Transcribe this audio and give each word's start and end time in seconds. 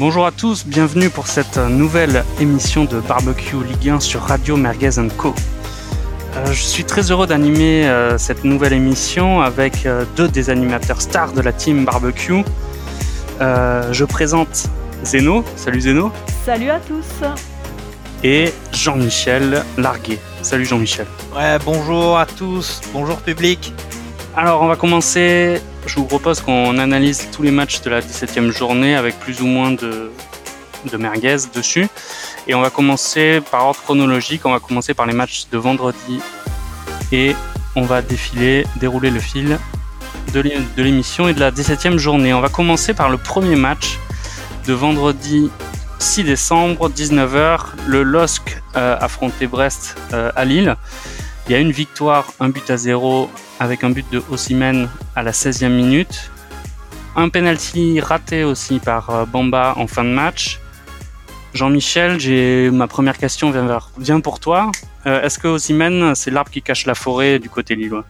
Bonjour 0.00 0.24
à 0.24 0.32
tous, 0.32 0.64
bienvenue 0.64 1.10
pour 1.10 1.26
cette 1.26 1.58
nouvelle 1.58 2.24
émission 2.40 2.86
de 2.86 3.00
Barbecue 3.00 3.62
Ligue 3.62 3.90
1 3.90 4.00
sur 4.00 4.22
Radio 4.22 4.56
Merguez 4.56 4.92
Co. 5.18 5.34
Euh, 6.36 6.46
je 6.46 6.62
suis 6.62 6.84
très 6.84 7.10
heureux 7.10 7.26
d'animer 7.26 7.86
euh, 7.86 8.16
cette 8.16 8.42
nouvelle 8.44 8.72
émission 8.72 9.42
avec 9.42 9.84
euh, 9.84 10.06
deux 10.16 10.26
des 10.26 10.48
animateurs 10.48 11.02
stars 11.02 11.34
de 11.34 11.42
la 11.42 11.52
team 11.52 11.84
Barbecue. 11.84 12.42
je 13.38 14.04
présente 14.06 14.70
Zeno. 15.04 15.44
Salut 15.54 15.82
Zeno. 15.82 16.10
Salut 16.46 16.70
à 16.70 16.80
tous. 16.80 17.28
Et 18.24 18.54
Jean-Michel 18.72 19.62
Larguet. 19.76 20.18
Salut 20.40 20.64
Jean-Michel. 20.64 21.08
Ouais, 21.36 21.58
bonjour 21.62 22.18
à 22.18 22.24
tous. 22.24 22.80
Bonjour 22.94 23.18
public. 23.18 23.74
Alors 24.36 24.62
on 24.62 24.68
va 24.68 24.76
commencer. 24.76 25.60
Je 25.86 25.96
vous 25.96 26.04
propose 26.04 26.40
qu'on 26.40 26.78
analyse 26.78 27.28
tous 27.32 27.42
les 27.42 27.50
matchs 27.50 27.80
de 27.80 27.90
la 27.90 28.00
17e 28.00 28.50
journée 28.50 28.94
avec 28.94 29.18
plus 29.18 29.42
ou 29.42 29.46
moins 29.46 29.72
de, 29.72 30.12
merguez 30.96 31.36
dessus. 31.52 31.88
Et 32.46 32.54
on 32.54 32.60
va 32.60 32.70
commencer 32.70 33.40
par 33.50 33.66
ordre 33.66 33.80
chronologique. 33.80 34.46
On 34.46 34.52
va 34.52 34.60
commencer 34.60 34.94
par 34.94 35.06
les 35.06 35.14
matchs 35.14 35.46
de 35.50 35.58
vendredi 35.58 36.20
et 37.10 37.34
on 37.74 37.82
va 37.82 38.02
défiler, 38.02 38.66
dérouler 38.76 39.10
le 39.10 39.18
fil 39.20 39.58
de 40.32 40.82
l'émission 40.82 41.26
et 41.26 41.34
de 41.34 41.40
la 41.40 41.50
17e 41.50 41.96
journée. 41.96 42.32
On 42.32 42.40
va 42.40 42.48
commencer 42.48 42.94
par 42.94 43.10
le 43.10 43.16
premier 43.16 43.56
match 43.56 43.98
de 44.68 44.72
vendredi 44.72 45.50
6 45.98 46.22
décembre, 46.22 46.88
19h. 46.88 47.58
Le 47.88 48.04
LOSC 48.04 48.62
euh, 48.76 48.96
Brest 49.50 49.96
euh, 50.12 50.30
à 50.36 50.44
Lille. 50.44 50.76
Il 51.46 51.52
y 51.52 51.54
a 51.56 51.58
une 51.58 51.72
victoire, 51.72 52.32
un 52.38 52.48
but 52.48 52.70
à 52.70 52.76
zéro 52.76 53.28
avec 53.60 53.84
un 53.84 53.90
but 53.90 54.10
de 54.10 54.22
Osimhen 54.30 54.88
à 55.14 55.22
la 55.22 55.30
16e 55.32 55.68
minute. 55.68 56.30
Un 57.14 57.28
penalty 57.28 58.00
raté 58.00 58.42
aussi 58.42 58.80
par 58.80 59.10
euh, 59.10 59.24
Bamba 59.26 59.74
en 59.76 59.86
fin 59.86 60.02
de 60.02 60.08
match. 60.08 60.58
Jean-Michel, 61.52 62.18
j'ai 62.18 62.70
ma 62.70 62.88
première 62.88 63.18
question 63.18 63.52
vient, 63.98 64.20
pour 64.20 64.40
toi. 64.40 64.70
Euh, 65.06 65.22
est-ce 65.22 65.38
que 65.38 65.48
Osimhen, 65.48 66.14
c'est 66.14 66.30
l'arbre 66.30 66.50
qui 66.50 66.62
cache 66.62 66.86
la 66.86 66.94
forêt 66.94 67.38
du 67.38 67.50
côté 67.50 67.74
lillois? 67.74 68.04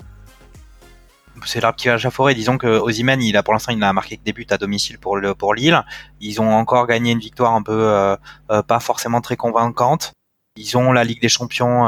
C'est 1.46 1.60
l'arbre 1.60 1.76
qui 1.76 1.86
cache 1.86 2.04
la 2.04 2.10
forêt. 2.10 2.34
Disons 2.34 2.56
que 2.56 2.68
Osimhen, 2.68 3.20
il 3.20 3.36
a 3.36 3.42
pour 3.42 3.54
l'instant, 3.54 3.72
il 3.72 3.78
n'a 3.78 3.92
marqué 3.92 4.18
que 4.18 4.22
des 4.22 4.32
buts 4.32 4.46
à 4.50 4.58
domicile 4.58 4.98
pour 4.98 5.18
pour 5.36 5.54
Lille. 5.54 5.82
Ils 6.20 6.40
ont 6.40 6.52
encore 6.52 6.86
gagné 6.86 7.12
une 7.12 7.18
victoire 7.18 7.54
un 7.54 7.62
peu 7.62 7.72
euh, 7.72 8.16
pas 8.62 8.78
forcément 8.78 9.22
très 9.22 9.36
convaincante. 9.36 10.12
Ils 10.56 10.76
ont 10.76 10.92
la 10.92 11.02
Ligue 11.02 11.22
des 11.22 11.30
Champions 11.30 11.86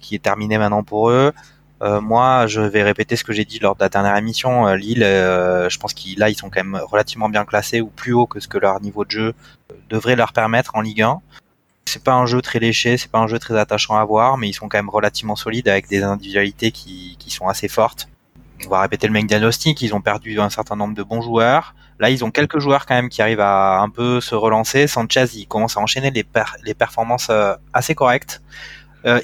qui 0.00 0.14
est 0.14 0.22
terminée 0.22 0.56
maintenant 0.56 0.84
pour 0.84 1.10
eux. 1.10 1.32
Euh, 1.82 2.00
moi, 2.00 2.46
je 2.46 2.60
vais 2.60 2.82
répéter 2.82 3.16
ce 3.16 3.24
que 3.24 3.32
j'ai 3.32 3.44
dit 3.44 3.58
lors 3.58 3.74
de 3.76 3.80
la 3.80 3.88
dernière 3.88 4.16
émission. 4.16 4.66
Euh, 4.66 4.76
Lille, 4.76 5.02
euh, 5.02 5.68
je 5.68 5.78
pense 5.78 5.92
qu'ils 5.92 6.18
là, 6.18 6.30
ils 6.30 6.34
sont 6.34 6.48
quand 6.48 6.64
même 6.64 6.80
relativement 6.82 7.28
bien 7.28 7.44
classés 7.44 7.80
ou 7.80 7.88
plus 7.88 8.12
haut 8.12 8.26
que 8.26 8.40
ce 8.40 8.48
que 8.48 8.58
leur 8.58 8.80
niveau 8.80 9.04
de 9.04 9.10
jeu 9.10 9.34
devrait 9.90 10.16
leur 10.16 10.32
permettre 10.32 10.74
en 10.74 10.80
Ligue 10.80 11.02
1. 11.02 11.20
C'est 11.84 12.02
pas 12.02 12.14
un 12.14 12.26
jeu 12.26 12.40
très 12.40 12.58
léché, 12.58 12.96
c'est 12.96 13.10
pas 13.10 13.18
un 13.18 13.28
jeu 13.28 13.38
très 13.38 13.56
attachant 13.58 13.96
à 13.96 14.04
voir, 14.04 14.38
mais 14.38 14.48
ils 14.48 14.54
sont 14.54 14.68
quand 14.68 14.78
même 14.78 14.88
relativement 14.88 15.36
solides 15.36 15.68
avec 15.68 15.86
des 15.88 16.02
individualités 16.02 16.72
qui, 16.72 17.16
qui 17.18 17.30
sont 17.30 17.46
assez 17.46 17.68
fortes. 17.68 18.08
On 18.64 18.70
va 18.70 18.80
répéter 18.80 19.06
le 19.06 19.12
même 19.12 19.26
diagnostic. 19.26 19.82
Ils 19.82 19.94
ont 19.94 20.00
perdu 20.00 20.40
un 20.40 20.48
certain 20.48 20.76
nombre 20.76 20.94
de 20.94 21.02
bons 21.02 21.20
joueurs. 21.20 21.74
Là, 22.00 22.08
ils 22.08 22.24
ont 22.24 22.30
quelques 22.30 22.58
joueurs 22.58 22.86
quand 22.86 22.94
même 22.94 23.10
qui 23.10 23.20
arrivent 23.20 23.40
à 23.40 23.80
un 23.80 23.90
peu 23.90 24.20
se 24.22 24.34
relancer. 24.34 24.86
Sanchez, 24.86 25.26
il 25.34 25.46
commence 25.46 25.76
à 25.76 25.80
enchaîner 25.80 26.10
les, 26.10 26.24
les 26.64 26.74
performances 26.74 27.30
assez 27.74 27.94
correctes. 27.94 28.40
Euh, 29.06 29.20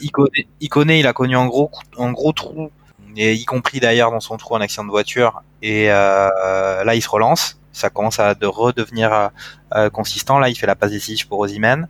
Icone, 0.61 0.91
il 0.91 1.07
a 1.07 1.13
connu 1.13 1.37
un 1.37 1.47
gros, 1.47 1.71
un 1.99 2.13
gros 2.13 2.33
trou, 2.33 2.71
et 3.17 3.35
y 3.35 3.45
compris 3.45 3.81
d'ailleurs 3.81 4.11
dans 4.11 4.21
son 4.21 4.37
trou 4.37 4.57
un 4.57 4.61
accident 4.61 4.85
de 4.85 4.91
voiture. 4.91 5.43
Et 5.63 5.91
euh, 5.91 6.85
là, 6.85 6.95
il 6.95 7.03
se 7.03 7.09
relance. 7.09 7.59
Ça 7.73 7.89
commence 7.89 8.19
à 8.19 8.35
de 8.35 8.47
redevenir 8.47 9.31
euh, 9.75 9.91
consistant. 9.91 10.39
Là, 10.39 10.51
il 10.51 10.55
fait 10.55 10.67
la 10.67 10.77
passe 10.77 10.91
décisive 10.91 11.27
pour 11.27 11.39
Ozymen. 11.39 11.89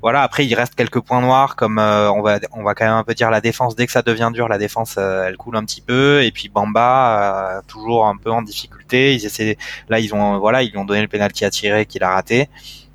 Voilà. 0.00 0.22
Après, 0.22 0.46
il 0.46 0.54
reste 0.54 0.76
quelques 0.76 1.00
points 1.00 1.20
noirs, 1.20 1.56
comme 1.56 1.78
euh, 1.78 2.10
on 2.12 2.22
va, 2.22 2.38
on 2.52 2.62
va 2.62 2.74
quand 2.74 2.84
même 2.84 2.94
un 2.94 3.02
peu 3.02 3.14
dire 3.14 3.30
la 3.30 3.40
défense. 3.40 3.74
Dès 3.74 3.86
que 3.86 3.92
ça 3.92 4.02
devient 4.02 4.30
dur, 4.32 4.46
la 4.46 4.58
défense, 4.58 4.94
euh, 4.98 5.24
elle 5.26 5.36
coule 5.36 5.56
un 5.56 5.64
petit 5.64 5.80
peu. 5.80 6.22
Et 6.22 6.30
puis 6.30 6.48
Bamba, 6.48 7.62
toujours 7.66 8.06
un 8.06 8.16
peu 8.16 8.30
en 8.30 8.42
difficulté. 8.42 9.14
Ils 9.14 9.26
essaient. 9.26 9.58
Là, 9.88 9.98
ils 9.98 10.14
ont, 10.14 10.38
voilà, 10.38 10.62
ils 10.62 10.70
lui 10.70 10.78
ont 10.78 10.84
donné 10.84 11.02
le 11.02 11.08
penalty 11.08 11.44
à 11.44 11.50
tirer 11.50 11.86
qu'il 11.86 12.04
a 12.04 12.10
raté 12.10 12.48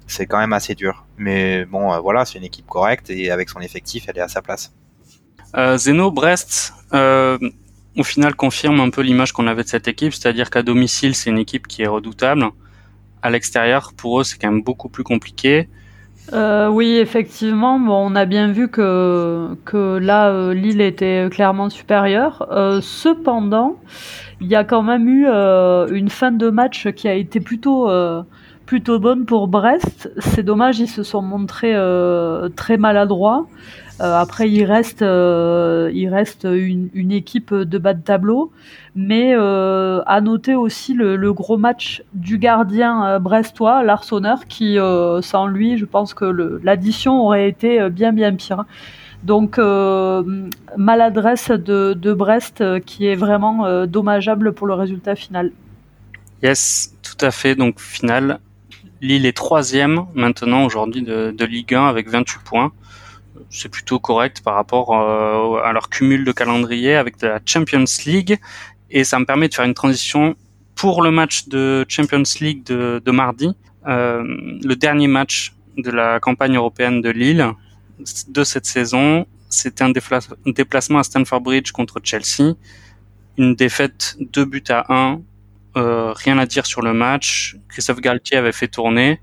c'est 0.08 0.26
quand 0.26 0.40
même 0.40 0.54
assez 0.54 0.76
dur. 0.76 1.06
Mais 1.18 1.66
bon, 1.66 1.94
euh, 1.94 2.00
voilà, 2.00 2.26
c'est 2.26 2.38
une 2.38 2.44
équipe 2.44 2.68
correcte 2.68 3.10
et 3.10 3.32
avec 3.32 3.50
son 3.50 3.60
effectif, 3.60 4.06
elle 4.08 4.18
est 4.18 4.22
à 4.22 4.28
sa 4.28 4.42
place. 4.42 4.74
Euh, 5.56 5.78
Zeno, 5.78 6.12
Brest, 6.12 6.74
euh, 6.94 7.38
au 7.98 8.04
final, 8.04 8.36
confirme 8.36 8.80
un 8.80 8.90
peu 8.90 9.02
l'image 9.02 9.34
qu'on 9.34 9.48
avait 9.48 9.64
de 9.64 9.68
cette 9.68 9.88
équipe, 9.88 10.14
c'est-à-dire 10.14 10.50
qu'à 10.50 10.64
domicile, 10.64 11.16
c'est 11.16 11.30
une 11.30 11.38
équipe 11.38 11.68
qui 11.68 11.84
est 11.84 11.88
redoutable. 11.88 12.46
À 13.22 13.30
l'extérieur, 13.30 13.92
pour 13.96 14.20
eux, 14.20 14.24
c'est 14.24 14.38
quand 14.38 14.52
même 14.52 14.64
beaucoup 14.64 14.90
plus 14.90 15.04
compliqué. 15.04 15.68
oui, 16.32 16.98
effectivement, 16.98 17.76
on 17.76 18.16
a 18.16 18.26
bien 18.26 18.52
vu 18.52 18.70
que, 18.70 19.56
que 19.66 19.98
là, 19.98 20.54
Lille 20.54 20.82
était 20.82 21.28
clairement 21.30 21.70
supérieure. 21.70 22.48
cependant, 22.82 23.78
il 24.40 24.48
y 24.48 24.56
a 24.56 24.64
quand 24.64 24.82
même 24.82 25.08
eu 25.08 25.28
une 25.28 26.10
fin 26.10 26.32
de 26.32 26.50
match 26.50 26.90
qui 26.94 27.08
a 27.08 27.14
été 27.14 27.42
plutôt 27.42 27.90
plutôt 28.72 29.00
bonne 29.00 29.26
pour 29.26 29.50
Brest. 29.50 30.10
C'est 30.20 30.44
dommage, 30.44 30.80
ils 30.80 30.88
se 30.88 31.04
sont 31.04 31.22
montrés 31.22 31.76
euh, 31.76 32.48
très 32.56 32.78
maladroits. 32.78 33.46
Euh, 34.00 34.16
après, 34.16 34.50
il 34.50 34.64
reste, 34.64 35.02
euh, 35.02 35.92
il 35.94 36.08
reste 36.08 36.48
une, 36.50 37.12
équipe 37.12 37.54
de 37.54 37.78
bas 37.78 37.94
de 37.94 38.02
tableau, 38.02 38.54
mais 38.96 39.34
à 39.34 40.22
noter 40.22 40.56
aussi 40.56 40.94
le, 40.94 41.34
gros 41.34 41.58
match 41.58 42.02
du 42.14 42.38
gardien 42.38 43.20
brestois, 43.20 43.84
Larsonneur, 43.84 44.46
qui, 44.48 44.78
sans 45.22 45.48
lui, 45.48 45.78
je 45.78 45.84
pense 45.84 46.14
que 46.14 46.24
l'addition 46.64 47.26
aurait 47.26 47.50
été 47.50 47.90
bien 47.90 48.14
bien 48.14 48.34
pire. 48.34 48.64
Donc 49.24 49.60
maladresse 50.78 51.52
de, 51.52 51.92
de, 51.92 52.14
Brest 52.14 52.64
qui 52.86 53.06
est 53.06 53.16
vraiment 53.16 53.86
dommageable 53.86 54.54
pour 54.54 54.66
le 54.66 54.76
résultat 54.76 55.16
final. 55.16 55.52
Yes, 56.42 56.96
tout 57.04 57.26
à 57.26 57.32
fait. 57.32 57.56
Donc 57.56 57.82
final, 57.82 58.40
Lille 59.02 59.26
est 59.26 59.36
troisième 59.36 60.06
maintenant 60.14 60.64
aujourd'hui 60.64 61.02
de, 61.02 61.32
de, 61.32 61.46
Ligue 61.46 61.74
1 61.74 61.86
avec 61.88 62.08
28 62.08 62.44
points. 62.44 62.72
C'est 63.50 63.70
plutôt 63.70 64.00
correct 64.00 64.42
par 64.44 64.54
rapport 64.54 64.94
euh, 64.94 65.60
à 65.64 65.74
leur 65.74 65.90
cumul 65.90 66.24
de 66.24 66.32
calendrier 66.32 66.96
avec 66.96 67.20
la 67.22 67.40
Champions 67.44 67.84
League. 68.06 68.40
Et 68.92 69.04
ça 69.04 69.18
me 69.20 69.26
permet 69.26 69.50
de 69.50 69.54
faire 69.56 69.66
une 69.66 69.74
transition 69.74 70.36
pour 70.76 71.02
le 71.02 71.10
match 71.10 71.48
de 71.48 71.84
Champions 71.88 72.24
League 72.40 72.64
de, 72.64 73.02
de 73.04 73.12
mardi. 73.12 73.56
Euh, 73.88 74.24
le 74.64 74.76
dernier 74.76 75.08
match 75.08 75.54
de 75.78 75.90
la 75.90 76.20
campagne 76.20 76.56
européenne 76.56 77.02
de 77.02 77.10
Lille 77.10 77.48
de 78.28 78.44
cette 78.44 78.66
saison, 78.66 79.26
c'était 79.50 79.84
un 79.84 79.92
déplacement 80.46 81.00
à 81.00 81.04
Stamford 81.04 81.42
Bridge 81.42 81.72
contre 81.72 82.00
Chelsea. 82.04 82.54
Une 83.38 83.56
défaite 83.56 84.18
2 84.20 84.46
buts 84.46 84.64
à 84.70 84.86
1 84.94 85.22
euh, 85.78 86.14
rien 86.14 86.38
à 86.38 86.46
dire 86.46 86.66
sur 86.66 86.82
le 86.82 86.94
match. 86.94 87.56
Christophe 87.70 88.02
Galtier 88.02 88.38
avait 88.38 88.52
fait 88.52 88.68
tourner. 88.68 89.20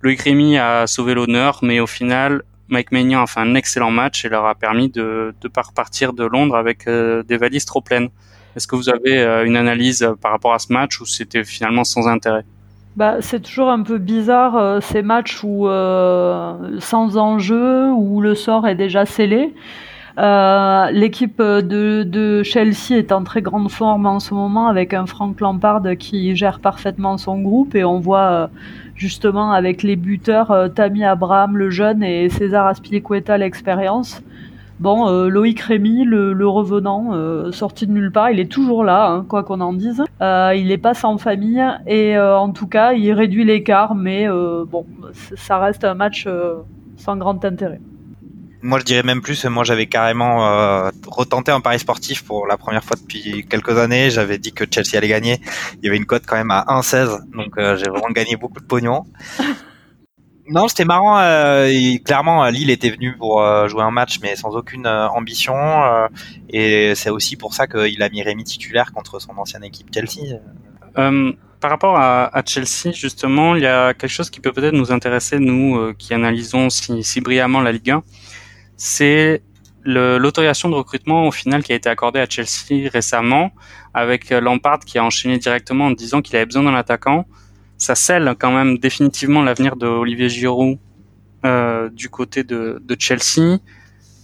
Loïc 0.00 0.20
Rémy 0.20 0.58
a 0.58 0.86
sauvé 0.86 1.14
l'honneur, 1.14 1.60
mais 1.62 1.80
au 1.80 1.86
final, 1.86 2.42
Mike 2.68 2.92
Maignan 2.92 3.22
a 3.22 3.26
fait 3.26 3.40
un 3.40 3.54
excellent 3.54 3.90
match 3.90 4.24
et 4.24 4.28
leur 4.28 4.46
a 4.46 4.54
permis 4.54 4.88
de, 4.88 5.34
de 5.40 5.50
repartir 5.56 6.12
de 6.12 6.24
Londres 6.24 6.56
avec 6.56 6.86
euh, 6.86 7.22
des 7.22 7.36
valises 7.36 7.64
trop 7.64 7.80
pleines. 7.80 8.08
Est-ce 8.56 8.66
que 8.66 8.76
vous 8.76 8.88
avez 8.88 9.18
euh, 9.18 9.44
une 9.44 9.56
analyse 9.56 10.08
par 10.20 10.32
rapport 10.32 10.54
à 10.54 10.58
ce 10.58 10.72
match 10.72 11.00
ou 11.00 11.06
c'était 11.06 11.44
finalement 11.44 11.84
sans 11.84 12.08
intérêt? 12.08 12.44
Bah, 12.96 13.16
c'est 13.20 13.40
toujours 13.40 13.70
un 13.70 13.82
peu 13.82 13.96
bizarre 13.96 14.82
ces 14.82 15.00
matchs 15.00 15.42
où 15.42 15.66
sans 15.66 17.16
enjeu, 17.16 17.90
où 17.90 18.20
le 18.20 18.34
sort 18.34 18.68
est 18.68 18.74
déjà 18.74 19.06
scellé. 19.06 19.54
Euh, 20.18 20.90
l'équipe 20.90 21.40
de, 21.40 22.42
Chelsea 22.42 22.96
est 22.96 23.12
en 23.12 23.24
très 23.24 23.40
grande 23.40 23.70
forme 23.70 24.06
en 24.06 24.20
ce 24.20 24.34
moment 24.34 24.68
avec 24.68 24.92
un 24.92 25.06
Frank 25.06 25.40
Lampard 25.40 25.82
qui 25.98 26.36
gère 26.36 26.60
parfaitement 26.60 27.16
son 27.16 27.40
groupe 27.40 27.74
et 27.74 27.84
on 27.84 27.98
voit 27.98 28.30
euh, 28.30 28.46
justement 28.94 29.52
avec 29.52 29.82
les 29.82 29.96
buteurs 29.96 30.50
euh, 30.50 30.68
Tammy 30.68 31.04
Abraham 31.04 31.56
le 31.56 31.70
jeune 31.70 32.02
et 32.02 32.28
César 32.28 32.66
Aspilicueta 32.66 33.38
l'expérience. 33.38 34.22
Bon, 34.80 35.08
Loïc 35.28 35.60
Rémy, 35.60 36.02
le, 36.04 36.48
revenant, 36.48 37.12
sorti 37.52 37.86
de 37.86 37.92
nulle 37.92 38.10
part, 38.10 38.32
il 38.32 38.40
est 38.40 38.50
toujours 38.50 38.82
là, 38.82 39.10
hein, 39.10 39.24
quoi 39.28 39.44
qu'on 39.44 39.60
en 39.60 39.72
dise. 39.72 40.02
il 40.20 40.66
n'est 40.66 40.78
pas 40.78 40.94
sans 40.94 41.18
famille 41.18 41.62
et 41.86 42.18
en 42.18 42.50
tout 42.50 42.66
cas, 42.66 42.92
il 42.92 43.12
réduit 43.12 43.44
l'écart, 43.44 43.94
mais 43.94 44.26
bon, 44.26 44.84
ça 45.12 45.58
reste 45.58 45.84
un 45.84 45.94
match 45.94 46.26
sans 46.96 47.16
grand 47.16 47.44
intérêt 47.44 47.78
moi 48.62 48.78
je 48.78 48.84
dirais 48.84 49.02
même 49.02 49.20
plus, 49.20 49.44
moi 49.46 49.64
j'avais 49.64 49.86
carrément 49.86 50.46
euh, 50.46 50.90
retenté 51.06 51.50
un 51.50 51.60
pari 51.60 51.78
sportif 51.78 52.24
pour 52.24 52.46
la 52.46 52.56
première 52.56 52.84
fois 52.84 52.96
depuis 52.96 53.44
quelques 53.48 53.76
années. 53.76 54.10
J'avais 54.10 54.38
dit 54.38 54.52
que 54.52 54.64
Chelsea 54.70 54.96
allait 54.96 55.08
gagner. 55.08 55.40
Il 55.74 55.84
y 55.84 55.88
avait 55.88 55.96
une 55.96 56.06
cote 56.06 56.22
quand 56.26 56.36
même 56.36 56.50
à 56.50 56.64
1,16, 56.68 57.30
donc 57.34 57.58
euh, 57.58 57.76
j'ai 57.76 57.90
vraiment 57.90 58.10
gagné 58.10 58.36
beaucoup 58.36 58.60
de 58.60 58.66
pognon. 58.66 59.04
Non, 60.48 60.66
c'était 60.66 60.84
marrant. 60.84 61.20
Euh, 61.20 61.70
clairement, 62.04 62.44
Lille 62.48 62.70
était 62.70 62.90
venu 62.90 63.16
pour 63.16 63.40
euh, 63.40 63.68
jouer 63.68 63.82
un 63.82 63.92
match, 63.92 64.18
mais 64.20 64.34
sans 64.34 64.56
aucune 64.56 64.88
ambition. 64.88 65.54
et 66.50 66.96
c'est 66.96 67.10
aussi 67.10 67.36
pour 67.36 67.54
ça 67.54 67.68
qu'il 67.68 68.02
a 68.02 68.08
mis 68.08 68.22
Rémi 68.22 68.42
titulaire 68.42 68.92
contre 68.92 69.20
son 69.20 69.38
ancienne 69.38 69.62
équipe 69.62 69.86
Chelsea. 69.94 70.40
par 70.94 71.70
rapport 71.70 71.96
à, 71.96 72.36
à, 72.36 72.42
Chelsea, 72.44 72.92
justement, 72.92 73.54
il 73.54 73.62
y 73.62 73.66
a 73.66 73.94
quelque 73.94 74.10
chose 74.10 74.30
qui 74.30 74.40
peut 74.40 74.52
peut-être 74.52 74.74
nous 74.74 74.90
intéresser, 74.90 75.38
nous 75.38 75.94
qui 75.94 76.12
analysons 76.12 76.70
si, 76.70 77.04
si, 77.04 77.20
brillamment 77.20 77.60
la 77.60 77.70
Ligue 77.70 77.92
1. 77.92 78.02
C'est 78.84 79.44
l'autorisation 79.84 80.68
de 80.68 80.74
recrutement 80.74 81.28
au 81.28 81.30
final 81.30 81.62
qui 81.62 81.72
a 81.72 81.76
été 81.76 81.88
accordée 81.88 82.18
à 82.18 82.26
Chelsea 82.28 82.90
récemment, 82.92 83.52
avec 83.94 84.30
Lampard 84.30 84.80
qui 84.80 84.98
a 84.98 85.04
enchaîné 85.04 85.38
directement 85.38 85.86
en 85.86 85.90
disant 85.92 86.20
qu'il 86.20 86.34
avait 86.34 86.46
besoin 86.46 86.64
d'un 86.64 86.74
attaquant. 86.74 87.24
Ça 87.78 87.94
scelle 87.94 88.34
quand 88.40 88.50
même 88.50 88.78
définitivement 88.78 89.40
l'avenir 89.40 89.76
de 89.76 89.86
Olivier 89.86 90.28
Giroud 90.28 90.78
euh, 91.44 91.90
du 91.90 92.08
côté 92.08 92.42
de, 92.42 92.82
de 92.84 92.96
Chelsea. 92.98 93.58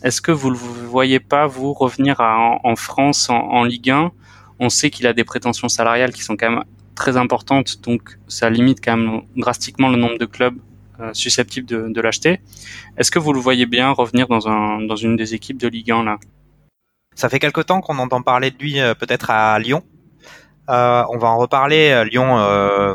Est-ce 0.02 0.20
que 0.20 0.32
vous 0.32 0.50
ne 0.50 0.56
voyez 0.56 1.20
pas, 1.20 1.46
vous, 1.46 1.72
revenir 1.72 2.20
à, 2.20 2.58
en, 2.64 2.74
France 2.74 3.30
en, 3.30 3.36
en, 3.36 3.62
Ligue 3.62 3.90
1 3.90 4.10
On 4.58 4.70
sait 4.70 4.90
qu'il 4.90 5.06
a 5.06 5.12
des 5.12 5.22
prétentions 5.22 5.68
salariales 5.68 6.12
qui 6.12 6.22
sont 6.22 6.36
quand 6.36 6.50
même 6.50 6.64
très 6.96 7.16
importantes, 7.16 7.80
donc 7.82 8.18
ça 8.26 8.50
limite 8.50 8.84
quand 8.84 8.96
même 8.96 9.20
drastiquement 9.36 9.88
le 9.88 9.98
nombre 9.98 10.18
de 10.18 10.26
clubs 10.26 10.58
euh, 10.58 10.67
susceptibles 11.12 11.66
de, 11.66 11.88
de 11.88 12.00
l'acheter. 12.00 12.40
Est-ce 12.96 13.10
que 13.10 13.18
vous 13.18 13.32
le 13.32 13.40
voyez 13.40 13.66
bien 13.66 13.90
revenir 13.90 14.28
dans, 14.28 14.48
un, 14.48 14.80
dans 14.80 14.96
une 14.96 15.16
des 15.16 15.34
équipes 15.34 15.58
de 15.58 15.68
Ligue 15.68 15.92
1 15.92 16.04
là? 16.04 16.18
Ça 17.14 17.28
fait 17.28 17.40
quelque 17.40 17.60
temps 17.60 17.80
qu'on 17.80 17.98
entend 17.98 18.22
parler 18.22 18.52
de 18.52 18.58
lui 18.58 18.80
euh, 18.80 18.94
peut-être 18.94 19.30
à 19.30 19.58
Lyon. 19.58 19.82
Euh, 20.70 21.02
on 21.10 21.18
va 21.18 21.28
en 21.28 21.38
reparler. 21.38 22.04
Lyon, 22.04 22.38
euh, 22.38 22.94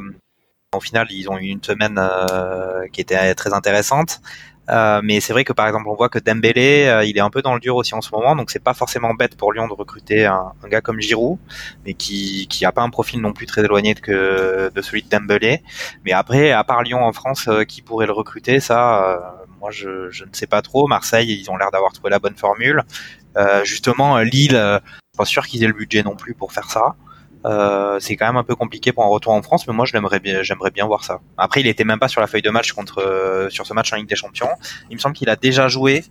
au 0.73 0.79
final, 0.79 1.07
ils 1.09 1.29
ont 1.29 1.37
eu 1.37 1.47
une 1.47 1.63
semaine 1.63 1.97
euh, 1.97 2.87
qui 2.91 3.01
était 3.01 3.35
très 3.35 3.53
intéressante. 3.53 4.21
Euh, 4.69 5.01
mais 5.03 5.19
c'est 5.19 5.33
vrai 5.33 5.43
que 5.43 5.51
par 5.51 5.67
exemple 5.67 5.89
on 5.89 5.95
voit 5.95 6.07
que 6.07 6.19
Dembélé 6.19 6.85
euh, 6.85 7.03
il 7.03 7.17
est 7.17 7.21
un 7.21 7.29
peu 7.29 7.41
dans 7.41 7.53
le 7.53 7.59
dur 7.59 7.75
aussi 7.75 7.93
en 7.95 8.01
ce 8.01 8.11
moment 8.13 8.33
donc 8.33 8.49
c'est 8.49 8.63
pas 8.63 8.73
forcément 8.73 9.13
bête 9.13 9.35
pour 9.35 9.51
Lyon 9.51 9.67
de 9.67 9.73
recruter 9.73 10.25
un, 10.25 10.53
un, 10.63 10.67
gars 10.69 10.79
comme 10.79 11.01
Giroud 11.01 11.37
mais 11.85 11.93
qui 11.95 12.47
qui 12.47 12.63
a 12.63 12.71
pas 12.71 12.81
un 12.81 12.89
profil 12.89 13.19
non 13.19 13.33
plus 13.33 13.45
très 13.45 13.61
éloigné 13.65 13.93
de, 13.93 13.99
que, 13.99 14.71
de 14.73 14.81
celui 14.81 15.03
de 15.03 15.09
Dembélé. 15.09 15.61
Mais 16.05 16.13
après 16.13 16.53
à 16.53 16.63
part 16.63 16.81
Lyon 16.81 17.03
en 17.03 17.11
France 17.11 17.49
euh, 17.49 17.65
qui 17.65 17.81
pourrait 17.81 18.05
le 18.05 18.13
recruter 18.13 18.61
ça 18.61 19.35
moi 19.59 19.69
je, 19.71 20.09
je, 20.11 20.23
ne 20.23 20.33
sais 20.33 20.47
pas 20.47 20.61
trop. 20.61 20.87
Marseille 20.87 21.37
ils 21.41 21.51
ont 21.51 21.57
l'air 21.57 21.71
d'avoir 21.71 21.91
trouvé 21.91 22.09
la 22.09 22.19
bonne 22.19 22.35
formule. 22.35 22.83
Justement 23.63 24.19
Lille 24.19 24.79
pas 25.17 25.25
sûr 25.25 25.45
qu'ils 25.45 25.63
aient 25.63 25.67
le 25.67 25.73
budget 25.73 26.03
non 26.03 26.15
plus 26.15 26.33
pour 26.33 26.53
faire 26.53 26.69
ça 26.71 26.95
euh, 27.45 27.99
c'est 27.99 28.15
quand 28.15 28.25
même 28.25 28.37
un 28.37 28.43
peu 28.43 28.55
compliqué 28.55 28.91
pour 28.91 29.03
un 29.03 29.07
retour 29.07 29.33
en 29.33 29.41
France, 29.41 29.67
mais 29.67 29.73
moi 29.73 29.85
je 29.85 30.19
bien, 30.19 30.43
j'aimerais 30.43 30.71
bien 30.71 30.85
voir 30.85 31.03
ça. 31.03 31.19
Après, 31.37 31.61
il 31.61 31.67
était 31.67 31.83
même 31.83 31.99
pas 31.99 32.07
sur 32.07 32.21
la 32.21 32.27
feuille 32.27 32.41
de 32.41 32.49
match 32.49 32.71
contre 32.71 32.99
euh, 32.99 33.49
sur 33.49 33.65
ce 33.65 33.73
match 33.73 33.91
en 33.91 33.97
Ligue 33.97 34.07
des 34.07 34.15
Champions. 34.15 34.49
Il 34.89 34.95
me 34.95 34.99
semble 34.99 35.15
qu'il 35.15 35.29
a 35.29 35.35
déjà 35.35 35.67
joué 35.67 36.03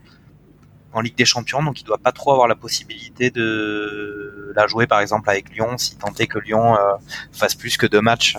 en 0.92 1.00
Ligue 1.00 1.16
des 1.16 1.24
Champions, 1.24 1.62
donc 1.62 1.80
il 1.80 1.84
doit 1.84 1.98
pas 1.98 2.12
trop 2.12 2.32
avoir 2.32 2.48
la 2.48 2.54
possibilité 2.54 3.30
de 3.30 4.52
la 4.54 4.66
jouer 4.66 4.86
par 4.86 5.00
exemple 5.00 5.30
avec 5.30 5.50
Lyon, 5.54 5.78
si 5.78 5.96
tant 5.96 6.12
que 6.12 6.38
Lyon 6.38 6.76
euh, 6.76 6.92
fasse 7.32 7.54
plus 7.54 7.78
que 7.78 7.86
deux 7.86 8.02
matchs 8.02 8.36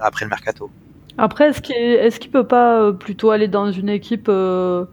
après 0.00 0.24
le 0.24 0.30
mercato. 0.30 0.70
Après, 1.20 1.48
est-ce 1.48 1.60
qu'il 1.60 1.74
est 1.74 2.30
peut 2.30 2.44
pas 2.44 2.80
euh, 2.80 2.92
plutôt 2.92 3.30
aller 3.30 3.48
dans 3.48 3.72
une 3.72 3.88
équipe 3.88 4.28
euh, 4.28 4.84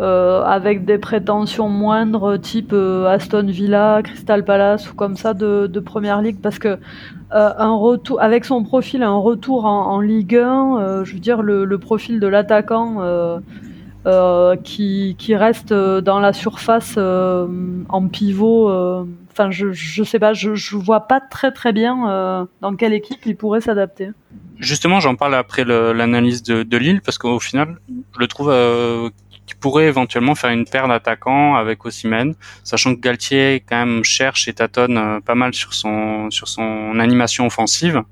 euh, 0.00 0.42
avec 0.44 0.84
des 0.84 0.98
prétentions 0.98 1.70
moindres, 1.70 2.38
type 2.38 2.74
Aston 2.74 3.46
Villa, 3.46 4.02
Crystal 4.04 4.44
Palace 4.44 4.90
ou 4.90 4.94
comme 4.94 5.16
ça 5.16 5.32
de, 5.32 5.66
première 5.80 6.20
ligue, 6.20 6.38
parce 6.42 6.58
que 6.58 6.78
un 7.30 7.74
retour 7.74 8.20
avec 8.20 8.44
son 8.44 8.62
profil, 8.62 9.02
un 9.02 9.16
retour 9.16 9.64
en, 9.64 10.00
Ligue 10.00 10.36
1, 10.36 11.04
je 11.04 11.14
veux 11.14 11.18
dire 11.18 11.42
le, 11.42 11.64
le 11.64 11.78
profil 11.78 12.20
de 12.20 12.26
l'attaquant. 12.26 13.40
qui, 14.62 15.16
qui 15.18 15.34
reste 15.34 15.72
dans 15.72 16.20
la 16.20 16.32
surface 16.34 16.98
en 16.98 18.08
pivot. 18.08 18.68
Enfin, 19.32 19.50
je, 19.50 19.72
je 19.72 20.04
sais 20.04 20.18
pas, 20.18 20.34
je, 20.34 20.54
je 20.54 20.76
vois 20.76 21.00
pas 21.08 21.20
très 21.20 21.52
très 21.52 21.72
bien 21.72 22.46
dans 22.60 22.76
quelle 22.76 22.92
équipe 22.92 23.24
il 23.24 23.36
pourrait 23.36 23.62
s'adapter. 23.62 24.10
Justement, 24.58 25.00
j'en 25.00 25.16
parle 25.16 25.34
après 25.34 25.64
l'analyse 25.64 26.42
de, 26.42 26.76
Lille 26.76 27.00
parce 27.02 27.18
qu'au 27.18 27.40
final, 27.40 27.78
je 28.14 28.20
le 28.20 28.26
trouve 28.28 28.50
euh, 28.50 29.10
qui 29.46 29.54
pourrait 29.54 29.86
éventuellement 29.86 30.34
faire 30.34 30.50
une 30.50 30.64
paire 30.64 30.88
d'attaquants 30.88 31.56
avec 31.56 31.84
Osimhen, 31.84 32.34
sachant 32.62 32.94
que 32.94 33.00
Galtier 33.00 33.62
quand 33.68 33.84
même 33.84 34.04
cherche 34.04 34.48
et 34.48 34.54
tâtonne 34.54 34.96
euh, 34.96 35.20
pas 35.20 35.34
mal 35.34 35.54
sur 35.54 35.74
son 35.74 36.30
sur 36.30 36.48
son 36.48 36.98
animation 36.98 37.46
offensive. 37.46 38.02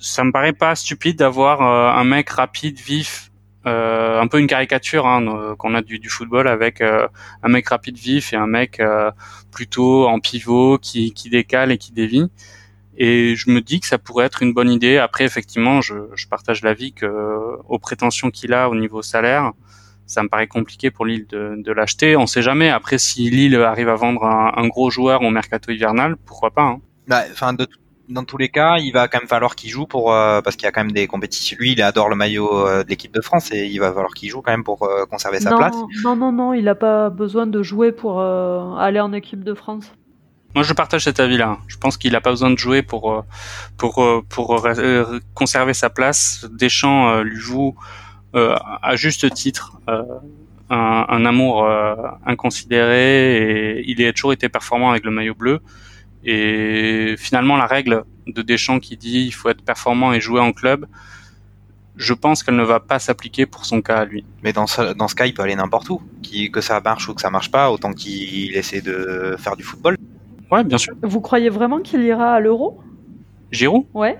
Ça 0.00 0.22
me 0.22 0.30
paraît 0.30 0.52
pas 0.52 0.74
stupide 0.76 1.18
d'avoir 1.18 1.62
euh, 1.62 2.00
un 2.00 2.04
mec 2.04 2.30
rapide, 2.30 2.78
vif, 2.78 3.30
euh, 3.66 4.20
un 4.20 4.28
peu 4.28 4.38
une 4.38 4.46
caricature 4.46 5.06
hein, 5.06 5.56
qu'on 5.58 5.74
a 5.74 5.82
du, 5.82 5.98
du, 5.98 6.08
football 6.08 6.46
avec 6.46 6.80
un 6.80 7.48
mec 7.48 7.68
rapide, 7.68 7.98
vif 7.98 8.32
et 8.32 8.36
un 8.36 8.46
mec 8.46 8.80
plutôt 9.50 10.06
en 10.06 10.20
pivot 10.20 10.78
qui, 10.78 11.12
qui 11.12 11.30
décale 11.30 11.72
et 11.72 11.78
qui 11.78 11.90
dévie. 11.92 12.30
Et 13.00 13.36
je 13.36 13.50
me 13.50 13.60
dis 13.60 13.78
que 13.78 13.86
ça 13.86 13.96
pourrait 13.96 14.26
être 14.26 14.42
une 14.42 14.52
bonne 14.52 14.70
idée. 14.70 14.98
Après, 14.98 15.24
effectivement, 15.24 15.80
je, 15.80 15.94
je 16.14 16.26
partage 16.26 16.62
l'avis 16.62 16.92
que 16.92 17.06
aux 17.68 17.78
prétentions 17.78 18.30
qu'il 18.30 18.52
a 18.52 18.68
au 18.68 18.74
niveau 18.74 19.02
salaire, 19.02 19.52
ça 20.04 20.22
me 20.22 20.28
paraît 20.28 20.48
compliqué 20.48 20.90
pour 20.90 21.06
Lille 21.06 21.26
de, 21.28 21.54
de 21.56 21.72
l'acheter. 21.72 22.16
On 22.16 22.26
sait 22.26 22.42
jamais. 22.42 22.70
Après, 22.70 22.98
si 22.98 23.30
Lille 23.30 23.54
arrive 23.56 23.88
à 23.88 23.94
vendre 23.94 24.24
un, 24.24 24.52
un 24.56 24.66
gros 24.66 24.90
joueur 24.90 25.22
au 25.22 25.30
mercato 25.30 25.70
hivernal, 25.70 26.16
pourquoi 26.16 26.50
pas 26.50 26.62
hein. 26.62 26.80
bah, 27.06 27.22
Enfin, 27.30 27.54
dans 28.08 28.24
tous 28.24 28.38
les 28.38 28.48
cas, 28.48 28.78
il 28.78 28.90
va 28.90 29.06
quand 29.06 29.18
même 29.18 29.28
falloir 29.28 29.54
qu'il 29.54 29.70
joue 29.70 29.86
pour 29.86 30.12
euh, 30.12 30.40
parce 30.40 30.56
qu'il 30.56 30.64
y 30.64 30.68
a 30.68 30.72
quand 30.72 30.80
même 30.80 30.92
des 30.92 31.06
compétitions. 31.06 31.56
Lui, 31.60 31.72
il 31.72 31.82
adore 31.82 32.08
le 32.08 32.16
maillot 32.16 32.66
euh, 32.66 32.82
de 32.82 32.88
l'équipe 32.88 33.12
de 33.12 33.20
France 33.20 33.52
et 33.52 33.66
il 33.66 33.78
va 33.78 33.92
falloir 33.92 34.14
qu'il 34.14 34.30
joue 34.30 34.40
quand 34.40 34.50
même 34.50 34.64
pour 34.64 34.82
euh, 34.82 35.04
conserver 35.04 35.40
sa 35.40 35.50
non, 35.50 35.58
place. 35.58 35.76
Non, 36.02 36.16
non, 36.16 36.32
non, 36.32 36.52
il 36.54 36.64
n'a 36.64 36.74
pas 36.74 37.10
besoin 37.10 37.46
de 37.46 37.62
jouer 37.62 37.92
pour 37.92 38.20
aller 38.20 39.00
en 39.00 39.12
équipe 39.12 39.44
de 39.44 39.54
France. 39.54 39.92
Moi, 40.58 40.64
je 40.64 40.72
partage 40.72 41.04
cet 41.04 41.20
avis-là. 41.20 41.58
Je 41.68 41.76
pense 41.76 41.96
qu'il 41.96 42.10
n'a 42.10 42.20
pas 42.20 42.30
besoin 42.30 42.50
de 42.50 42.58
jouer 42.58 42.82
pour 42.82 43.12
euh, 43.12 43.22
pour 43.76 44.02
euh, 44.02 44.24
pour 44.28 44.66
euh, 44.66 45.20
conserver 45.32 45.72
sa 45.72 45.88
place. 45.88 46.48
Deschamps 46.50 47.22
lui 47.22 47.36
joue 47.36 47.76
à 48.34 48.96
juste 48.96 49.32
titre 49.32 49.78
un, 50.68 51.24
amour 51.24 51.64
inconsidéré 52.26 53.78
et 53.78 53.88
il 53.88 54.04
a 54.04 54.12
toujours 54.12 54.32
été 54.32 54.48
performant 54.48 54.90
avec 54.90 55.04
le 55.04 55.12
maillot 55.12 55.36
bleu. 55.36 55.60
Et 56.24 57.14
finalement, 57.18 57.56
la 57.56 57.66
règle 57.66 58.02
de 58.26 58.42
Deschamps 58.42 58.80
qui 58.80 58.96
dit 58.96 59.26
il 59.26 59.34
faut 59.38 59.50
être 59.50 59.62
performant 59.62 60.12
et 60.12 60.20
jouer 60.20 60.40
en 60.40 60.52
club, 60.52 60.86
je 61.94 62.14
pense 62.14 62.42
qu'elle 62.42 62.56
ne 62.56 62.64
va 62.64 62.80
pas 62.80 62.98
s'appliquer 62.98 63.46
pour 63.46 63.64
son 63.64 63.80
cas 63.80 63.98
à 63.98 64.04
lui. 64.04 64.24
Mais 64.42 64.52
dans 64.52 64.66
ce, 64.66 64.92
dans 64.94 65.06
ce 65.06 65.14
cas, 65.14 65.26
il 65.26 65.34
peut 65.34 65.42
aller 65.42 65.54
n'importe 65.54 65.88
où. 65.88 66.02
Que 66.52 66.60
ça 66.60 66.80
marche 66.80 67.08
ou 67.08 67.14
que 67.14 67.20
ça 67.20 67.30
marche 67.30 67.52
pas, 67.52 67.70
autant 67.70 67.92
qu'il 67.92 68.56
essaie 68.56 68.80
de 68.80 69.36
faire 69.38 69.54
du 69.54 69.62
football. 69.62 69.96
Ouais, 70.50 70.64
bien 70.64 70.78
sûr. 70.78 70.94
Vous 71.02 71.20
croyez 71.20 71.50
vraiment 71.50 71.80
qu'il 71.80 72.02
ira 72.02 72.34
à 72.34 72.40
l'Euro? 72.40 72.80
Giroud? 73.50 73.84
Ouais. 73.94 74.18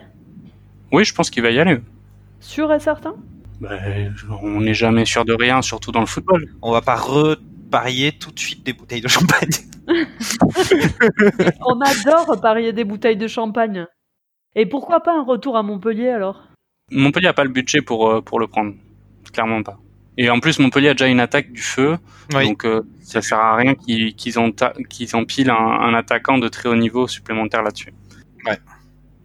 Oui, 0.92 1.04
je 1.04 1.14
pense 1.14 1.30
qu'il 1.30 1.42
va 1.42 1.50
y 1.50 1.58
aller. 1.58 1.78
Sûr 2.40 2.72
et 2.72 2.80
certain? 2.80 3.14
Ben, 3.60 4.14
On 4.42 4.60
n'est 4.60 4.74
jamais 4.74 5.04
sûr 5.04 5.24
de 5.24 5.32
rien, 5.32 5.62
surtout 5.62 5.90
dans 5.90 6.00
le 6.00 6.06
football. 6.06 6.46
On 6.62 6.72
va 6.72 6.80
pas 6.80 6.96
reparier 6.96 8.12
tout 8.12 8.30
de 8.30 8.38
suite 8.38 8.64
des 8.64 8.72
bouteilles 8.72 9.00
de 9.00 9.08
champagne. 9.08 9.50
On 11.66 11.80
adore 11.80 12.40
parier 12.40 12.72
des 12.72 12.84
bouteilles 12.84 13.16
de 13.16 13.26
champagne. 13.26 13.86
Et 14.54 14.66
pourquoi 14.66 15.00
pas 15.00 15.16
un 15.18 15.24
retour 15.24 15.56
à 15.56 15.62
Montpellier 15.62 16.08
alors? 16.08 16.44
Montpellier 16.90 17.26
n'a 17.26 17.32
pas 17.34 17.44
le 17.44 17.50
budget 17.50 17.80
pour, 17.80 18.08
euh, 18.08 18.20
pour 18.20 18.38
le 18.38 18.46
prendre. 18.46 18.74
Clairement 19.32 19.62
pas. 19.62 19.78
Et 20.18 20.28
en 20.30 20.40
plus, 20.40 20.58
Montpellier 20.58 20.88
a 20.88 20.94
déjà 20.94 21.06
une 21.06 21.20
attaque 21.20 21.52
du 21.52 21.62
feu, 21.62 21.96
oui. 22.34 22.48
donc 22.48 22.66
euh, 22.66 22.82
ça 23.00 23.22
sert 23.22 23.38
à 23.38 23.56
rien 23.56 23.74
qu'ils 23.74 24.14
qu'ils 24.14 24.38
ont 24.38 24.52
qu'ils 24.90 25.14
empilent 25.14 25.50
un, 25.50 25.54
un, 25.54 25.94
attaquant 25.94 26.38
de 26.38 26.48
très 26.48 26.68
haut 26.68 26.76
niveau 26.76 27.06
supplémentaire 27.06 27.62
là-dessus. 27.62 27.94
Ouais. 28.44 28.58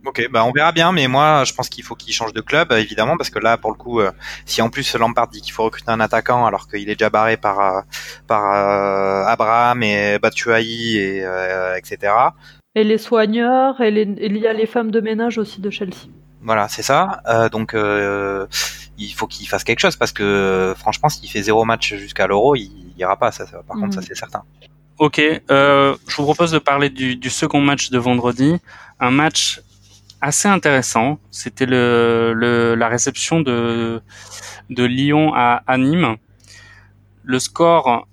Ok, 0.05 0.27
bah 0.31 0.43
on 0.45 0.51
verra 0.51 0.73
bien, 0.73 0.91
mais 0.91 1.07
moi 1.07 1.45
je 1.45 1.53
pense 1.53 1.69
qu'il 1.69 1.83
faut 1.83 1.95
qu'il 1.95 2.13
change 2.13 2.33
de 2.33 2.41
club, 2.41 2.73
évidemment, 2.73 3.15
parce 3.15 3.29
que 3.29 3.39
là 3.39 3.57
pour 3.57 3.71
le 3.71 3.77
coup, 3.77 4.01
euh, 4.01 4.11
si 4.45 4.61
en 4.61 4.69
plus 4.69 4.95
Lampard 4.95 5.29
dit 5.29 5.41
qu'il 5.41 5.53
faut 5.53 5.63
recruter 5.63 5.91
un 5.91 6.01
attaquant 6.01 6.45
alors 6.45 6.67
qu'il 6.67 6.89
est 6.89 6.95
déjà 6.95 7.09
barré 7.09 7.37
par 7.37 7.59
euh, 7.59 7.81
par 8.27 8.53
euh, 8.53 9.25
Abraham 9.25 9.81
et 9.81 10.19
Batshuayi 10.19 10.97
et 10.97 11.25
euh, 11.25 11.75
etc. 11.75 12.13
Et 12.75 12.83
les 12.83 12.97
soigneurs, 12.97 13.79
et, 13.81 13.91
les, 13.91 14.03
il 14.19 14.37
y 14.37 14.45
a 14.45 14.53
les 14.53 14.65
femmes 14.65 14.91
de 14.91 14.99
ménage 14.99 15.37
aussi 15.37 15.61
de 15.61 15.69
Chelsea. 15.69 16.09
Voilà, 16.43 16.67
c'est 16.67 16.83
ça. 16.83 17.21
Euh, 17.27 17.49
donc 17.49 17.73
euh, 17.73 18.45
il 18.97 19.13
faut 19.13 19.27
qu'il 19.27 19.47
fasse 19.47 19.63
quelque 19.63 19.79
chose 19.79 19.95
parce 19.95 20.11
que 20.11 20.73
franchement, 20.77 21.09
s'il 21.09 21.29
fait 21.29 21.41
zéro 21.41 21.63
match 21.63 21.93
jusqu'à 21.95 22.27
l'Euro, 22.27 22.55
il 22.55 22.93
ira 22.97 23.17
pas. 23.17 23.31
Ça, 23.31 23.45
par 23.45 23.77
mmh. 23.77 23.79
contre, 23.79 23.93
ça 23.95 24.01
c'est 24.01 24.15
certain. 24.15 24.43
Ok, 24.99 25.19
euh, 25.19 25.95
je 26.07 26.15
vous 26.15 26.23
propose 26.23 26.51
de 26.51 26.59
parler 26.59 26.89
du, 26.89 27.15
du, 27.15 27.29
second 27.29 27.61
match 27.61 27.89
de 27.89 27.97
vendredi, 27.97 28.57
un 28.99 29.09
match 29.09 29.61
assez 30.21 30.47
intéressant. 30.47 31.17
C'était 31.31 31.65
le, 31.65 32.33
le, 32.35 32.75
la 32.75 32.89
réception 32.89 33.41
de 33.41 34.01
de 34.69 34.83
Lyon 34.83 35.33
à, 35.33 35.63
à 35.65 35.77
Nîmes. 35.77 36.17
Le 37.23 37.39
score, 37.39 38.07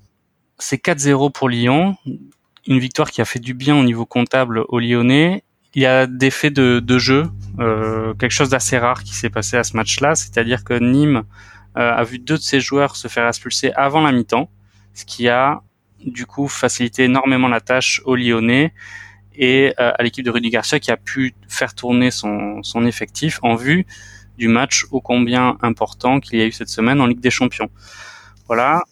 c'est 0.58 0.82
4-0 0.82 1.32
pour 1.32 1.48
Lyon, 1.48 1.96
une 2.66 2.78
victoire 2.78 3.10
qui 3.10 3.20
a 3.20 3.24
fait 3.24 3.40
du 3.40 3.54
bien 3.54 3.76
au 3.76 3.82
niveau 3.82 4.06
comptable 4.06 4.64
aux 4.68 4.78
Lyonnais 4.78 5.42
il 5.74 5.82
y 5.82 5.86
a 5.86 6.06
des 6.06 6.30
faits 6.30 6.54
de, 6.54 6.80
de 6.80 6.98
jeu, 6.98 7.30
euh, 7.58 8.14
quelque 8.14 8.32
chose 8.32 8.50
d'assez 8.50 8.78
rare 8.78 9.02
qui 9.04 9.14
s'est 9.14 9.30
passé 9.30 9.56
à 9.56 9.64
ce 9.64 9.76
match-là, 9.76 10.14
c'est-à-dire 10.14 10.64
que 10.64 10.74
Nîmes 10.74 11.22
euh, 11.76 11.92
a 11.92 12.02
vu 12.04 12.18
deux 12.18 12.36
de 12.36 12.42
ses 12.42 12.60
joueurs 12.60 12.96
se 12.96 13.08
faire 13.08 13.26
expulser 13.28 13.72
avant 13.74 14.00
la 14.00 14.12
mi-temps, 14.12 14.50
ce 14.94 15.04
qui 15.04 15.28
a 15.28 15.62
du 16.04 16.26
coup 16.26 16.48
facilité 16.48 17.04
énormément 17.04 17.48
la 17.48 17.60
tâche 17.60 18.02
aux 18.04 18.16
Lyonnais. 18.16 18.72
et 19.34 19.74
à 19.76 20.02
l'équipe 20.02 20.24
de 20.24 20.30
Rudy 20.30 20.50
Garcia 20.50 20.80
qui 20.80 20.90
a 20.90 20.96
pu 20.96 21.34
faire 21.48 21.74
tourner 21.74 22.10
son, 22.10 22.62
son 22.62 22.84
effectif 22.84 23.38
en 23.42 23.54
vue 23.54 23.86
du 24.40 24.48
match 24.48 24.86
ô 24.90 25.00
combien 25.00 25.56
important 25.60 26.18
qu'il 26.18 26.38
y 26.38 26.42
a 26.42 26.46
eu 26.46 26.52
cette 26.52 26.68
semaine 26.68 27.00
en 27.00 27.06
Ligue 27.06 27.20
des 27.20 27.30
Champions. 27.30 27.70
Voilà. 28.46 28.82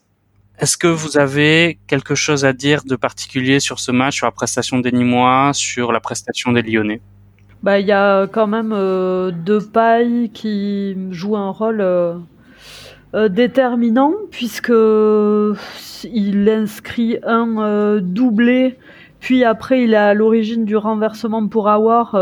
Est-ce 0.61 0.77
que 0.77 0.89
vous 0.89 1.19
avez 1.19 1.79
quelque 1.87 2.17
chose 2.17 2.45
à 2.45 2.53
dire 2.53 2.83
de 2.85 2.97
particulier 2.97 3.61
sur 3.61 3.79
ce 3.79 3.93
match, 3.93 4.17
sur 4.17 4.27
la 4.27 4.33
prestation 4.33 4.81
des 4.81 4.91
Nîmois, 4.91 5.53
sur 5.55 5.93
la 5.93 6.01
prestation 6.01 6.51
des 6.51 6.63
Lyonnais? 6.63 7.01
Bah, 7.63 7.79
il 7.79 7.87
y 7.87 7.93
a 7.93 8.27
quand 8.27 8.49
même 8.49 8.73
euh, 8.73 9.31
deux 9.31 9.61
pailles 9.61 10.31
qui 10.35 10.97
jouent 11.13 11.37
un 11.37 11.51
rôle 11.51 11.81
euh, 11.81 12.15
euh, 13.15 13.29
déterminant 13.29 14.15
puisque 14.33 14.73
il 16.13 16.49
inscrit 16.49 17.19
un 17.25 18.01
doublé, 18.01 18.79
puis 19.21 19.45
après 19.45 19.85
il 19.85 19.95
est 19.95 19.97
à 19.97 20.15
l'origine 20.15 20.65
du 20.65 20.77
renversement 20.77 21.47
pour 21.47 21.69
avoir 21.69 22.13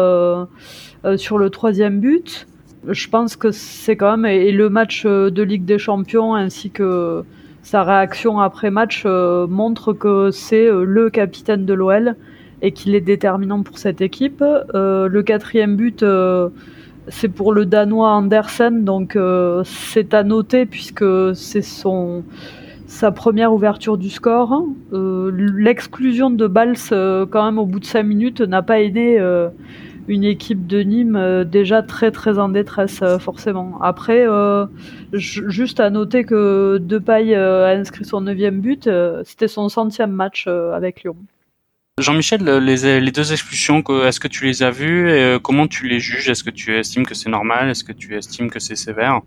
sur 1.17 1.39
le 1.39 1.51
troisième 1.51 2.01
but. 2.01 2.47
Je 2.87 3.09
pense 3.09 3.35
que 3.35 3.51
c'est 3.51 3.97
quand 3.97 4.19
même 4.19 4.31
et 4.31 4.53
le 4.53 4.69
match 4.69 5.07
de 5.07 5.43
Ligue 5.43 5.65
des 5.65 5.79
Champions 5.79 6.35
ainsi 6.35 6.71
que 6.71 7.25
sa 7.67 7.83
réaction 7.83 8.39
après 8.39 8.71
match 8.71 9.03
euh, 9.07 9.49
montre 9.49 9.93
que 9.93 10.31
c'est 10.31 10.69
euh, 10.69 10.85
le 10.85 11.11
capitaine 11.11 11.67
de 11.67 11.75
l'OL 11.75 12.15
et 12.63 12.71
qu'il 12.71 12.95
est 12.95 13.01
déterminant 13.01 13.65
pour 13.65 13.79
cette 13.79 14.01
équipe. 14.01 14.41
Euh, 14.41 15.09
le 15.09 15.23
quatrième 15.25 15.75
but, 15.75 16.05
c'est 17.09 17.29
pour 17.29 17.53
le 17.53 17.67
Danois 17.67 18.11
Andersen, 18.11 18.85
donc 18.85 19.19
c'est 19.65 20.15
à 20.15 20.23
noter 20.23 20.65
puisque 20.65 21.05
c'est 21.35 21.63
son 21.63 22.23
sa 22.87 23.11
première 23.11 23.53
ouverture 23.53 23.99
du 23.99 24.11
score. 24.11 24.65
L'exclusion 24.93 26.31
de 26.31 26.47
Bals, 26.47 26.77
quand 26.89 27.45
même, 27.45 27.59
au 27.59 27.67
bout 27.67 27.81
de 27.81 27.85
5 27.85 28.05
minutes, 28.05 28.41
n'a 28.41 28.63
pas 28.63 28.81
aidé 28.81 29.19
une 30.09 30.25
équipe 30.25 30.67
de 30.67 30.81
Nîmes 30.81 31.17
euh, 31.17 31.45
déjà 31.45 31.83
très 31.83 32.11
très 32.11 32.39
en 32.39 32.49
détresse 32.49 33.01
euh, 33.03 33.19
forcément. 33.19 33.79
Après, 33.83 34.27
euh, 34.27 34.67
juste 35.13 35.81
à 35.81 35.91
noter 35.91 36.25
que 36.25 36.79
Depay 36.79 37.35
a 37.35 37.69
inscrit 37.69 38.05
son 38.05 38.21
neuvième 38.21 38.61
but, 38.61 38.89
c'était 39.25 39.49
son 39.49 39.69
centième 39.69 40.13
match 40.13 40.47
avec 40.47 41.03
Lyon. 41.03 41.17
Jean-Michel, 41.99 42.45
les, 42.45 43.11
deux 43.11 43.33
expulsions, 43.33 43.83
est-ce 44.05 44.21
que 44.21 44.29
tu 44.29 44.45
les 44.45 44.63
as 44.63 44.71
vues 44.71 45.11
et 45.11 45.39
comment 45.43 45.67
tu 45.67 45.89
les 45.89 45.99
juges? 45.99 46.29
Est-ce 46.29 46.45
que 46.45 46.51
tu 46.51 46.77
estimes 46.77 47.07
que 47.07 47.15
c'est 47.15 47.31
normal? 47.31 47.71
Est-ce 47.71 47.85
que 47.85 47.93
tu 47.93 48.17
estimes 48.17 48.51
que 48.51 48.59
c'est 48.59 48.77
sévère? 48.77 49.23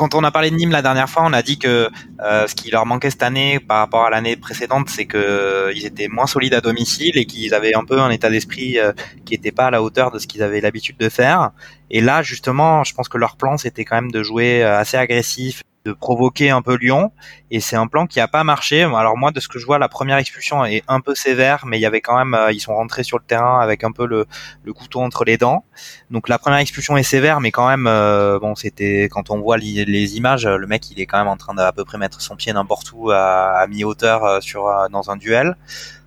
Quand 0.00 0.14
on 0.14 0.24
a 0.24 0.30
parlé 0.30 0.50
de 0.50 0.56
Nîmes 0.56 0.70
la 0.70 0.80
dernière 0.80 1.10
fois, 1.10 1.24
on 1.26 1.32
a 1.34 1.42
dit 1.42 1.58
que 1.58 1.90
euh, 2.22 2.46
ce 2.46 2.54
qui 2.54 2.70
leur 2.70 2.86
manquait 2.86 3.10
cette 3.10 3.22
année 3.22 3.60
par 3.60 3.80
rapport 3.80 4.06
à 4.06 4.08
l'année 4.08 4.34
précédente, 4.34 4.88
c'est 4.88 5.04
que 5.04 5.18
euh, 5.18 5.74
ils 5.76 5.84
étaient 5.84 6.08
moins 6.08 6.26
solides 6.26 6.54
à 6.54 6.62
domicile 6.62 7.18
et 7.18 7.26
qu'ils 7.26 7.52
avaient 7.52 7.74
un 7.74 7.84
peu 7.84 8.00
un 8.00 8.08
état 8.08 8.30
d'esprit 8.30 8.78
euh, 8.78 8.92
qui 9.26 9.34
n'était 9.34 9.52
pas 9.52 9.66
à 9.66 9.70
la 9.70 9.82
hauteur 9.82 10.10
de 10.10 10.18
ce 10.18 10.26
qu'ils 10.26 10.42
avaient 10.42 10.62
l'habitude 10.62 10.96
de 10.96 11.10
faire. 11.10 11.50
Et 11.90 12.00
là, 12.00 12.22
justement, 12.22 12.82
je 12.82 12.94
pense 12.94 13.10
que 13.10 13.18
leur 13.18 13.36
plan, 13.36 13.58
c'était 13.58 13.84
quand 13.84 13.96
même 13.96 14.10
de 14.10 14.22
jouer 14.22 14.62
assez 14.62 14.96
agressif 14.96 15.64
de 15.84 15.92
provoquer 15.92 16.50
un 16.50 16.60
peu 16.60 16.76
Lyon 16.76 17.10
et 17.50 17.60
c'est 17.60 17.76
un 17.76 17.86
plan 17.86 18.06
qui 18.06 18.20
a 18.20 18.28
pas 18.28 18.44
marché. 18.44 18.82
Alors 18.82 19.16
moi 19.16 19.30
de 19.30 19.40
ce 19.40 19.48
que 19.48 19.58
je 19.58 19.64
vois 19.64 19.78
la 19.78 19.88
première 19.88 20.18
expulsion 20.18 20.64
est 20.64 20.82
un 20.88 21.00
peu 21.00 21.14
sévère 21.14 21.64
mais 21.66 21.78
il 21.78 21.80
y 21.80 21.86
avait 21.86 22.00
quand 22.00 22.16
même 22.16 22.34
euh, 22.34 22.52
ils 22.52 22.60
sont 22.60 22.74
rentrés 22.74 23.02
sur 23.02 23.18
le 23.18 23.24
terrain 23.24 23.60
avec 23.60 23.82
un 23.82 23.92
peu 23.92 24.06
le, 24.06 24.26
le, 24.62 24.72
couteau 24.72 25.00
entre 25.00 25.24
les 25.24 25.38
dents. 25.38 25.64
Donc 26.10 26.28
la 26.28 26.38
première 26.38 26.58
expulsion 26.58 26.96
est 26.96 27.02
sévère 27.02 27.40
mais 27.40 27.50
quand 27.50 27.68
même 27.68 27.86
euh, 27.86 28.38
bon 28.38 28.54
c'était 28.54 29.08
quand 29.10 29.30
on 29.30 29.40
voit 29.40 29.56
les, 29.56 30.16
images 30.16 30.46
le 30.46 30.66
mec 30.66 30.90
il 30.90 31.00
est 31.00 31.06
quand 31.06 31.18
même 31.18 31.28
en 31.28 31.36
train 31.36 31.54
d'à 31.54 31.72
peu 31.72 31.84
près 31.84 31.98
mettre 31.98 32.20
son 32.20 32.36
pied 32.36 32.52
n'importe 32.52 32.92
où 32.92 33.10
à, 33.10 33.58
à 33.58 33.66
mi-hauteur 33.66 34.24
euh, 34.24 34.40
sur 34.40 34.68
dans 34.90 35.10
un 35.10 35.16
duel 35.16 35.56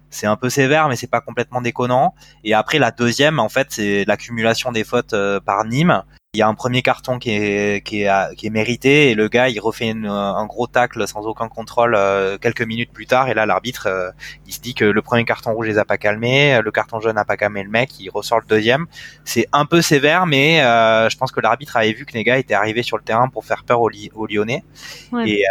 c'est 0.09 0.27
un 0.27 0.35
peu 0.35 0.51
sévère, 0.51 0.89
mais 0.89 0.95
c'est 0.95 1.09
pas 1.09 1.21
complètement 1.21 1.59
déconnant. 1.59 2.13
Et 2.43 2.53
après, 2.53 2.77
la 2.77 2.91
deuxième, 2.91 3.39
en 3.39 3.49
fait, 3.49 3.69
c'est 3.71 4.05
l'accumulation 4.05 4.71
des 4.71 4.83
fautes 4.83 5.15
par 5.43 5.65
Nîmes 5.65 6.03
il 6.35 6.39
y 6.39 6.41
a 6.41 6.47
un 6.47 6.55
premier 6.55 6.81
carton 6.81 7.19
qui 7.19 7.29
est, 7.29 7.85
qui 7.85 8.01
est, 8.01 8.35
qui 8.35 8.47
est 8.47 8.49
mérité 8.49 9.11
et 9.11 9.13
le 9.13 9.27
gars 9.27 9.49
il 9.49 9.59
refait 9.59 9.91
un 9.91 10.45
gros 10.47 10.65
tacle 10.65 11.07
sans 11.07 11.27
aucun 11.27 11.47
contrôle 11.47 11.93
euh, 11.93 12.39
quelques 12.39 12.63
minutes 12.63 12.91
plus 12.91 13.05
tard. 13.05 13.29
Et 13.29 13.35
là 13.35 13.45
l'arbitre 13.45 13.85
euh, 13.85 14.09
il 14.47 14.53
se 14.53 14.59
dit 14.59 14.73
que 14.73 14.83
le 14.83 15.01
premier 15.03 15.25
carton 15.25 15.53
rouge 15.53 15.67
les 15.67 15.77
a 15.77 15.85
pas 15.85 15.99
calmés, 15.99 16.59
le 16.59 16.71
carton 16.71 16.99
jaune 16.99 17.13
n'a 17.17 17.23
pas 17.23 17.37
calmé 17.37 17.61
le 17.61 17.69
mec, 17.69 17.99
il 17.99 18.09
ressort 18.09 18.39
le 18.39 18.47
deuxième. 18.47 18.87
C'est 19.25 19.45
un 19.53 19.67
peu 19.67 19.83
sévère 19.83 20.25
mais 20.25 20.63
euh, 20.63 21.07
je 21.07 21.17
pense 21.17 21.31
que 21.31 21.39
l'arbitre 21.39 21.77
avait 21.77 21.93
vu 21.93 22.03
que 22.03 22.13
les 22.13 22.23
gars 22.23 22.39
étaient 22.39 22.55
arrivés 22.55 22.81
sur 22.81 22.97
le 22.97 23.03
terrain 23.03 23.29
pour 23.29 23.45
faire 23.45 23.63
peur 23.63 23.79
aux, 23.81 23.91
Lyonnais. 24.27 24.63
Et, 25.27 25.43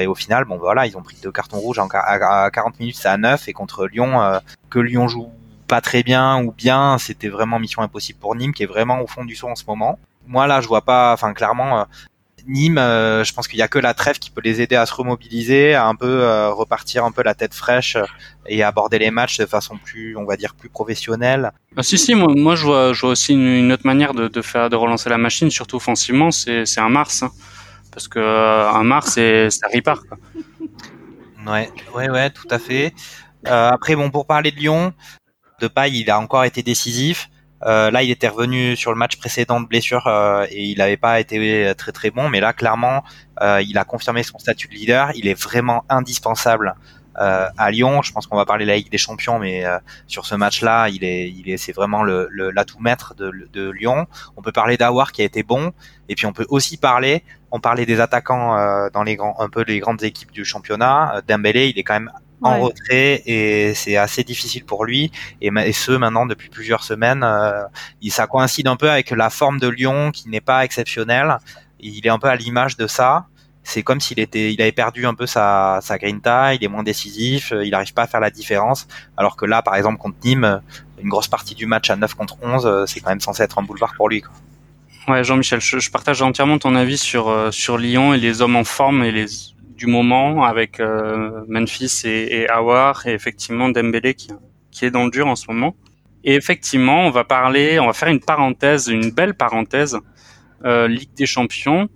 et, 0.00 0.06
au 0.06 0.14
final 0.14 0.44
bon 0.44 0.58
voilà 0.58 0.86
ils 0.86 0.98
ont 0.98 1.02
pris 1.02 1.16
deux 1.22 1.32
cartons 1.32 1.60
rouges 1.60 1.78
en, 1.78 1.88
à, 1.90 2.50
40 2.50 2.78
minutes 2.78 2.96
c'est 2.96 3.08
à 3.08 3.16
9 3.16 3.48
et 3.48 3.54
contre 3.54 3.86
Lyon 3.86 4.20
que 4.68 4.80
Lyon 4.80 5.08
joue 5.08 5.30
pas 5.66 5.80
très 5.80 6.02
bien 6.02 6.44
ou 6.44 6.52
bien, 6.52 6.98
c'était 6.98 7.28
vraiment 7.28 7.58
mission 7.58 7.80
impossible 7.80 8.18
pour 8.18 8.36
Nîmes 8.36 8.52
qui 8.52 8.64
est 8.64 8.66
vraiment 8.66 9.00
au 9.00 9.06
fond 9.06 9.24
du 9.24 9.34
saut 9.34 9.48
en 9.48 9.56
ce 9.56 9.64
moment 9.66 9.98
moi 10.26 10.46
là, 10.46 10.60
je 10.60 10.68
vois 10.68 10.82
pas. 10.82 11.12
Enfin, 11.12 11.32
clairement, 11.32 11.80
euh, 11.80 11.84
Nîmes, 12.46 12.78
euh, 12.78 13.24
je 13.24 13.32
pense 13.32 13.48
qu'il 13.48 13.58
y 13.58 13.62
a 13.62 13.68
que 13.68 13.78
la 13.78 13.94
trêve 13.94 14.18
qui 14.18 14.30
peut 14.30 14.40
les 14.40 14.60
aider 14.60 14.76
à 14.76 14.86
se 14.86 14.94
remobiliser, 14.94 15.74
à 15.74 15.86
un 15.86 15.94
peu 15.94 16.06
euh, 16.06 16.50
repartir 16.50 17.04
un 17.04 17.10
peu 17.10 17.22
la 17.22 17.34
tête 17.34 17.54
fraîche 17.54 17.96
et 18.46 18.62
aborder 18.62 18.98
les 18.98 19.10
matchs 19.10 19.38
de 19.38 19.46
façon 19.46 19.78
plus, 19.78 20.16
on 20.16 20.24
va 20.24 20.36
dire, 20.36 20.54
plus 20.54 20.68
professionnelle. 20.68 21.52
Ah, 21.76 21.82
si 21.82 21.98
si, 21.98 22.14
moi, 22.14 22.32
moi 22.34 22.54
je 22.54 22.64
vois, 22.64 22.92
je 22.92 23.00
vois 23.00 23.10
aussi 23.10 23.32
une, 23.32 23.72
autre 23.72 23.86
manière 23.86 24.14
de, 24.14 24.28
de, 24.28 24.42
faire, 24.42 24.70
de 24.70 24.76
relancer 24.76 25.10
la 25.10 25.18
machine, 25.18 25.50
surtout 25.50 25.76
offensivement, 25.76 26.30
c'est, 26.30 26.78
un 26.78 26.88
Mars, 26.88 27.24
hein. 27.24 27.30
parce 27.90 28.06
que 28.06 28.20
un 28.20 28.84
Mars, 28.84 29.12
c'est, 29.14 29.50
ça 29.50 29.66
repart. 29.72 30.06
Quoi. 30.06 30.18
Ouais, 31.52 31.70
ouais, 31.94 32.10
ouais, 32.10 32.30
tout 32.30 32.48
à 32.50 32.58
fait. 32.58 32.94
après, 33.44 33.96
bon, 33.96 34.10
pour 34.10 34.26
parler 34.26 34.52
de 34.52 34.56
Lyon, 34.56 34.92
de 35.60 35.68
paille, 35.68 35.98
il 35.98 36.10
a 36.10 36.20
encore 36.20 36.44
été 36.44 36.62
décisif. 36.62 37.28
Euh, 37.64 37.90
là, 37.90 38.02
il 38.02 38.10
était 38.10 38.28
revenu 38.28 38.76
sur 38.76 38.92
le 38.92 38.98
match 38.98 39.16
précédent 39.16 39.60
de 39.60 39.66
blessure 39.66 40.06
euh, 40.06 40.46
et 40.50 40.64
il 40.64 40.78
n'avait 40.78 40.96
pas 40.96 41.20
été 41.20 41.72
très 41.76 41.92
très 41.92 42.10
bon, 42.10 42.28
mais 42.28 42.40
là, 42.40 42.52
clairement, 42.52 43.02
euh, 43.40 43.62
il 43.62 43.78
a 43.78 43.84
confirmé 43.84 44.22
son 44.22 44.38
statut 44.38 44.68
de 44.68 44.74
leader. 44.74 45.10
Il 45.14 45.26
est 45.28 45.40
vraiment 45.40 45.84
indispensable 45.88 46.74
à 47.18 47.70
Lyon. 47.70 48.02
Je 48.02 48.12
pense 48.12 48.26
qu'on 48.26 48.36
va 48.36 48.44
parler 48.44 48.66
de 48.66 48.70
la 48.70 48.76
Ligue 48.76 48.90
des 48.90 48.98
Champions, 48.98 49.38
mais 49.38 49.64
sur 50.06 50.26
ce 50.26 50.34
match-là, 50.34 50.90
il 50.90 51.02
est, 51.02 51.30
il 51.30 51.48
est, 51.48 51.56
c'est 51.56 51.72
vraiment 51.72 52.04
l'atout 52.04 52.78
maître 52.78 53.14
de, 53.14 53.32
de, 53.54 53.70
Lyon. 53.70 54.06
On 54.36 54.42
peut 54.42 54.52
parler 54.52 54.76
d'Awar 54.76 55.12
qui 55.12 55.22
a 55.22 55.24
été 55.24 55.42
bon, 55.42 55.72
et 56.10 56.14
puis 56.14 56.26
on 56.26 56.34
peut 56.34 56.44
aussi 56.50 56.76
parler, 56.76 57.24
on 57.50 57.58
parlait 57.58 57.86
des 57.86 58.00
attaquants 58.00 58.90
dans 58.92 59.02
les 59.02 59.16
grands, 59.16 59.34
un 59.40 59.48
peu 59.48 59.64
les 59.66 59.78
grandes 59.78 60.02
équipes 60.02 60.30
du 60.30 60.44
championnat. 60.44 61.22
Dembélé, 61.26 61.68
il 61.68 61.78
est 61.78 61.84
quand 61.84 61.94
même 61.94 62.12
en 62.46 62.60
retrait 62.60 63.22
et 63.26 63.74
c'est 63.74 63.96
assez 63.96 64.24
difficile 64.24 64.64
pour 64.64 64.84
lui. 64.84 65.10
Et, 65.40 65.50
ce 65.72 65.92
maintenant 65.92 66.26
depuis 66.26 66.48
plusieurs 66.48 66.82
semaines 66.82 67.22
euh, 67.22 67.62
ça 68.08 68.26
coïncide 68.26 68.68
un 68.68 68.76
peu 68.76 68.90
avec 68.90 69.10
la 69.10 69.30
forme 69.30 69.58
de 69.60 69.68
Lyon 69.68 70.10
qui 70.12 70.28
n'est 70.28 70.40
pas 70.40 70.64
exceptionnelle. 70.64 71.38
Il 71.80 72.06
est 72.06 72.10
un 72.10 72.18
peu 72.18 72.28
à 72.28 72.36
l'image 72.36 72.76
de 72.76 72.86
ça. 72.86 73.26
C'est 73.62 73.82
comme 73.82 74.00
s'il 74.00 74.20
était 74.20 74.52
il 74.52 74.62
avait 74.62 74.72
perdu 74.72 75.06
un 75.06 75.14
peu 75.14 75.26
sa 75.26 75.80
sa 75.82 75.98
grinta. 75.98 76.54
Il 76.54 76.64
est 76.64 76.68
moins 76.68 76.84
décisif. 76.84 77.52
Il 77.62 77.70
n'arrive 77.70 77.92
pas 77.92 78.02
à 78.02 78.06
faire 78.06 78.20
la 78.20 78.30
différence. 78.30 78.86
Alors 79.16 79.36
que 79.36 79.44
là 79.44 79.62
par 79.62 79.74
exemple 79.76 79.98
contre 79.98 80.16
Nîmes 80.24 80.62
une 81.02 81.08
grosse 81.08 81.28
partie 81.28 81.54
du 81.54 81.66
match 81.66 81.90
à 81.90 81.96
9 81.96 82.14
contre 82.14 82.36
11 82.42 82.84
c'est 82.86 83.00
quand 83.00 83.10
même 83.10 83.20
censé 83.20 83.42
être 83.42 83.58
un 83.58 83.62
boulevard 83.62 83.94
pour 83.96 84.08
lui 84.08 84.22
quoi. 84.22 84.32
Ouais, 85.08 85.22
Jean-Michel, 85.22 85.60
je, 85.60 85.78
je, 85.78 85.90
partage 85.90 86.20
entièrement 86.20 86.58
ton 86.58 86.74
avis 86.74 86.98
sur 86.98 87.28
euh, 87.28 87.52
sur 87.52 87.78
Lyon 87.78 88.12
et 88.12 88.18
les 88.18 88.42
hommes 88.42 88.56
en 88.56 88.64
forme 88.64 89.04
et 89.04 89.12
les 89.12 89.26
du 89.76 89.86
moment 89.86 90.44
avec 90.44 90.80
euh, 90.80 91.44
Memphis 91.48 92.02
et, 92.04 92.42
et 92.42 92.46
et 93.06 93.10
effectivement 93.10 93.68
Dembélé 93.68 94.14
qui, 94.14 94.30
est 94.84 94.90
dans 94.90 95.04
le 95.04 95.10
dur 95.10 95.26
en 95.26 95.36
ce 95.36 95.46
moment. 95.48 95.76
Et 96.24 96.34
effectivement, 96.34 97.06
on 97.06 97.10
va 97.10 97.24
parler, 97.24 97.78
on 97.78 97.86
va 97.86 97.92
faire 97.92 98.08
une 98.08 98.20
parenthèse, 98.20 98.88
une 98.88 99.10
belle 99.10 99.34
parenthèse, 99.34 99.98
euh, 100.64 100.88
Ligue 100.88 101.14
des 101.14 101.26
Champions. 101.26 101.88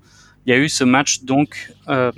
Il 0.47 0.51
y 0.51 0.57
a 0.57 0.59
eu 0.59 0.69
ce 0.69 0.85
match 0.85 1.23
donc 1.23 1.73
euh, 1.89 2.13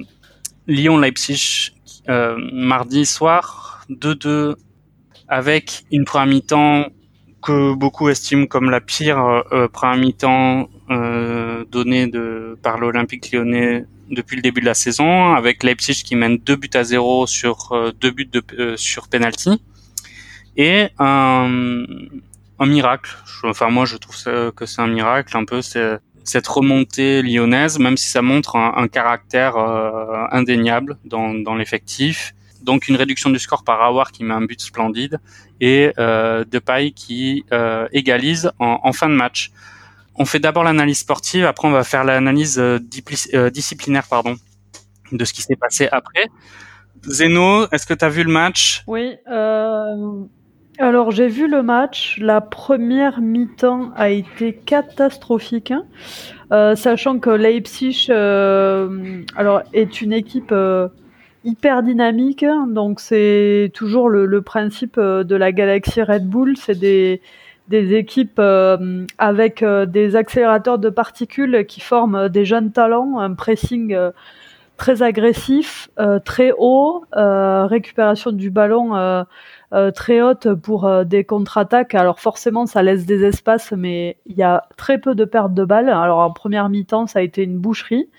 Lyon-Leipzig 0.67 1.73
mardi 2.07 3.07
soir, 3.07 3.85
2-2 3.89 4.57
avec 5.29 5.85
une 5.93 6.05
première 6.05 6.27
mi-temps 6.27 6.87
que 7.43 7.75
beaucoup 7.75 8.09
estiment 8.09 8.47
comme 8.47 8.71
la 8.71 8.81
pire 8.81 9.45
première 9.73 9.97
mi-temps 9.97 10.69
donnée 11.71 12.11
par 12.61 12.79
l'Olympique 12.79 13.31
lyonnais 13.33 13.87
depuis 14.13 14.37
le 14.37 14.43
début 14.43 14.61
de 14.61 14.67
la 14.67 14.75
saison, 14.75 15.35
avec 15.35 15.63
Leipzig 15.63 16.03
qui 16.05 16.15
mène 16.15 16.39
deux 16.39 16.57
buts 16.57 16.71
à 16.75 16.85
zéro 16.85 17.27
sur 17.27 17.73
euh, 17.73 17.93
deux 17.93 18.11
buts 18.11 18.29
de, 18.31 18.43
euh, 18.59 18.77
sur 18.77 19.09
penalty, 19.09 19.61
et 20.57 20.89
un, 20.99 21.85
un 22.59 22.67
miracle. 22.67 23.11
Enfin 23.45 23.71
moi 23.71 23.85
je 23.87 23.97
trouve 23.97 24.17
que 24.53 24.67
c'est 24.67 24.81
un 24.81 24.87
miracle 24.87 25.37
un 25.37 25.45
peu 25.45 25.61
cette 25.63 26.47
remontée 26.47 27.23
lyonnaise, 27.23 27.79
même 27.79 27.97
si 27.97 28.09
ça 28.09 28.23
montre 28.23 28.57
un, 28.57 28.89
caractère 28.89 29.57
euh, 29.57 30.25
indéniable 30.31 30.99
dans, 31.05 31.35
dans 31.35 31.55
l'effectif. 31.55 32.35
Donc 32.63 32.87
une 32.87 32.97
réduction 32.97 33.31
du 33.31 33.41
score 33.41 33.65
par 33.65 33.83
Awar 33.83 34.13
qui 34.13 34.23
met 34.23 34.35
un 34.35 34.43
but 34.43 34.61
splendide 34.61 35.19
et 35.61 35.93
euh, 35.99 36.45
Depay 36.45 36.93
qui 36.93 37.45
euh, 37.51 37.89
égalise 37.93 38.53
en, 38.61 38.79
en 38.85 38.93
fin 38.93 39.09
de 39.09 39.15
match 39.15 39.51
on 40.17 40.25
fait 40.25 40.41
d'abord 40.41 40.65
l'analyse 40.65 40.99
sportive, 40.99 41.45
après 41.45 41.69
on 41.69 41.73
va 41.73 41.85
faire 41.85 42.05
l'analyse 42.05 42.59
euh, 42.59 42.79
euh, 43.35 43.51
disciplinaire 43.51 44.07
pardon, 44.09 44.37
de 45.11 45.25
ce 45.25 45.33
qui 45.33 45.43
s'est 45.43 45.57
passé 45.57 45.89
après. 45.91 46.27
Zeno, 47.05 47.67
est-ce 47.73 47.87
que 47.87 47.95
tu 47.95 48.05
as 48.05 48.09
vu 48.09 48.23
le 48.23 48.31
match? 48.31 48.85
Oui. 48.87 49.17
Euh, 49.31 50.25
Alors 50.79 51.11
j'ai 51.11 51.29
vu 51.29 51.49
le 51.49 51.63
match. 51.63 52.19
La 52.21 52.41
première 52.41 53.21
mi-temps 53.21 53.91
a 53.97 54.11
été 54.11 54.55
catastrophique, 54.55 55.71
hein. 55.71 55.85
euh, 56.53 56.77
sachant 56.77 57.19
que 57.19 57.31
Leipzig, 57.31 58.07
euh, 58.11 59.23
alors 59.37 59.63
est 59.73 60.01
une 60.01 60.13
équipe 60.13 60.53
euh, 60.53 60.89
hyper 61.45 61.83
dynamique. 61.83 62.45
Donc 62.69 63.01
c'est 63.01 63.71
toujours 63.75 64.09
le, 64.09 64.43
principe 64.43 64.99
de 64.99 65.37
la 65.37 65.53
galaxie 65.53 66.03
Red 66.03 66.27
Bull. 66.27 66.57
C'est 66.57 66.79
des 66.79 67.21
des 67.73 67.95
équipes 67.95 68.41
avec 69.19 69.65
des 69.65 70.17
accélérateurs 70.17 70.79
de 70.79 70.91
particules 70.91 71.67
qui 71.67 71.81
forment 71.81 72.29
des 72.29 72.45
jeunes 72.45 72.71
talents, 72.71 73.19
un 73.19 73.35
pressing 73.35 73.97
très 74.77 75.03
agressif, 75.03 75.91
très 76.25 76.53
haut, 76.57 77.05
récupération 77.13 78.31
du 78.31 78.51
ballon 78.51 79.25
euh, 79.73 79.91
très 79.91 80.21
haute 80.21 80.53
pour 80.53 80.85
euh, 80.85 81.05
des 81.05 81.25
contre-attaques. 81.25 81.95
Alors 81.95 82.21
forcément, 82.21 82.67
ça 82.67 82.83
laisse 82.83 83.07
des 83.07 83.25
espaces, 83.25 83.73
mais 83.73 84.19
il 84.27 84.37
y 84.37 84.43
a 84.43 84.65
très 84.77 84.99
peu 84.99 85.15
de 85.15 85.25
pertes 85.25 85.55
de 85.55 85.65
balles. 85.65 85.89
Alors 85.89 86.19
en 86.19 86.31
première 86.31 86.69
mi-temps, 86.69 87.07
ça 87.07 87.21
a 87.21 87.23
été 87.23 87.43
une 87.43 87.59
boucherie. 87.59 88.11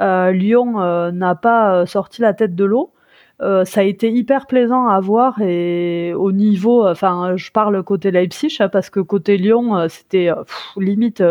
Euh, 0.00 0.32
Lyon 0.32 1.12
n'a 1.12 1.34
pas 1.36 1.86
sorti 1.86 2.20
la 2.20 2.34
tête 2.34 2.56
de 2.56 2.64
l'eau. 2.64 2.92
Ça 3.40 3.80
a 3.80 3.82
été 3.84 4.10
hyper 4.10 4.46
plaisant 4.46 4.88
à 4.88 4.98
voir 5.00 5.40
et 5.40 6.12
au 6.14 6.32
niveau, 6.32 6.86
enfin, 6.86 7.36
je 7.36 7.52
parle 7.52 7.82
côté 7.84 8.10
Leipzig 8.10 8.56
hein, 8.58 8.68
parce 8.68 8.90
que 8.90 9.00
côté 9.00 9.36
Lyon, 9.36 9.86
c'était 9.88 10.30
limite 10.76 11.22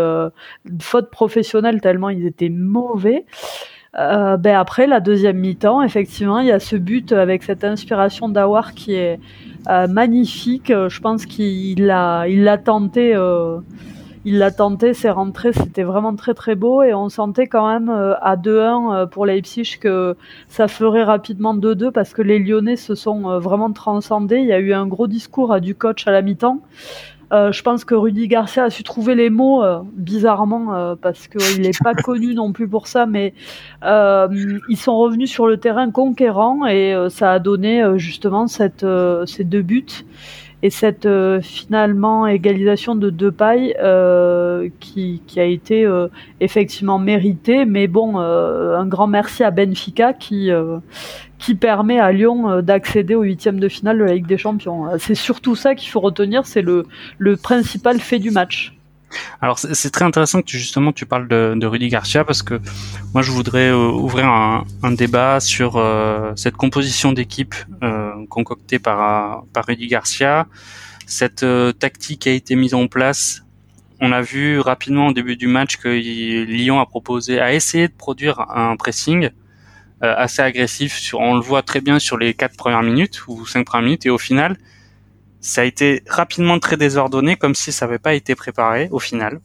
faute 0.79 1.09
professionnelle 1.09 1.81
tellement 1.81 2.09
ils 2.09 2.25
étaient 2.25 2.49
mauvais. 2.49 3.25
ben 3.93 4.45
après 4.45 4.87
la 4.87 5.01
deuxième 5.01 5.37
mi-temps, 5.37 5.81
effectivement, 5.81 6.39
il 6.39 6.47
y 6.47 6.51
a 6.51 6.59
ce 6.59 6.77
but 6.77 7.11
avec 7.11 7.43
cette 7.43 7.63
inspiration 7.63 8.29
d'Awar 8.29 8.73
qui 8.73 8.93
est 8.93 9.19
euh, 9.69 9.87
magnifique. 9.87 10.71
Euh, 10.71 10.87
je 10.87 11.01
pense 11.01 11.25
qu'il 11.25 11.85
l'a, 11.85 12.25
il 12.27 12.43
l'a 12.43 12.57
tenté. 12.57 13.13
Euh, 14.27 14.29
il 14.29 14.37
l'a 14.39 14.51
tenté, 14.51 14.93
c'est 14.93 15.09
rentré, 15.09 15.53
c'était 15.53 15.83
vraiment 15.83 16.15
très 16.15 16.33
très 16.33 16.55
beau 16.55 16.83
et 16.83 16.93
on 16.93 17.09
sentait 17.09 17.47
quand 17.47 17.67
même 17.67 17.89
à 17.89 18.35
2-1 18.35 19.07
pour 19.07 19.25
Leipzig 19.25 19.77
que 19.79 20.15
ça 20.49 20.67
ferait 20.67 21.03
rapidement 21.03 21.55
2-2 21.55 21.91
parce 21.91 22.13
que 22.13 22.21
les 22.21 22.39
Lyonnais 22.39 22.75
se 22.75 22.95
sont 22.95 23.39
vraiment 23.39 23.71
transcendés. 23.71 24.37
Il 24.37 24.47
y 24.47 24.53
a 24.53 24.59
eu 24.59 24.73
un 24.73 24.87
gros 24.87 25.07
discours 25.07 25.59
du 25.61 25.75
coach 25.75 26.07
à 26.07 26.11
la 26.11 26.21
mi-temps 26.21 26.61
euh, 27.33 27.51
je 27.51 27.61
pense 27.61 27.83
que 27.83 27.93
Rudy 27.93 28.27
Garcia 28.27 28.63
a 28.63 28.69
su 28.69 28.83
trouver 28.83 29.13
les 29.13 29.29
mots 29.29 29.61
euh, 29.61 29.79
bizarrement 29.93 30.73
euh, 30.73 30.95
parce 30.95 31.27
qu'il 31.27 31.61
n'est 31.61 31.71
pas 31.83 31.93
connu 31.93 32.33
non 32.33 32.53
plus 32.53 32.69
pour 32.69 32.87
ça, 32.87 33.05
mais 33.05 33.33
ils 33.83 34.77
sont 34.77 34.97
revenus 34.97 35.29
sur 35.29 35.47
le 35.47 35.57
terrain 35.57 35.91
conquérant 35.91 36.65
et 36.65 36.95
ça 37.09 37.33
a 37.33 37.39
donné 37.39 37.83
justement 37.97 38.47
ces 38.47 39.43
deux 39.43 39.61
buts 39.61 40.05
et 40.67 40.69
cette 40.69 41.07
finalement 41.41 42.27
égalisation 42.27 42.95
de 42.95 43.09
deux 43.09 43.31
pailles 43.31 43.73
qui, 44.79 45.21
qui, 45.25 45.39
a 45.39 45.45
été 45.45 45.87
effectivement 46.41 46.99
méritée. 46.99 47.65
Mais 47.65 47.87
bon, 47.87 48.17
un 48.17 48.85
grand 48.85 49.07
merci 49.07 49.43
à 49.43 49.51
Benfica 49.51 50.13
qui 51.39 51.55
permet 51.55 51.99
à 51.99 52.11
Lyon 52.11 52.49
euh, 52.49 52.61
d'accéder 52.61 53.15
au 53.15 53.23
huitième 53.23 53.59
de 53.59 53.69
finale 53.69 53.99
de 53.99 54.03
la 54.03 54.13
Ligue 54.13 54.27
des 54.27 54.37
Champions. 54.37 54.87
Euh, 54.87 54.97
c'est 54.99 55.15
surtout 55.15 55.55
ça 55.55 55.75
qu'il 55.75 55.89
faut 55.89 55.99
retenir, 55.99 56.45
c'est 56.45 56.61
le 56.61 56.85
principal 57.37 57.99
fait 57.99 58.19
du 58.19 58.31
match. 58.31 58.76
Alors 59.41 59.57
c'est 59.59 59.89
très 59.89 60.05
intéressant 60.05 60.41
que 60.41 60.45
tu, 60.45 60.57
justement 60.57 60.91
tu 60.91 61.05
parles 61.05 61.27
de, 61.27 61.53
de 61.55 61.65
Rudy 61.65 61.87
Garcia 61.87 62.25
parce 62.25 62.43
que 62.43 62.59
moi 63.13 63.21
je 63.21 63.31
voudrais 63.31 63.69
euh, 63.69 63.89
ouvrir 63.89 64.27
un, 64.27 64.65
un, 64.83 64.91
débat 64.91 65.39
sur 65.39 65.81
cette 66.35 66.57
composition 66.57 67.13
d'équipe 67.13 67.55
concoctée 68.29 68.79
par, 68.79 69.43
par 69.53 69.65
Rudy 69.65 69.87
Garcia. 69.87 70.47
Cette 71.05 71.45
tactique 71.79 72.27
a 72.27 72.31
été 72.31 72.55
mise 72.55 72.73
en 72.73 72.87
place. 72.87 73.43
On 73.99 74.11
a 74.11 74.21
vu 74.21 74.59
rapidement 74.59 75.07
au 75.07 75.13
début 75.13 75.37
du 75.37 75.47
match 75.47 75.77
que 75.77 75.87
Lyon 75.89 76.79
a 76.79 76.85
proposé, 76.85 77.39
a 77.39 77.53
essayé 77.53 77.87
de 77.87 77.93
produire 77.93 78.41
un 78.51 78.75
pressing 78.75 79.31
euh, 80.03 80.13
assez 80.15 80.43
agressif. 80.43 80.93
Sur, 80.93 81.19
on 81.19 81.33
le 81.33 81.41
voit 81.41 81.63
très 81.63 81.81
bien 81.81 81.97
sur 81.97 82.17
les 82.17 82.35
quatre 82.35 82.55
premières 82.55 82.83
minutes 82.83 83.27
ou 83.27 83.47
cinq 83.47 83.65
premières 83.65 83.85
minutes, 83.85 84.05
et 84.05 84.11
au 84.11 84.19
final, 84.19 84.57
ça 85.47 85.61
a 85.61 85.63
été 85.63 86.03
rapidement 86.09 86.59
très 86.59 86.75
désordonné, 86.75 87.37
comme 87.37 87.55
si 87.55 87.71
ça 87.71 87.85
n'avait 87.85 87.99
pas 87.99 88.13
été 88.13 88.35
préparé. 88.35 88.89
Au 88.91 88.99
final, 88.99 89.39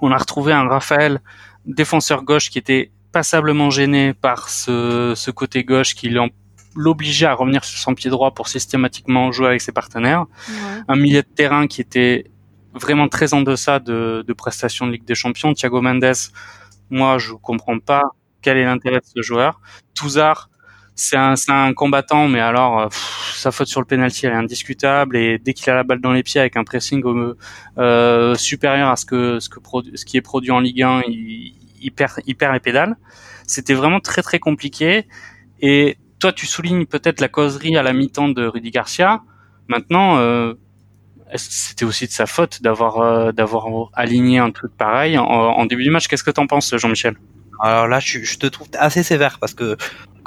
on 0.00 0.10
a 0.10 0.16
retrouvé 0.16 0.54
un 0.54 0.66
Raphaël 0.66 1.20
défenseur 1.66 2.22
gauche 2.22 2.48
qui 2.48 2.58
était 2.58 2.90
passablement 3.12 3.68
gêné 3.68 4.14
par 4.14 4.48
ce, 4.48 5.12
ce 5.14 5.30
côté 5.30 5.64
gauche 5.64 5.94
qui 5.94 6.10
l'obligeait 6.74 7.26
à 7.26 7.34
revenir 7.34 7.62
sur 7.62 7.78
son 7.78 7.94
pied 7.94 8.08
droit 8.08 8.30
pour 8.32 8.48
systématiquement 8.48 9.30
jouer 9.30 9.48
avec 9.48 9.60
ses 9.60 9.72
partenaires. 9.72 10.24
Un 10.88 10.96
milieu 10.96 11.20
de 11.20 11.28
terrain 11.28 11.66
qui 11.66 11.82
était 11.82 12.30
vraiment 12.72 13.08
très 13.08 13.34
en 13.34 13.42
deçà 13.42 13.80
de, 13.80 14.24
de 14.26 14.32
prestations 14.32 14.86
de 14.86 14.92
Ligue 14.92 15.04
des 15.04 15.14
Champions. 15.14 15.52
Thiago 15.52 15.82
Mendes, 15.82 16.14
moi, 16.88 17.18
je 17.18 17.34
comprends 17.34 17.78
pas 17.80 18.02
quel 18.40 18.56
est 18.56 18.64
l'intérêt 18.64 19.00
de 19.00 19.06
ce 19.14 19.20
joueur. 19.20 19.60
Touzard, 19.94 20.48
c'est 20.98 21.16
un, 21.16 21.34
un, 21.48 21.72
combattant, 21.74 22.26
mais 22.26 22.40
alors 22.40 22.80
euh, 22.80 22.88
sa 23.34 23.52
faute 23.52 23.68
sur 23.68 23.80
le 23.80 23.86
penalty 23.86 24.26
elle 24.26 24.32
est 24.32 24.36
indiscutable 24.36 25.16
et 25.16 25.38
dès 25.38 25.54
qu'il 25.54 25.70
a 25.70 25.76
la 25.76 25.84
balle 25.84 26.00
dans 26.00 26.12
les 26.12 26.24
pieds 26.24 26.40
avec 26.40 26.56
un 26.56 26.64
pressing 26.64 27.02
euh, 27.78 28.34
supérieur 28.34 28.88
à 28.88 28.96
ce 28.96 29.06
que 29.06 29.38
ce 29.38 29.48
que 29.48 29.60
ce 29.94 30.04
qui 30.04 30.16
est 30.16 30.22
produit 30.22 30.50
en 30.50 30.58
Ligue 30.58 30.82
1, 30.82 31.02
il, 31.08 31.54
il 31.80 31.92
perd 31.92 32.14
il 32.26 32.36
perd 32.36 32.52
les 32.52 32.60
pédales. 32.60 32.96
C'était 33.46 33.74
vraiment 33.74 34.00
très 34.00 34.22
très 34.22 34.40
compliqué. 34.40 35.06
Et 35.60 35.98
toi, 36.18 36.32
tu 36.32 36.46
soulignes 36.46 36.84
peut-être 36.86 37.20
la 37.20 37.28
causerie 37.28 37.76
à 37.76 37.82
la 37.84 37.92
mi-temps 37.92 38.28
de 38.28 38.44
Rudy 38.44 38.70
Garcia. 38.70 39.22
Maintenant, 39.68 40.18
euh, 40.18 40.54
c'était 41.36 41.84
aussi 41.84 42.06
de 42.06 42.12
sa 42.12 42.26
faute 42.26 42.60
d'avoir 42.60 42.98
euh, 42.98 43.32
d'avoir 43.32 43.66
aligné 43.94 44.38
un 44.38 44.50
truc 44.50 44.76
pareil 44.76 45.16
en, 45.16 45.24
en 45.24 45.66
début 45.66 45.84
du 45.84 45.90
match? 45.90 46.08
Qu'est-ce 46.08 46.24
que 46.24 46.32
t'en 46.32 46.48
penses, 46.48 46.76
Jean-Michel? 46.76 47.16
Alors 47.60 47.88
là, 47.88 48.00
je, 48.00 48.20
je, 48.22 48.38
te 48.38 48.46
trouve 48.46 48.68
assez 48.78 49.02
sévère 49.02 49.38
parce 49.40 49.54
que 49.54 49.76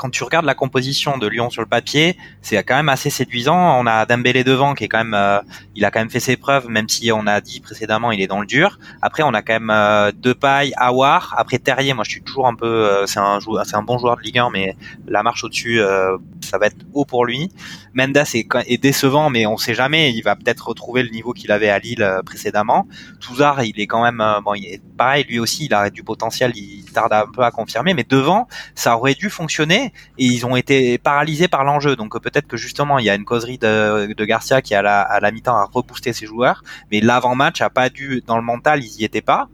quand 0.01 0.09
tu 0.09 0.23
regardes 0.23 0.45
la 0.45 0.55
composition 0.55 1.19
de 1.19 1.27
Lyon 1.27 1.51
sur 1.51 1.61
le 1.61 1.67
papier, 1.67 2.17
c'est 2.41 2.61
quand 2.63 2.75
même 2.75 2.89
assez 2.89 3.11
séduisant. 3.11 3.79
On 3.79 3.85
a 3.85 4.07
Dembélé 4.07 4.43
devant 4.43 4.73
qui 4.73 4.85
est 4.85 4.87
quand 4.87 4.97
même, 4.97 5.13
euh, 5.13 5.39
il 5.75 5.85
a 5.85 5.91
quand 5.91 5.99
même 5.99 6.09
fait 6.09 6.19
ses 6.19 6.37
preuves, 6.37 6.67
même 6.69 6.89
si 6.89 7.11
on 7.11 7.27
a 7.27 7.39
dit 7.39 7.59
précédemment 7.59 8.11
il 8.11 8.19
est 8.19 8.25
dans 8.25 8.41
le 8.41 8.47
dur. 8.47 8.79
Après, 9.03 9.21
on 9.21 9.33
a 9.35 9.43
quand 9.43 9.53
même 9.53 9.69
euh, 9.69 10.11
Depay, 10.11 10.71
Awar. 10.75 11.35
Après 11.37 11.59
Terrier, 11.59 11.93
moi 11.93 12.03
je 12.03 12.09
suis 12.09 12.23
toujours 12.23 12.47
un 12.47 12.55
peu, 12.55 12.65
euh, 12.65 13.05
c'est 13.05 13.19
un 13.19 13.37
c'est 13.63 13.75
un 13.75 13.83
bon 13.83 13.99
joueur 13.99 14.17
de 14.17 14.23
Ligue 14.23 14.39
1, 14.39 14.49
mais 14.49 14.75
la 15.07 15.21
marche 15.21 15.43
au-dessus, 15.43 15.79
euh, 15.79 16.17
ça 16.41 16.57
va 16.57 16.65
être 16.65 16.77
haut 16.93 17.05
pour 17.05 17.23
lui. 17.23 17.51
Mendes 17.93 18.17
est, 18.17 18.81
décevant, 18.81 19.29
mais 19.29 19.45
on 19.45 19.57
sait 19.57 19.75
jamais. 19.75 20.11
Il 20.13 20.21
va 20.23 20.35
peut-être 20.35 20.67
retrouver 20.69 21.03
le 21.03 21.09
niveau 21.09 21.33
qu'il 21.33 21.51
avait 21.51 21.69
à 21.69 21.77
Lille 21.77 22.21
précédemment. 22.25 22.87
Touzard, 23.19 23.63
il 23.63 23.79
est 23.79 23.87
quand 23.87 24.01
même, 24.01 24.23
bon, 24.43 24.55
il 24.55 24.65
est 24.65 24.81
pareil, 24.97 25.25
lui 25.27 25.39
aussi, 25.39 25.65
il 25.65 25.73
a 25.73 25.89
du 25.89 26.01
potentiel. 26.01 26.53
Il 26.55 26.85
tarde 26.91 27.13
un 27.23 27.31
peu 27.31 27.43
à 27.43 27.51
confirmer, 27.51 27.93
mais 27.93 28.05
devant, 28.07 28.47
ça 28.75 28.97
aurait 28.97 29.13
dû 29.13 29.29
fonctionner 29.29 29.93
et 30.17 30.25
ils 30.25 30.45
ont 30.45 30.55
été 30.55 30.97
paralysés 30.97 31.47
par 31.47 31.63
l'enjeu. 31.63 31.95
Donc 31.95 32.19
peut-être 32.21 32.47
que 32.47 32.57
justement 32.57 32.99
il 32.99 33.05
y 33.05 33.09
a 33.09 33.15
une 33.15 33.25
causerie 33.25 33.57
de, 33.57 34.25
Garcia 34.25 34.61
qui 34.61 34.75
à 34.75 34.81
la, 34.81 35.01
à 35.01 35.19
la 35.19 35.31
mi-temps 35.31 35.55
a 35.55 35.65
rebooster 35.65 36.13
ses 36.13 36.25
joueurs, 36.25 36.63
mais 36.91 37.01
l'avant-match 37.01 37.61
a 37.61 37.69
pas 37.69 37.89
dû 37.89 38.21
dans 38.25 38.37
le 38.37 38.43
mental 38.43 38.83
ils 38.83 39.01
y 39.01 39.03
étaient 39.03 39.21
pas. 39.21 39.49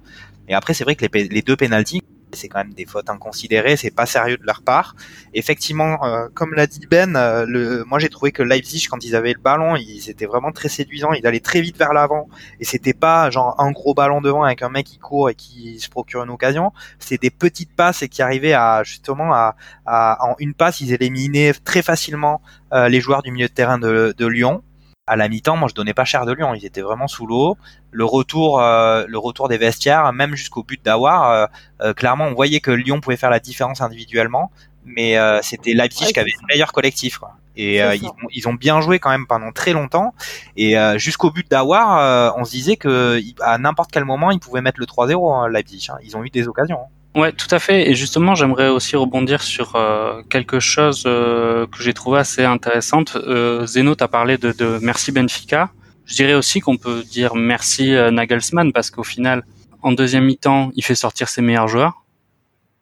Et 0.48 0.54
après 0.54 0.74
c'est 0.74 0.84
vrai 0.84 0.96
que 0.96 1.06
les, 1.12 1.28
les 1.28 1.42
deux 1.42 1.56
pénalties 1.56 2.02
c'est 2.34 2.48
quand 2.48 2.60
même 2.60 2.74
des 2.74 2.86
fautes 2.86 3.10
inconsidérées, 3.10 3.78
c'est 3.78 3.92
pas 3.92 4.06
sérieux 4.06 4.38
de 4.38 4.46
leur 4.46 4.62
part. 4.62 4.96
Effectivement, 5.34 6.04
euh, 6.04 6.28
comme 6.34 6.54
l'a 6.54 6.68
dit 6.68 6.86
Ben, 6.90 7.16
euh, 7.16 7.84
moi 7.86 8.00
j'ai 8.00 8.10
trouvé 8.10 8.32
que 8.32 8.44
Leipzig 8.44 8.88
quand 8.90 9.04
ils 9.04 9.16
avaient 9.16 9.34
le 9.34 9.40
ballon, 9.40 9.76
ils 9.76 10.10
étaient 10.10 10.26
vraiment 10.26 10.52
très 10.52 10.70
séduisants, 10.70 11.14
ils 11.14 11.26
allaient 11.26 11.40
très 11.40 11.62
vite 11.62 11.78
vers 11.78 11.94
l'avant. 11.94 12.28
Et 12.60 12.66
c'était 12.66 12.94
pas 12.94 13.30
genre 13.30 13.60
un 13.60 13.72
gros 13.72 13.94
ballon 13.94 14.22
devant 14.22 14.44
avec 14.44 14.62
un 14.62 14.70
mec 14.70 14.86
qui 14.86 14.98
court 14.98 15.30
et 15.30 15.36
qui 15.36 15.80
se 15.80 15.90
procure 15.90 16.24
une 16.24 16.30
occasion, 16.30 16.72
c'est 17.00 17.22
des 17.22 17.30
petites 17.30 17.74
passes 17.76 18.02
et 18.04 18.10
qui 18.10 18.22
arrivaient 18.22 18.54
à 18.54 18.84
justement 18.84 19.34
à, 19.34 19.56
en 19.86 20.36
une 20.40 20.54
passe, 20.54 20.82
ils 20.82 20.94
éliminaient 20.94 21.54
très 21.54 21.82
facilement 21.82 22.42
euh, 22.74 22.90
les 22.90 23.00
joueurs 23.00 23.22
du 23.22 23.32
milieu 23.32 23.48
de 23.48 23.54
terrain 23.54 23.80
de 23.80 24.28
Lyon 24.28 24.64
à 25.08 25.16
la 25.16 25.30
mi-temps, 25.30 25.56
moi 25.56 25.70
je 25.70 25.74
donnais 25.74 25.94
pas 25.94 26.06
cher 26.06 26.26
de 26.26 26.34
Lyon, 26.34 26.54
ils 26.54 26.66
étaient 26.66 26.82
vraiment 26.82 27.08
sous 27.08 27.26
l'eau. 27.26 27.58
Le 27.92 28.04
retour, 28.04 28.62
euh, 28.62 29.06
le 29.08 29.18
retour 29.18 29.48
des 29.48 29.58
vestiaires, 29.58 30.12
même 30.12 30.36
jusqu'au 30.36 30.64
but 30.64 30.84
d'Awar, 30.84 31.32
euh, 31.32 31.46
euh, 31.82 31.94
clairement 31.94 32.26
on 32.26 32.34
voyait 32.34 32.60
que 32.60 32.72
Lyon 32.72 33.00
pouvait 33.00 33.18
faire 33.18 33.30
la 33.30 33.40
différence 33.40 33.82
individuellement, 33.82 34.52
mais 34.86 35.18
c'était 35.42 35.74
Leipzig 35.74 36.14
qui 36.14 36.20
avait 36.20 36.32
le 36.32 36.48
meilleur 36.48 36.72
collectif. 36.72 37.18
Quoi. 37.18 37.34
Et 37.58 37.78
ils 37.80 38.06
ont, 38.06 38.14
ils, 38.32 38.48
ont, 38.48 38.54
bien 38.54 38.80
joué 38.80 39.00
quand 39.00 39.10
même 39.10 39.28
pendant 39.28 39.52
très 39.52 39.74
longtemps. 39.74 40.14
Et 40.56 40.76
jusqu'au 40.96 41.30
but 41.30 41.50
d'Awar, 41.50 42.38
on 42.38 42.46
se 42.46 42.52
disait 42.52 42.78
que 42.78 43.20
à 43.42 43.58
n'importe 43.58 43.92
quel 43.92 44.06
moment 44.06 44.32
ils 44.32 44.40
pouvaient 44.40 44.62
mettre 44.62 44.80
le 44.80 44.86
3-0 44.86 45.34
hein, 45.34 45.50
Leipzig. 45.50 45.88
Hein. 45.90 45.98
Ils 46.04 46.16
ont 46.16 46.24
eu 46.24 46.30
des 46.30 46.48
occasions. 46.48 46.80
Hein. 46.80 46.97
Ouais, 47.16 47.32
tout 47.32 47.48
à 47.52 47.58
fait. 47.60 47.90
Et 47.90 47.96
justement, 47.96 48.36
j'aimerais 48.36 48.70
aussi 48.70 48.96
rebondir 48.96 49.42
sur 49.42 49.76
euh, 49.76 50.22
quelque 50.30 50.60
chose 50.60 51.04
euh, 51.08 51.66
que 51.66 51.82
j'ai 51.82 51.94
trouvé 51.94 52.20
assez 52.20 52.44
intéressante. 52.46 53.16
Euh, 53.16 53.66
Zeno 53.66 53.96
t'a 53.96 54.08
parlé 54.08 54.38
de, 54.38 54.80
merci 54.82 55.12
Benfica. 55.12 55.72
Je 56.06 56.16
dirais 56.16 56.36
aussi 56.36 56.60
qu'on 56.60 56.78
peut 56.78 57.04
dire 57.04 57.36
merci 57.36 57.94
euh, 57.96 58.12
Nagelsmann 58.12 58.72
parce 58.72 58.92
qu'au 58.92 59.04
final, 59.04 59.44
en 59.82 59.92
deuxième 59.94 60.26
mi-temps, 60.26 60.70
il 60.76 60.84
fait 60.84 60.96
sortir 60.96 61.28
ses 61.28 61.42
meilleurs 61.42 61.68
joueurs. 61.68 62.04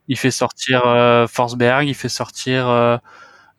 Il 0.08 0.18
fait 0.18 0.32
sortir 0.32 0.82
Forsberg, 1.28 1.88
il 1.88 1.96
fait 1.96 2.10
sortir 2.10 2.68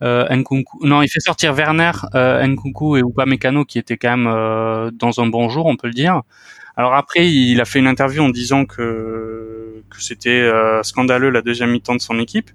euh, 0.03 0.27
Nkunku. 0.35 0.79
Non, 0.87 1.03
il 1.03 1.09
fait 1.09 1.21
sortir 1.21 1.55
Werner, 1.55 1.93
euh, 2.15 2.47
Nkunku 2.47 2.97
et 2.97 3.01
Upamecano 3.01 3.65
qui 3.65 3.79
étaient 3.79 3.97
quand 3.97 4.17
même 4.17 4.27
euh, 4.27 4.91
dans 4.93 5.21
un 5.21 5.27
bon 5.27 5.49
jour, 5.49 5.67
on 5.67 5.77
peut 5.77 5.87
le 5.89 5.95
dire. 5.95 6.23
Alors 6.77 6.95
après, 6.95 7.31
il 7.31 7.61
a 7.61 7.65
fait 7.65 7.79
une 7.79 7.87
interview 7.87 8.23
en 8.23 8.29
disant 8.29 8.67
que 8.67 9.66
que 9.91 10.03
c'était 10.03 10.31
euh, 10.31 10.83
scandaleux 10.83 11.31
la 11.31 11.43
deuxième 11.43 11.71
mi-temps 11.71 11.97
de 11.97 12.01
son 12.01 12.19
équipe. 12.19 12.51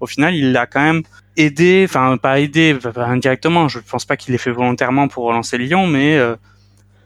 Au 0.00 0.06
final, 0.06 0.34
il 0.34 0.52
l'a 0.52 0.66
quand 0.66 0.82
même 0.82 1.02
aidé, 1.36 1.84
enfin 1.88 2.16
pas 2.16 2.40
aidé 2.40 2.76
indirectement. 2.96 3.68
Je 3.68 3.78
pense 3.80 4.04
pas 4.04 4.16
qu'il 4.16 4.32
l'ait 4.32 4.38
fait 4.38 4.50
volontairement 4.50 5.08
pour 5.08 5.24
relancer 5.24 5.58
Lyon, 5.58 5.86
mais 5.86 6.16
euh, 6.16 6.36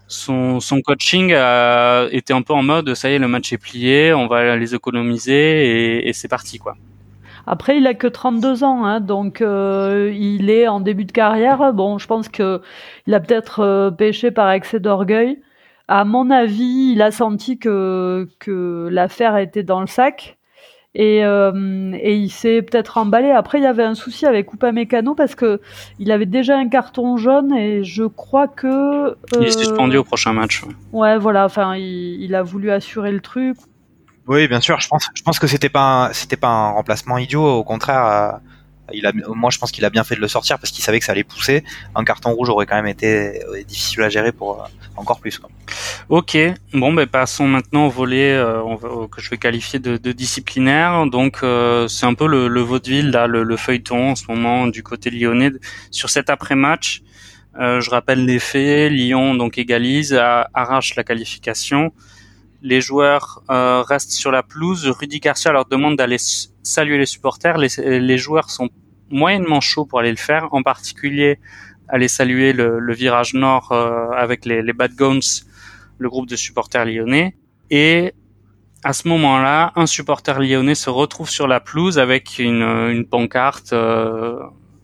son, 0.08 0.60
coaching 0.84 1.32
a 1.34 2.06
été 2.10 2.32
un 2.32 2.42
peu 2.42 2.52
en 2.52 2.62
mode 2.62 2.94
ça 2.94 3.10
y 3.10 3.14
est, 3.14 3.18
le 3.18 3.28
match 3.28 3.52
est 3.52 3.58
plié, 3.58 4.12
on 4.12 4.26
va 4.26 4.56
les 4.56 4.74
économiser 4.74 6.00
et, 6.02 6.08
et 6.08 6.12
c'est 6.12 6.28
parti 6.28 6.58
quoi. 6.58 6.76
Après, 7.46 7.78
il 7.78 7.86
a 7.86 7.94
que 7.94 8.06
32 8.06 8.64
ans, 8.64 8.84
hein, 8.84 9.00
donc 9.00 9.40
euh, 9.40 10.12
il 10.14 10.50
est 10.50 10.68
en 10.68 10.80
début 10.80 11.04
de 11.04 11.12
carrière. 11.12 11.72
Bon, 11.72 11.98
je 11.98 12.06
pense 12.06 12.28
que 12.28 12.60
il 13.06 13.14
a 13.14 13.20
peut-être 13.20 13.60
euh, 13.60 13.90
péché 13.90 14.30
par 14.30 14.50
excès 14.50 14.80
d'orgueil. 14.80 15.40
À 15.92 16.04
mon 16.04 16.30
avis, 16.30 16.92
il 16.92 17.02
a 17.02 17.10
senti 17.10 17.58
que 17.58 18.28
que 18.38 18.88
l'affaire 18.92 19.36
était 19.36 19.64
dans 19.64 19.80
le 19.80 19.88
sac 19.88 20.38
et, 20.94 21.24
euh, 21.24 21.92
et 22.00 22.14
il 22.14 22.30
s'est 22.30 22.62
peut-être 22.62 22.96
emballé. 22.96 23.32
Après, 23.32 23.58
il 23.58 23.64
y 23.64 23.66
avait 23.66 23.82
un 23.82 23.96
souci 23.96 24.24
avec 24.24 24.52
Upamecano 24.52 25.16
parce 25.16 25.34
que 25.34 25.60
il 25.98 26.12
avait 26.12 26.26
déjà 26.26 26.56
un 26.56 26.68
carton 26.68 27.16
jaune 27.16 27.52
et 27.52 27.82
je 27.82 28.04
crois 28.04 28.46
que 28.46 29.16
il 29.40 29.48
est 29.48 29.58
suspendu 29.58 29.96
au 29.96 30.04
prochain 30.04 30.32
match. 30.32 30.62
Ouais, 30.92 31.18
voilà. 31.18 31.44
Enfin, 31.44 31.74
il, 31.74 32.22
il 32.22 32.36
a 32.36 32.44
voulu 32.44 32.70
assurer 32.70 33.10
le 33.10 33.20
truc. 33.20 33.56
Oui, 34.28 34.46
bien 34.46 34.60
sûr. 34.60 34.78
Je 34.78 34.86
pense, 34.86 35.08
je 35.12 35.22
pense 35.24 35.40
que 35.40 35.48
c'était 35.48 35.68
pas, 35.68 36.10
c'était 36.12 36.36
pas 36.36 36.46
un 36.46 36.70
remplacement 36.70 37.18
idiot. 37.18 37.44
Au 37.44 37.64
contraire, 37.64 38.06
euh, 38.06 38.30
il 38.92 39.06
a, 39.06 39.12
moi, 39.34 39.50
je 39.50 39.58
pense 39.58 39.72
qu'il 39.72 39.84
a 39.84 39.90
bien 39.90 40.04
fait 40.04 40.16
de 40.16 40.20
le 40.20 40.28
sortir 40.28 40.58
parce 40.58 40.70
qu'il 40.70 40.84
savait 40.84 40.98
que 40.98 41.04
ça 41.04 41.12
allait 41.12 41.24
pousser. 41.24 41.64
Un 41.94 42.04
carton 42.04 42.32
rouge 42.32 42.48
aurait 42.50 42.66
quand 42.66 42.76
même 42.76 42.86
été 42.86 43.42
euh, 43.44 43.62
difficile 43.64 44.02
à 44.02 44.08
gérer 44.08 44.32
pour 44.32 44.62
euh, 44.62 44.66
encore 44.96 45.20
plus. 45.20 45.38
Quoi. 45.38 45.50
Ok. 46.08 46.36
Bon, 46.72 46.92
ben 46.92 47.06
passons 47.06 47.46
maintenant 47.46 47.86
au 47.86 47.90
volet 47.90 48.32
euh, 48.32 48.62
que 49.10 49.20
je 49.20 49.30
vais 49.30 49.38
qualifier 49.38 49.78
de, 49.78 49.96
de 49.96 50.12
disciplinaire. 50.12 51.06
Donc, 51.06 51.38
euh, 51.42 51.88
c'est 51.88 52.06
un 52.06 52.14
peu 52.14 52.26
le, 52.26 52.48
le 52.48 52.60
vaudeville 52.60 53.10
là, 53.10 53.26
le, 53.26 53.42
le, 53.42 53.56
feuilleton 53.56 54.10
en 54.10 54.14
ce 54.14 54.24
moment 54.28 54.66
du 54.66 54.82
côté 54.82 55.10
lyonnais 55.10 55.50
sur 55.90 56.10
cet 56.10 56.30
après-match. 56.30 57.02
je 57.58 57.90
rappelle 57.90 58.24
les 58.24 58.38
faits. 58.38 58.92
Lyon 58.92 59.34
donc 59.34 59.58
égalise, 59.58 60.14
arrache 60.54 60.96
la 60.96 61.04
qualification 61.04 61.92
les 62.62 62.80
joueurs 62.80 63.42
euh, 63.50 63.82
restent 63.82 64.12
sur 64.12 64.30
la 64.30 64.42
pelouse. 64.42 64.86
Rudy 64.88 65.20
Garcia 65.20 65.52
leur 65.52 65.64
demande 65.66 65.96
d'aller 65.96 66.16
saluer 66.62 66.98
les 66.98 67.06
supporters. 67.06 67.58
Les, 67.58 68.00
les, 68.00 68.18
joueurs 68.18 68.50
sont 68.50 68.68
moyennement 69.10 69.60
chauds 69.60 69.86
pour 69.86 70.00
aller 70.00 70.10
le 70.10 70.16
faire, 70.16 70.48
en 70.52 70.62
particulier 70.62 71.38
aller 71.90 72.08
saluer 72.08 72.52
le, 72.52 72.78
le 72.78 72.94
virage 72.94 73.34
nord 73.34 73.72
euh, 73.72 74.10
avec 74.12 74.44
les, 74.44 74.62
les, 74.62 74.72
Bad 74.72 74.94
Guns, 74.94 75.44
le 75.98 76.08
groupe 76.08 76.28
de 76.28 76.36
supporters 76.36 76.84
lyonnais. 76.84 77.36
Et 77.70 78.14
à 78.82 78.92
ce 78.92 79.08
moment-là, 79.08 79.72
un 79.76 79.86
supporter 79.86 80.38
lyonnais 80.38 80.74
se 80.74 80.88
retrouve 80.88 81.28
sur 81.28 81.46
la 81.46 81.60
pelouse 81.60 81.98
avec 81.98 82.38
une, 82.38 82.62
une 82.62 83.04
pancarte 83.04 83.72
euh, 83.72 84.38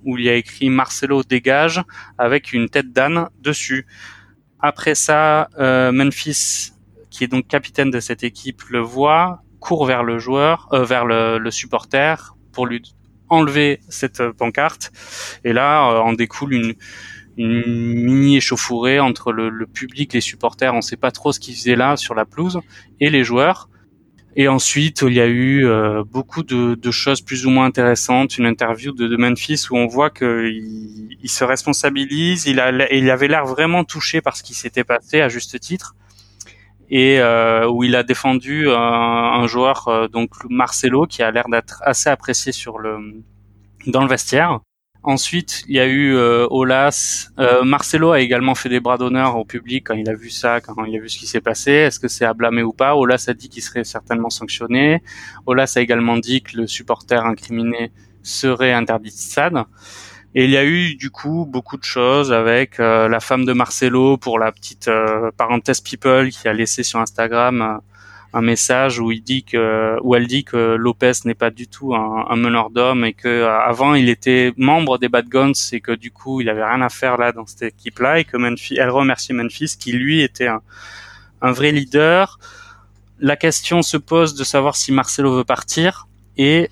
où 0.04 0.18
il 0.18 0.24
y 0.24 0.28
a 0.28 0.34
écrit 0.34 0.68
Marcelo 0.68 1.22
dégage 1.22 1.82
avec 2.18 2.52
une 2.52 2.68
tête 2.68 2.92
d'âne 2.92 3.28
dessus. 3.40 3.86
Après 4.60 4.94
ça, 4.94 5.48
euh, 5.58 5.92
Memphis 5.92 6.72
qui 7.10 7.24
est 7.24 7.28
donc 7.28 7.46
capitaine 7.46 7.90
de 7.90 8.00
cette 8.00 8.24
équipe, 8.24 8.62
le 8.68 8.80
voit, 8.80 9.42
court 9.58 9.86
vers 9.86 10.02
le 10.02 10.18
joueur, 10.18 10.68
euh, 10.72 10.84
vers 10.84 11.06
le, 11.06 11.38
le, 11.38 11.50
supporter 11.50 12.34
pour 12.52 12.66
lui 12.66 12.82
enlever 13.28 13.80
cette 13.88 14.22
pancarte. 14.30 14.92
Et 15.44 15.52
là, 15.52 15.90
euh, 15.90 15.98
en 15.98 16.12
découle 16.12 16.54
une, 16.54 16.74
une 17.36 17.62
mini 17.94 18.36
échauffourée 18.36 19.00
entre 19.00 19.32
le, 19.32 19.48
le, 19.48 19.66
public, 19.66 20.12
les 20.12 20.20
supporters, 20.20 20.74
on 20.74 20.80
sait 20.80 20.96
pas 20.96 21.10
trop 21.10 21.32
ce 21.32 21.40
qu'ils 21.40 21.54
faisaient 21.54 21.76
là 21.76 21.96
sur 21.96 22.14
la 22.14 22.24
pelouse, 22.24 22.60
et 23.00 23.10
les 23.10 23.24
joueurs. 23.24 23.68
Et 24.38 24.48
ensuite, 24.48 25.00
il 25.00 25.14
y 25.14 25.20
a 25.20 25.26
eu 25.26 25.64
euh, 25.64 26.04
beaucoup 26.04 26.42
de, 26.42 26.74
de, 26.74 26.90
choses 26.90 27.22
plus 27.22 27.46
ou 27.46 27.50
moins 27.50 27.64
intéressantes. 27.64 28.36
Une 28.36 28.44
interview 28.44 28.92
de, 28.92 29.08
de 29.08 29.16
Memphis 29.16 29.64
où 29.70 29.78
on 29.78 29.86
voit 29.86 30.10
qu'il 30.10 31.16
il 31.22 31.30
se 31.30 31.42
responsabilise. 31.42 32.44
Il, 32.44 32.60
a, 32.60 32.92
il 32.92 33.10
avait 33.10 33.28
l'air 33.28 33.46
vraiment 33.46 33.82
touché 33.82 34.20
par 34.20 34.36
ce 34.36 34.42
qui 34.42 34.52
s'était 34.52 34.84
passé, 34.84 35.22
à 35.22 35.30
juste 35.30 35.58
titre 35.58 35.94
et 36.90 37.20
euh, 37.20 37.68
où 37.68 37.84
il 37.84 37.96
a 37.96 38.02
défendu 38.02 38.68
un, 38.70 38.74
un 38.74 39.46
joueur 39.46 39.88
euh, 39.88 40.08
donc 40.08 40.30
Marcelo 40.48 41.06
qui 41.06 41.22
a 41.22 41.30
l'air 41.30 41.48
d'être 41.48 41.82
assez 41.84 42.08
apprécié 42.08 42.52
sur 42.52 42.78
le 42.78 42.98
dans 43.86 44.02
le 44.02 44.08
vestiaire. 44.08 44.60
Ensuite, 45.02 45.62
il 45.68 45.76
y 45.76 45.78
a 45.78 45.86
eu 45.86 46.16
euh, 46.16 46.48
Olas. 46.50 47.28
Euh, 47.38 47.62
Marcelo 47.62 48.10
a 48.10 48.18
également 48.18 48.56
fait 48.56 48.68
des 48.68 48.80
bras 48.80 48.98
d'honneur 48.98 49.36
au 49.36 49.44
public 49.44 49.86
quand 49.86 49.94
il 49.94 50.10
a 50.10 50.14
vu 50.14 50.30
ça, 50.30 50.60
quand 50.60 50.84
il 50.84 50.96
a 50.96 51.00
vu 51.00 51.08
ce 51.08 51.16
qui 51.16 51.28
s'est 51.28 51.40
passé. 51.40 51.70
Est-ce 51.70 52.00
que 52.00 52.08
c'est 52.08 52.24
à 52.24 52.34
blâmer 52.34 52.64
ou 52.64 52.72
pas? 52.72 52.96
Olas 52.96 53.26
a 53.28 53.32
dit 53.32 53.48
qu'il 53.48 53.62
serait 53.62 53.84
certainement 53.84 54.30
sanctionné. 54.30 55.04
Olas 55.46 55.74
a 55.76 55.80
également 55.80 56.16
dit 56.16 56.42
que 56.42 56.56
le 56.56 56.66
supporter 56.66 57.24
incriminé 57.24 57.92
serait 58.24 58.72
interdit 58.72 59.10
de 59.10 59.14
stade. 59.14 59.62
Et 60.38 60.44
il 60.44 60.50
y 60.50 60.58
a 60.58 60.66
eu 60.66 60.96
du 60.96 61.08
coup 61.08 61.48
beaucoup 61.50 61.78
de 61.78 61.84
choses 61.84 62.30
avec 62.30 62.78
euh, 62.78 63.08
la 63.08 63.20
femme 63.20 63.46
de 63.46 63.54
Marcelo 63.54 64.18
pour 64.18 64.38
la 64.38 64.52
petite 64.52 64.86
euh, 64.86 65.30
parenthèse 65.34 65.80
people 65.80 66.28
qui 66.28 66.46
a 66.46 66.52
laissé 66.52 66.82
sur 66.82 67.00
Instagram 67.00 67.62
euh, 67.62 67.78
un 68.34 68.42
message 68.42 69.00
où 69.00 69.10
il 69.12 69.22
dit 69.22 69.44
que 69.44 69.96
où 70.02 70.14
elle 70.14 70.26
dit 70.26 70.44
que 70.44 70.74
Lopez 70.74 71.12
n'est 71.24 71.34
pas 71.34 71.48
du 71.48 71.68
tout 71.68 71.94
un, 71.94 72.36
meneur 72.36 72.68
d'hommes 72.68 73.06
et 73.06 73.14
que 73.14 73.28
euh, 73.28 73.58
avant 73.58 73.94
il 73.94 74.10
était 74.10 74.52
membre 74.58 74.98
des 74.98 75.08
Bad 75.08 75.26
Guns 75.26 75.54
et 75.72 75.80
que 75.80 75.92
du 75.92 76.10
coup 76.10 76.42
il 76.42 76.50
avait 76.50 76.66
rien 76.66 76.82
à 76.82 76.90
faire 76.90 77.16
là 77.16 77.32
dans 77.32 77.46
cette 77.46 77.62
équipe 77.62 77.98
là 78.00 78.18
et 78.18 78.24
que 78.24 78.36
Memphis, 78.36 78.76
elle 78.76 78.90
remercie 78.90 79.32
Memphis 79.32 79.76
qui 79.80 79.92
lui 79.92 80.20
était 80.20 80.48
un, 80.48 80.60
un 81.40 81.52
vrai 81.52 81.72
leader. 81.72 82.38
La 83.20 83.36
question 83.36 83.80
se 83.80 83.96
pose 83.96 84.34
de 84.34 84.44
savoir 84.44 84.76
si 84.76 84.92
Marcelo 84.92 85.34
veut 85.34 85.44
partir 85.44 86.08
et 86.36 86.68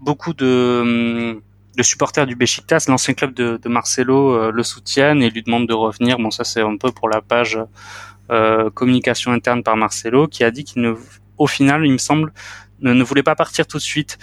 beaucoup 0.00 0.32
de 0.32 1.42
le 1.76 1.82
supporter 1.82 2.26
du 2.26 2.36
Besiktas, 2.36 2.86
l'ancien 2.88 3.14
club 3.14 3.34
de, 3.34 3.58
de 3.62 3.68
Marcelo, 3.68 4.34
euh, 4.34 4.52
le 4.52 4.62
soutiennent 4.62 5.22
et 5.22 5.30
lui 5.30 5.42
demande 5.42 5.66
de 5.66 5.74
revenir. 5.74 6.18
Bon, 6.18 6.30
ça 6.30 6.44
c'est 6.44 6.60
un 6.60 6.76
peu 6.76 6.92
pour 6.92 7.08
la 7.08 7.20
page 7.20 7.58
euh, 8.30 8.70
communication 8.70 9.32
interne 9.32 9.62
par 9.62 9.76
Marcelo, 9.76 10.26
qui 10.26 10.44
a 10.44 10.50
dit 10.50 10.64
qu'il 10.64 10.82
ne, 10.82 10.94
au 11.38 11.46
final, 11.46 11.84
il 11.86 11.92
me 11.92 11.98
semble, 11.98 12.32
ne, 12.80 12.92
ne, 12.92 13.02
voulait 13.02 13.22
pas 13.22 13.34
partir 13.34 13.66
tout 13.66 13.78
de 13.78 13.82
suite. 13.82 14.18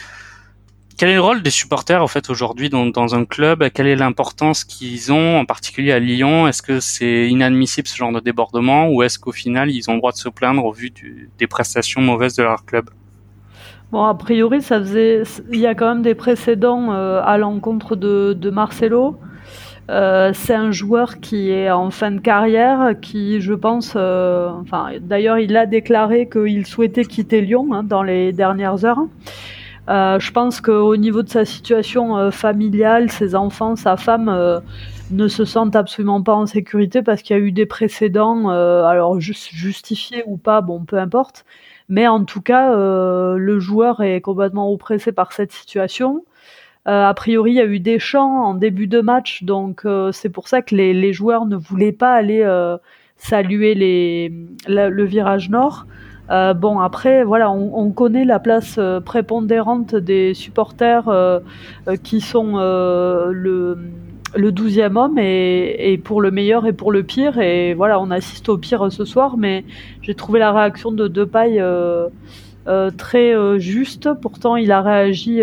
Quel 0.98 1.10
est 1.10 1.16
le 1.16 1.22
rôle 1.22 1.42
des 1.42 1.50
supporters 1.50 2.04
en 2.04 2.08
fait 2.08 2.30
aujourd'hui 2.30 2.70
dans, 2.70 3.16
un 3.16 3.24
club? 3.24 3.70
Quelle 3.70 3.88
est 3.88 3.96
l'importance 3.96 4.66
qu'ils 4.66 5.14
ont, 5.14 5.38
en 5.38 5.46
particulier 5.46 5.94
à 5.94 6.00
Lyon? 6.00 6.46
Est-ce 6.48 6.62
que 6.62 6.82
c'est 6.82 7.30
inadmissible 7.30 7.88
ce 7.88 7.96
genre 7.96 8.12
de 8.12 8.20
débordement, 8.20 8.90
ou 8.90 9.02
est-ce 9.02 9.18
qu'au 9.18 9.32
final 9.32 9.72
ils 9.72 9.90
ont 9.90 9.94
le 9.94 10.00
droit 10.00 10.12
de 10.12 10.18
se 10.18 10.28
plaindre 10.28 10.66
au 10.66 10.74
vu 10.74 10.92
des 11.38 11.48
prestations 11.48 12.02
mauvaises 12.02 12.36
de 12.36 12.44
leur 12.44 12.66
club? 12.66 12.90
Bon, 13.91 14.04
a 14.04 14.13
priori, 14.13 14.62
ça 14.62 14.80
faisait, 14.80 15.23
il 15.52 15.60
y 15.60 15.65
a 15.65 15.73
quand 15.73 15.88
même 15.88 16.04
des 16.04 16.13
précédents 16.13 16.93
euh, 16.93 17.21
à 17.25 17.39
l'encontre 17.39 17.95
de, 17.95 18.34
de, 18.34 18.49
Marcelo. 18.52 19.17
Euh, 19.89 20.30
c'est 20.32 20.54
un 20.54 20.71
joueur 20.71 21.19
qui 21.19 21.49
est 21.49 21.71
en 21.71 21.89
fin 21.89 22.12
de 22.12 22.19
carrière, 22.19 22.93
qui, 23.02 23.41
je 23.41 23.54
pense, 23.56 23.93
euh, 23.95 24.49
enfin, 24.62 24.91
d'ailleurs, 25.02 25.39
il 25.39 25.58
a 25.58 25.65
déclaré 25.65 26.30
qu'il 26.30 26.67
souhaitait 26.67 27.04
quitter 27.04 27.41
Lyon 27.41 27.69
hein, 27.73 27.82
dans 27.82 28.04
les 28.04 28.32
dernières 28.32 28.86
heures. 28.86 29.02
Euh, 29.89 30.19
je 30.19 30.32
pense 30.32 30.62
qu'au 30.62 30.95
niveau 30.95 31.23
de 31.23 31.30
sa 31.30 31.43
situation 31.43 32.15
euh, 32.15 32.30
familiale, 32.30 33.10
ses 33.10 33.34
enfants, 33.34 33.75
sa 33.75 33.97
femme 33.97 34.62
ne 35.10 35.28
se 35.28 35.45
sentent 35.45 35.75
absolument 35.75 36.21
pas 36.21 36.36
en 36.36 36.45
sécurité 36.45 37.02
parce 37.02 37.23
qu'il 37.23 37.36
y 37.36 37.39
a 37.39 37.41
eu 37.41 37.52
des 37.52 37.65
précédents, 37.65 38.49
alors 38.49 39.19
just, 39.19 39.49
justifiés 39.52 40.21
ou 40.28 40.38
pas, 40.38 40.62
bon, 40.62 40.86
peu 40.86 40.99
importe 40.99 41.43
mais 41.89 42.08
en 42.08 42.23
tout 42.23 42.41
cas, 42.41 42.73
euh, 42.73 43.38
le 43.38 43.60
joueur 43.60 44.02
est 44.02 44.21
complètement 44.21 44.71
oppressé 44.71 45.12
par 45.12 45.34
cette 45.34 45.52
situation. 45.52 46.23
Euh, 46.88 47.06
a 47.06 47.13
priori, 47.13 47.52
il 47.52 47.56
y 47.56 47.62
a 47.62 47.65
eu 47.65 47.80
des 47.80 47.99
chants 47.99 48.43
en 48.45 48.54
début 48.54 48.88
de 48.88 49.02
match, 49.02 49.43
donc 49.43 49.82
euh, 49.86 50.12
c'est 50.12 50.30
pour 50.30 50.47
ça 50.47 50.62
que 50.62 50.75
les, 50.75 50.93
les, 50.93 51.13
joueurs 51.13 51.45
ne 51.45 51.58
voulaient 51.58 51.91
pas 51.91 52.13
aller 52.13 52.41
euh, 52.41 52.78
saluer 53.17 53.75
les, 53.75 54.34
le 54.67 55.04
virage 55.04 55.49
nord. 55.49 55.86
Euh, 56.32 56.54
bon, 56.54 56.80
après, 56.80 57.23
voilà, 57.23 57.52
on, 57.52 57.71
on, 57.75 57.91
connaît 57.91 58.23
la 58.23 58.39
place 58.39 58.80
prépondérante 59.06 59.95
des 59.95 60.34
supporters 60.34 61.10
qui 62.04 62.21
sont 62.21 62.58
le 62.58 63.78
le 64.36 64.52
douzième 64.52 64.98
homme 64.98 65.18
est, 65.18 66.02
pour 66.04 66.22
le 66.22 66.32
meilleur 66.32 66.65
et 66.65 66.74
pour 66.74 66.92
le 66.92 67.04
pire. 67.04 67.39
Et 67.39 67.74
voilà, 67.74 68.00
on 68.00 68.12
assiste 68.12 68.50
au 68.50 68.58
pire 68.58 68.92
ce 68.92 69.06
soir, 69.06 69.38
mais 69.38 69.63
j'ai 70.02 70.15
trouvé 70.15 70.39
la 70.39 70.52
réaction 70.52 70.92
de 70.92 71.08
Depay 71.08 71.60
euh, 71.60 72.08
euh, 72.68 72.92
très 72.92 73.34
euh, 73.34 73.60
juste. 73.60 74.10
Pourtant, 74.22 74.56
il 74.56 74.72
a 74.72 74.82
réagi 74.82 75.42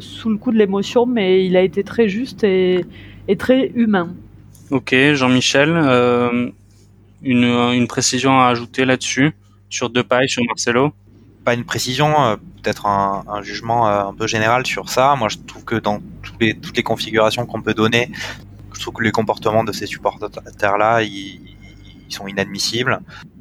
sous 0.00 0.30
le 0.30 0.36
coup 0.36 0.52
de 0.52 0.58
l'émotion, 0.58 1.06
mais 1.06 1.44
il 1.44 1.56
a 1.56 1.62
été 1.62 1.82
très 1.82 2.08
juste 2.08 2.44
et, 2.44 2.84
très 3.38 3.70
humain. 3.74 4.14
Ok, 4.70 4.94
Jean-Michel, 5.14 5.70
une, 7.22 7.44
une, 7.44 7.86
précision 7.86 8.38
à 8.38 8.46
ajouter 8.46 8.84
là-dessus, 8.84 9.32
sur 9.68 9.90
Depay, 9.90 10.26
sur 10.28 10.44
Marcelo? 10.44 10.92
Pas 11.44 11.54
une 11.54 11.64
précision, 11.64 12.38
peut-être 12.62 12.86
un, 12.86 13.42
jugement 13.42 13.86
un 13.86 14.14
peu 14.14 14.26
général 14.26 14.66
sur 14.66 14.88
ça. 14.88 15.16
Moi, 15.16 15.28
je 15.28 15.38
trouve 15.46 15.64
que 15.64 15.76
dans 15.76 16.00
toutes 16.22 16.40
les, 16.40 16.54
toutes 16.58 16.76
les 16.76 16.82
configurations 16.82 17.46
qu'on 17.46 17.62
peut 17.62 17.74
donner, 17.74 18.10
je 18.74 18.80
trouve 18.80 18.94
que 18.94 19.02
les 19.02 19.12
comportements 19.12 19.64
de 19.64 19.72
ces 19.72 19.86
supporters-là, 19.86 21.02
ils 21.02 21.40
sont 22.08 22.26
inadmissibles 22.26 23.00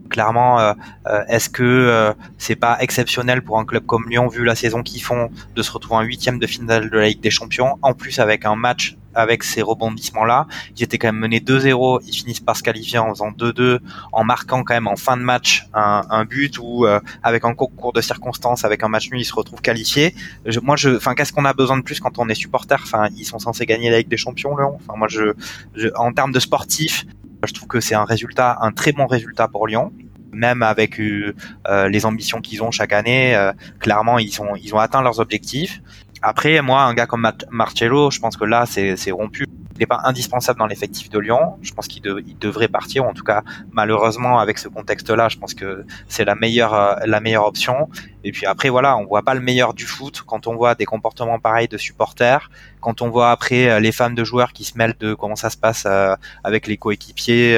clairement, 0.10 0.60
euh, 0.60 0.74
euh, 1.08 1.24
est-ce 1.30 1.50
que 1.50 1.64
euh, 1.64 2.14
c'est 2.38 2.56
pas 2.56 2.78
exceptionnel 2.82 3.42
pour 3.42 3.60
un 3.60 3.66
club 3.66 3.86
comme 3.86 4.10
Lyon, 4.10 4.28
vu 4.28 4.44
la 4.44 4.56
saison 4.56 4.84
qu'ils 4.84 5.02
font, 5.02 5.30
de 5.56 5.62
se 5.62 5.72
retrouver 5.72 5.98
en 5.98 6.02
huitième 6.02 6.40
de 6.40 6.48
finale 6.48 6.90
de 6.90 6.98
la 6.98 7.08
Ligue 7.08 7.22
des 7.22 7.30
Champions, 7.30 7.78
en 7.82 7.94
plus 7.94 8.20
avec 8.20 8.46
un 8.46 8.56
match 8.56 8.98
avec 9.16 9.44
ces 9.44 9.62
rebondissements-là? 9.62 10.48
Ils 10.78 10.84
étaient 10.84 10.98
quand 10.98 11.08
même 11.08 11.20
menés 11.20 11.40
2-0, 11.40 12.02
ils 12.06 12.14
finissent 12.14 12.40
par 12.40 12.56
se 12.56 12.64
qualifier 12.64 13.00
en 13.00 13.10
faisant 13.10 13.32
2-2, 13.32 13.80
en 14.12 14.24
marquant 14.24 14.64
quand 14.64 14.74
même 14.74 14.88
en 14.88 14.96
fin 14.96 15.18
de 15.18 15.24
match 15.24 15.68
un, 15.74 16.26
but 16.26 16.58
ou 16.60 16.86
avec 17.24 17.44
un 17.44 17.54
concours 17.54 17.92
de 17.92 18.02
circonstances, 18.02 18.66
avec 18.66 18.84
un 18.84 18.88
match 18.88 19.10
nul, 19.10 19.20
ils 19.20 19.26
se 19.26 19.34
retrouvent 19.34 19.62
qualifiés. 19.62 20.14
moi, 20.62 20.76
je, 20.76 20.96
enfin, 20.96 21.16
qu'est-ce 21.16 21.34
qu'on 21.34 21.46
a 21.46 21.54
besoin 21.54 21.78
de 21.78 21.84
plus 21.84 22.00
quand 22.00 22.20
on 22.20 22.30
est 22.30 22.36
supporter? 22.36 22.78
Enfin, 22.84 23.10
ils 23.18 23.26
sont 23.26 23.40
censés 23.40 23.66
gagner 23.66 23.90
la 23.90 23.98
Ligue 23.98 24.10
des 24.10 24.18
Champions, 24.18 24.56
Lyon. 24.56 24.78
Enfin, 24.80 24.94
moi, 24.98 25.08
je, 25.10 25.34
je 25.76 25.88
en 25.96 26.14
termes 26.14 26.32
de 26.32 26.40
sportif, 26.40 27.06
je 27.46 27.54
trouve 27.54 27.68
que 27.68 27.80
c'est 27.80 27.96
un 27.96 28.06
résultat, 28.06 28.58
un 28.62 28.72
très 28.72 28.92
bon 28.92 29.08
résultat 29.08 29.48
pour 29.48 29.68
Lyon. 29.68 29.92
Même 30.32 30.62
avec 30.62 31.00
euh, 31.00 31.34
euh, 31.68 31.90
les 31.90 32.06
ambitions 32.06 32.40
qu'ils 32.40 32.62
ont 32.62 32.70
chaque 32.70 32.94
année, 32.94 33.36
euh, 33.36 33.52
clairement 33.80 34.20
ils 34.20 34.40
ont 34.42 34.56
ils 34.56 34.76
ont 34.76 34.80
atteint 34.80 35.02
leurs 35.02 35.20
objectifs. 35.20 35.82
Après, 36.22 36.62
moi, 36.62 36.84
un 36.84 36.94
gars 36.94 37.08
comme 37.08 37.32
Marcello, 37.50 38.12
je 38.12 38.20
pense 38.20 38.38
que 38.38 38.46
là, 38.46 38.66
c'est 38.66 39.12
rompu 39.12 39.46
n'est 39.80 39.86
pas 39.86 40.02
indispensable 40.04 40.60
dans 40.60 40.68
l'effectif 40.68 41.10
de 41.10 41.20
Lyon. 41.20 41.58
Je 41.62 41.74
pense 41.74 41.88
qu'il 41.88 42.02
devrait 42.40 42.68
partir, 42.68 43.06
en 43.06 43.14
tout 43.14 43.24
cas, 43.24 43.44
malheureusement, 43.72 44.40
avec 44.40 44.58
ce 44.58 44.68
contexte-là, 44.68 45.30
je 45.30 45.38
pense 45.38 45.54
que 45.54 45.86
c'est 46.08 46.26
la 46.26 46.36
meilleure, 46.36 46.74
euh, 46.74 46.96
la 47.06 47.20
meilleure 47.20 47.46
option. 47.46 47.90
Et 48.24 48.32
puis 48.32 48.46
après, 48.46 48.70
voilà, 48.70 48.98
on 48.98 49.06
voit 49.06 49.24
pas 49.24 49.34
le 49.34 49.40
meilleur 49.40 49.74
du 49.74 49.86
foot 49.86 50.24
quand 50.26 50.48
on 50.48 50.56
voit 50.56 50.76
des 50.76 50.86
comportements 50.86 51.40
pareils 51.40 51.68
de 51.68 51.78
supporters, 51.78 52.50
quand 52.82 53.02
on 53.02 53.10
voit 53.10 53.32
après 53.32 53.70
euh, 53.70 53.80
les 53.80 53.92
femmes 53.92 54.16
de 54.16 54.24
joueurs 54.24 54.54
qui 54.54 54.64
se 54.64 54.78
mêlent 54.78 54.98
de 55.00 55.14
comment 55.14 55.36
ça 55.36 55.50
se 55.50 55.58
passe 55.58 55.84
euh, 55.86 56.16
avec 56.44 56.68
les 56.68 56.78
coéquipiers, 56.78 57.58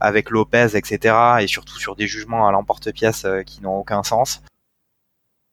avec 0.00 0.30
Lopez, 0.30 0.76
etc. 0.76 1.14
Et 1.40 1.46
surtout 1.46 1.78
sur 1.78 1.96
des 1.96 2.06
jugements 2.06 2.46
à 2.48 2.52
l'emporte-pièce 2.52 3.26
qui 3.46 3.62
n'ont 3.62 3.76
aucun 3.76 4.02
sens 4.02 4.42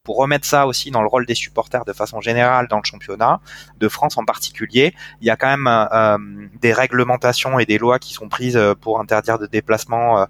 pour 0.04 0.18
remettre 0.18 0.46
ça 0.46 0.66
aussi 0.66 0.90
dans 0.92 1.02
le 1.02 1.08
rôle 1.08 1.26
des 1.26 1.36
supporters 1.36 1.86
de 1.86 1.94
façon 1.94 2.22
générale 2.22 2.68
dans 2.68 2.78
le 2.78 2.84
championnat 2.84 3.40
de 3.80 3.88
France 3.88 4.18
en 4.18 4.26
particulier, 4.26 4.96
il 5.22 5.28
y 5.28 5.30
a 5.30 5.36
quand 5.36 5.48
même 5.48 5.68
euh, 5.68 5.86
euh, 5.94 6.18
des 6.60 6.74
réglementations 6.74 7.60
et 7.60 7.66
des 7.66 7.78
lois 7.78 8.00
qui 8.00 8.14
sont 8.14 8.28
prises 8.28 8.58
euh, 8.58 8.74
pour 8.74 9.00
interdire 9.00 9.38
de 9.38 9.46
déplacement 9.46 10.26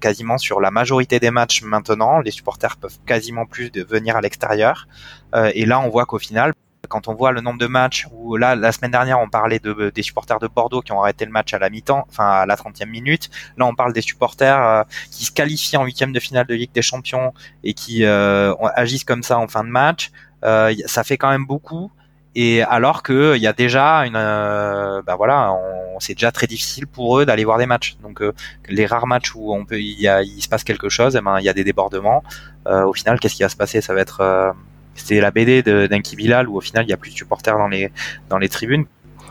quasiment 0.00 0.38
sur 0.38 0.60
la 0.60 0.70
majorité 0.70 1.18
des 1.20 1.30
matchs 1.30 1.62
maintenant. 1.62 2.20
Les 2.20 2.30
supporters 2.30 2.76
peuvent 2.76 2.98
quasiment 3.06 3.46
plus 3.46 3.70
venir 3.72 4.16
à 4.16 4.20
l'extérieur. 4.20 4.86
et 5.34 5.66
là, 5.66 5.80
on 5.80 5.88
voit 5.88 6.06
qu'au 6.06 6.18
final, 6.18 6.52
quand 6.88 7.08
on 7.08 7.14
voit 7.14 7.32
le 7.32 7.40
nombre 7.40 7.58
de 7.58 7.66
matchs 7.66 8.06
où 8.12 8.36
là 8.36 8.54
la 8.54 8.72
semaine 8.72 8.90
dernière 8.90 9.20
on 9.20 9.28
parlait 9.28 9.58
de, 9.58 9.90
des 9.94 10.02
supporters 10.02 10.38
de 10.38 10.48
Bordeaux 10.48 10.82
qui 10.82 10.92
ont 10.92 11.00
arrêté 11.00 11.24
le 11.24 11.30
match 11.30 11.52
à 11.54 11.58
la 11.58 11.70
mi-temps, 11.70 12.06
enfin 12.08 12.28
à 12.28 12.46
la 12.46 12.56
30e 12.56 12.88
minute. 12.88 13.30
Là 13.56 13.66
on 13.66 13.74
parle 13.74 13.92
des 13.92 14.00
supporters 14.00 14.60
euh, 14.60 14.82
qui 15.10 15.24
se 15.24 15.32
qualifient 15.32 15.76
en 15.76 15.84
huitième 15.84 16.12
de 16.12 16.20
finale 16.20 16.46
de 16.46 16.54
Ligue 16.54 16.72
des 16.72 16.82
Champions 16.82 17.32
et 17.62 17.74
qui 17.74 18.04
euh, 18.04 18.54
agissent 18.74 19.04
comme 19.04 19.22
ça 19.22 19.38
en 19.38 19.48
fin 19.48 19.64
de 19.64 19.68
match. 19.68 20.10
Euh, 20.44 20.74
ça 20.86 21.04
fait 21.04 21.16
quand 21.16 21.30
même 21.30 21.46
beaucoup. 21.46 21.90
Et 22.36 22.62
alors 22.62 23.04
que 23.04 23.36
il 23.36 23.42
y 23.42 23.46
a 23.46 23.52
déjà 23.52 24.04
une, 24.06 24.14
ben 24.14 25.14
voilà, 25.16 25.52
on, 25.52 26.00
c'est 26.00 26.14
déjà 26.14 26.32
très 26.32 26.48
difficile 26.48 26.88
pour 26.88 27.20
eux 27.20 27.26
d'aller 27.26 27.44
voir 27.44 27.58
des 27.58 27.66
matchs. 27.66 27.96
Donc 28.02 28.22
les 28.68 28.86
rares 28.86 29.06
matchs 29.06 29.36
où 29.36 29.54
on 29.54 29.64
peut, 29.64 29.80
il, 29.80 30.00
y 30.00 30.42
se 30.42 30.48
passe 30.48 30.64
quelque 30.64 30.88
chose, 30.88 31.14
eh 31.14 31.20
ben 31.20 31.38
il 31.38 31.44
y 31.44 31.48
a 31.48 31.52
des 31.52 31.62
débordements. 31.62 32.24
au 32.66 32.92
final, 32.92 33.20
qu'est-ce 33.20 33.36
qui 33.36 33.44
va 33.44 33.48
se 33.48 33.56
passer? 33.56 33.80
Ça 33.80 33.94
va 33.94 34.00
être 34.00 34.54
c'était 34.94 35.20
la 35.20 35.30
BD 35.30 35.62
d'Inki 35.62 36.16
Bilal 36.16 36.48
où 36.48 36.56
au 36.56 36.60
final 36.60 36.84
il 36.84 36.90
y 36.90 36.92
a 36.92 36.96
plus 36.96 37.10
de 37.10 37.16
supporters 37.16 37.56
dans 37.56 37.68
les 37.68 37.90
dans 38.28 38.38
les 38.38 38.48
tribunes. 38.48 38.86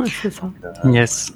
c'est 0.05 0.31
ça. 0.31 0.49
Euh, 0.85 0.91
yes. 0.91 1.33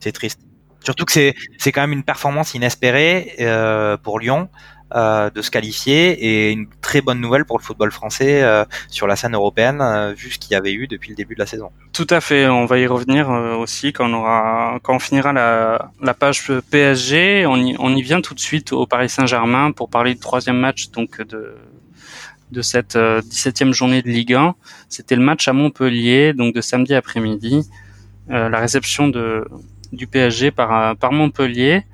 C'est 0.00 0.12
triste. 0.12 0.40
Surtout 0.80 1.04
que 1.04 1.12
c'est 1.12 1.34
c'est 1.58 1.72
quand 1.72 1.80
même 1.80 1.92
une 1.92 2.04
performance 2.04 2.54
inespérée 2.54 3.34
euh, 3.40 3.96
pour 3.96 4.18
Lyon. 4.18 4.48
Euh, 4.94 5.28
de 5.28 5.42
se 5.42 5.50
qualifier 5.50 6.12
et 6.12 6.50
une 6.50 6.66
très 6.80 7.02
bonne 7.02 7.20
nouvelle 7.20 7.44
pour 7.44 7.58
le 7.58 7.62
football 7.62 7.92
français 7.92 8.42
euh, 8.42 8.64
sur 8.88 9.06
la 9.06 9.16
scène 9.16 9.34
européenne 9.34 9.82
euh, 9.82 10.14
vu 10.16 10.30
ce 10.30 10.38
qu'il 10.38 10.52
y 10.52 10.54
avait 10.54 10.72
eu 10.72 10.86
depuis 10.86 11.10
le 11.10 11.14
début 11.14 11.34
de 11.34 11.40
la 11.40 11.44
saison. 11.44 11.70
Tout 11.92 12.06
à 12.08 12.22
fait, 12.22 12.48
on 12.48 12.64
va 12.64 12.78
y 12.78 12.86
revenir 12.86 13.28
aussi 13.28 13.92
quand 13.92 14.10
on 14.10 14.14
aura 14.14 14.78
quand 14.82 14.96
on 14.96 14.98
finira 14.98 15.34
la, 15.34 15.90
la 16.00 16.14
page 16.14 16.50
PSG, 16.70 17.44
on 17.44 17.56
y, 17.56 17.76
on 17.78 17.94
y 17.94 18.00
vient 18.00 18.22
tout 18.22 18.32
de 18.32 18.40
suite 18.40 18.72
au 18.72 18.86
Paris 18.86 19.10
Saint-Germain 19.10 19.72
pour 19.72 19.90
parler 19.90 20.14
du 20.14 20.20
troisième 20.20 20.56
match 20.56 20.88
donc 20.88 21.20
de 21.20 21.54
de 22.50 22.62
cette 22.62 22.96
17e 22.96 23.68
euh, 23.68 23.72
journée 23.72 24.02
de 24.02 24.08
Ligue 24.08 24.34
1. 24.34 24.54
C'était 24.88 25.16
le 25.16 25.22
match 25.22 25.48
à 25.48 25.52
Montpellier, 25.52 26.32
donc 26.32 26.54
de 26.54 26.60
samedi 26.60 26.94
après-midi. 26.94 27.68
Euh, 28.30 28.48
la 28.48 28.58
réception 28.58 29.08
de, 29.08 29.46
du 29.92 30.06
PSG 30.06 30.50
par, 30.50 30.72
euh, 30.72 30.94
par 30.94 31.12
Montpellier. 31.12 31.84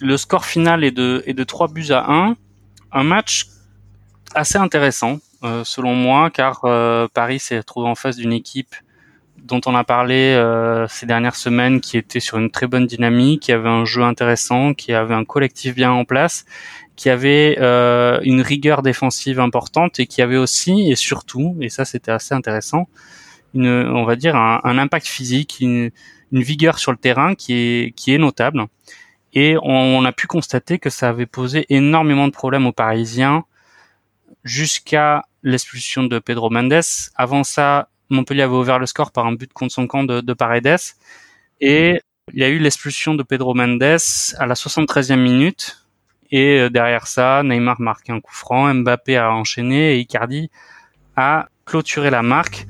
Le 0.00 0.16
score 0.16 0.44
final 0.44 0.84
est 0.84 0.90
de, 0.90 1.22
est 1.26 1.34
de 1.34 1.44
3 1.44 1.68
buts 1.68 1.90
à 1.90 2.10
1. 2.12 2.36
Un 2.92 3.02
match 3.02 3.46
assez 4.34 4.58
intéressant, 4.58 5.18
selon 5.64 5.94
moi, 5.94 6.30
car 6.30 6.60
Paris 7.14 7.38
s'est 7.38 7.58
retrouvé 7.58 7.88
en 7.88 7.94
face 7.94 8.16
d'une 8.16 8.32
équipe 8.32 8.74
dont 9.42 9.60
on 9.64 9.74
a 9.74 9.84
parlé 9.84 10.36
ces 10.88 11.06
dernières 11.06 11.36
semaines, 11.36 11.80
qui 11.80 11.96
était 11.96 12.20
sur 12.20 12.36
une 12.36 12.50
très 12.50 12.66
bonne 12.66 12.86
dynamique, 12.86 13.42
qui 13.42 13.52
avait 13.52 13.68
un 13.68 13.86
jeu 13.86 14.02
intéressant, 14.02 14.74
qui 14.74 14.92
avait 14.92 15.14
un 15.14 15.24
collectif 15.24 15.74
bien 15.74 15.90
en 15.90 16.04
place 16.04 16.44
qui 16.96 17.10
avait 17.10 17.56
euh, 17.60 18.18
une 18.22 18.40
rigueur 18.40 18.82
défensive 18.82 19.38
importante 19.38 20.00
et 20.00 20.06
qui 20.06 20.22
avait 20.22 20.38
aussi 20.38 20.90
et 20.90 20.96
surtout, 20.96 21.56
et 21.60 21.68
ça 21.68 21.84
c'était 21.84 22.10
assez 22.10 22.34
intéressant, 22.34 22.88
une, 23.54 23.68
on 23.68 24.04
va 24.04 24.16
dire 24.16 24.34
un, 24.36 24.60
un 24.64 24.78
impact 24.78 25.06
physique, 25.06 25.58
une, 25.60 25.90
une, 26.32 26.42
vigueur 26.42 26.78
sur 26.78 26.92
le 26.92 26.98
terrain 26.98 27.34
qui 27.34 27.54
est 27.54 27.94
qui 27.96 28.12
est 28.14 28.18
notable. 28.18 28.66
Et 29.32 29.56
on, 29.62 30.02
a 30.06 30.12
pu 30.12 30.26
constater 30.26 30.78
que 30.78 30.88
ça 30.88 31.10
avait 31.10 31.26
posé 31.26 31.66
énormément 31.68 32.26
de 32.26 32.32
problèmes 32.32 32.66
aux 32.66 32.72
Parisiens 32.72 33.44
jusqu'à 34.44 35.26
l'expulsion 35.42 36.04
de 36.04 36.18
Pedro 36.18 36.48
Mendes. 36.48 36.80
Avant 37.16 37.44
ça, 37.44 37.90
Montpellier 38.08 38.42
avait 38.42 38.54
ouvert 38.54 38.78
le 38.78 38.86
score 38.86 39.12
par 39.12 39.26
un 39.26 39.32
but 39.32 39.52
contre 39.52 39.74
son 39.74 39.86
camp 39.86 40.04
de, 40.04 40.22
de 40.22 40.32
Paredes. 40.32 40.78
Et 41.60 42.00
il 42.32 42.40
y 42.40 42.44
a 42.44 42.48
eu 42.48 42.58
l'expulsion 42.58 43.14
de 43.14 43.22
Pedro 43.22 43.52
Mendes 43.52 43.82
à 43.82 44.46
la 44.46 44.54
73e 44.54 45.16
minute 45.16 45.85
et 46.30 46.60
euh, 46.60 46.70
derrière 46.70 47.06
ça, 47.06 47.42
Neymar 47.42 47.80
marque 47.80 48.10
un 48.10 48.20
coup 48.20 48.34
franc, 48.34 48.72
Mbappé 48.74 49.16
a 49.16 49.32
enchaîné 49.32 49.94
et 49.94 49.98
Icardi 50.00 50.50
a 51.16 51.48
clôturé 51.64 52.10
la 52.10 52.22
marque. 52.22 52.66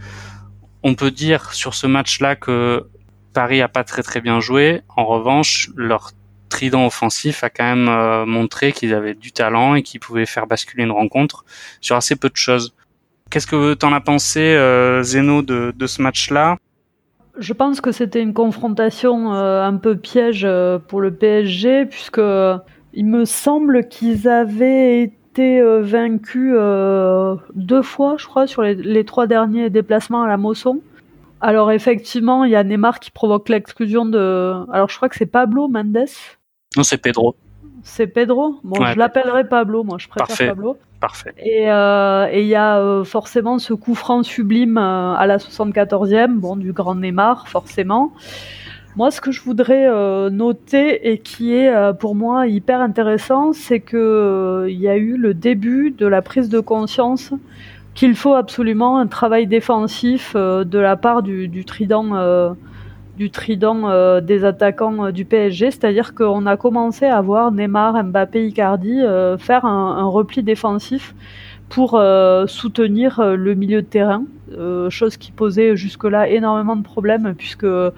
On 0.82 0.94
peut 0.94 1.10
dire 1.10 1.52
sur 1.52 1.74
ce 1.74 1.86
match-là 1.86 2.36
que 2.36 2.86
Paris 3.32 3.60
a 3.60 3.68
pas 3.68 3.84
très 3.84 4.02
très 4.02 4.20
bien 4.20 4.40
joué. 4.40 4.82
En 4.96 5.04
revanche, 5.04 5.68
leur 5.76 6.12
trident 6.48 6.86
offensif 6.86 7.42
a 7.42 7.50
quand 7.50 7.64
même 7.64 7.88
euh, 7.88 8.24
montré 8.24 8.72
qu'ils 8.72 8.94
avaient 8.94 9.14
du 9.14 9.32
talent 9.32 9.74
et 9.74 9.82
qu'ils 9.82 10.00
pouvaient 10.00 10.26
faire 10.26 10.46
basculer 10.46 10.84
une 10.84 10.92
rencontre 10.92 11.44
sur 11.80 11.96
assez 11.96 12.16
peu 12.16 12.28
de 12.28 12.36
choses. 12.36 12.74
Qu'est-ce 13.30 13.48
que 13.48 13.74
tu 13.74 13.84
en 13.84 13.92
as 13.92 14.00
pensé, 14.00 14.40
euh, 14.40 15.02
Zeno, 15.02 15.42
de, 15.42 15.74
de 15.76 15.86
ce 15.86 16.00
match-là? 16.00 16.56
Je 17.38 17.52
pense 17.52 17.80
que 17.80 17.90
c'était 17.90 18.22
une 18.22 18.32
confrontation 18.32 19.32
un 19.32 19.76
peu 19.76 19.96
piège 19.96 20.48
pour 20.88 21.02
le 21.02 21.12
PSG, 21.12 21.84
puisque 21.84 22.20
il 22.96 23.04
me 23.04 23.26
semble 23.26 23.88
qu'ils 23.88 24.26
avaient 24.26 25.02
été 25.02 25.60
euh, 25.60 25.82
vaincus 25.82 26.54
euh, 26.56 27.36
deux 27.54 27.82
fois, 27.82 28.16
je 28.18 28.26
crois, 28.26 28.46
sur 28.46 28.62
les, 28.62 29.04
trois 29.04 29.26
derniers 29.26 29.68
déplacements 29.68 30.22
à 30.22 30.28
la 30.28 30.38
Mosson. 30.38 30.80
Alors 31.42 31.70
effectivement, 31.70 32.44
il 32.44 32.52
y 32.52 32.56
a 32.56 32.64
Neymar 32.64 32.98
qui 32.98 33.10
provoque 33.10 33.50
l'exclusion 33.50 34.06
de... 34.06 34.54
Alors 34.72 34.88
je 34.88 34.96
crois 34.96 35.10
que 35.10 35.16
c'est 35.16 35.26
Pablo 35.26 35.68
Mendes. 35.68 36.06
Non, 36.74 36.82
c'est 36.82 36.96
Pedro. 36.96 37.36
C'est 37.82 38.06
Pedro? 38.06 38.54
Bon, 38.64 38.82
je 38.86 38.98
l'appellerai 38.98 39.46
Pablo, 39.46 39.84
moi 39.84 39.98
je 40.00 40.08
préfère 40.08 40.48
Pablo. 40.48 40.78
Parfait. 40.98 41.34
Euh, 41.68 42.28
et 42.32 42.40
il 42.40 42.48
y 42.48 42.54
a 42.54 43.02
forcément 43.04 43.58
ce 43.58 43.74
coup 43.74 43.94
franc 43.94 44.22
sublime 44.22 44.78
à 44.78 45.26
la 45.26 45.36
74e, 45.36 46.32
bon, 46.38 46.56
du 46.56 46.72
grand 46.72 46.94
Neymar, 46.94 47.46
forcément. 47.46 48.12
Moi, 48.96 49.10
ce 49.10 49.20
que 49.20 49.30
je 49.30 49.42
voudrais 49.42 49.86
euh, 49.86 50.30
noter 50.30 51.10
et 51.10 51.18
qui 51.18 51.54
est 51.54 51.68
euh, 51.68 51.92
pour 51.92 52.14
moi 52.14 52.46
hyper 52.46 52.80
intéressant, 52.80 53.52
c'est 53.52 53.80
que 53.80 53.98
euh, 53.98 54.70
il 54.70 54.80
y 54.80 54.88
a 54.88 54.96
eu 54.96 55.18
le 55.18 55.34
début 55.34 55.90
de 55.90 56.06
la 56.06 56.22
prise 56.22 56.48
de 56.48 56.60
conscience 56.60 57.34
qu'il 57.94 58.14
faut 58.14 58.32
absolument 58.32 58.98
un 58.98 59.06
travail 59.06 59.46
défensif 59.46 60.34
de 60.34 60.78
la 60.78 60.96
part 60.96 61.22
du, 61.22 61.64
trident, 61.66 62.40
des 64.20 64.44
attaquants 64.44 65.10
du 65.10 65.24
PSG, 65.24 65.70
c'est-à-dire 65.70 66.14
qu'on 66.14 66.44
a 66.44 66.58
commencé 66.58 67.06
à 67.06 67.22
voir 67.22 67.52
Neymar, 67.52 68.02
Mbappé, 68.04 68.46
Icardi 68.48 69.00
faire 69.38 69.64
un 69.64 70.04
repli 70.08 70.42
défensif 70.42 71.14
pour 71.68 72.00
soutenir 72.46 73.20
le 73.20 73.54
milieu 73.54 73.82
de 73.82 73.86
terrain 73.86 74.24
euh, 74.56 74.90
chose 74.90 75.16
qui 75.16 75.32
posait 75.32 75.76
jusque-là 75.76 76.28
énormément 76.28 76.76
de 76.76 76.84
problèmes 76.84 77.34
puisque 77.36 77.64
euh, 77.64 77.90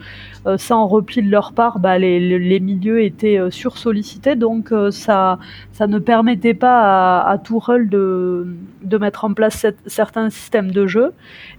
sans 0.57 0.87
repli 0.87 1.22
de 1.22 1.31
leur 1.31 1.52
part, 1.52 1.78
bah, 1.78 1.98
les, 1.98 2.61
milieux 2.61 3.02
étaient 3.02 3.38
sursollicités, 3.50 4.35
donc 4.35 4.72
ça, 4.90 5.38
ça 5.72 5.87
ne 5.87 5.98
permettait 5.98 6.54
pas 6.54 7.20
à, 7.20 7.31
à 7.31 7.38
Tourelle 7.38 7.90
de, 7.90 8.46
de 8.83 8.98
mettre 8.98 9.26
en 9.26 9.35
place 9.35 9.66
certains 9.87 10.31
systèmes 10.31 10.70
de 10.70 10.87
jeu. 10.87 11.12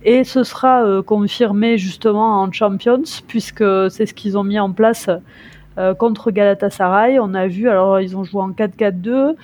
Et 0.03 0.23
ce 0.23 0.43
sera 0.43 0.83
confirmé 1.05 1.77
justement 1.77 2.41
en 2.41 2.51
Champions 2.51 3.03
puisque 3.27 3.63
c'est 3.91 4.07
ce 4.07 4.13
qu'ils 4.15 4.37
ont 4.39 4.43
mis 4.43 4.59
en 4.59 4.71
place 4.71 5.09
euh, 5.79 5.93
contre 5.93 6.31
Galatasaray. 6.31 7.19
On 7.19 7.33
a 7.33 7.47
vu, 7.47 7.69
alors 7.69 8.01
ils 8.01 8.17
ont 8.17 8.25
joué 8.25 8.41
en 8.41 8.51
4-4-2 8.51 9.35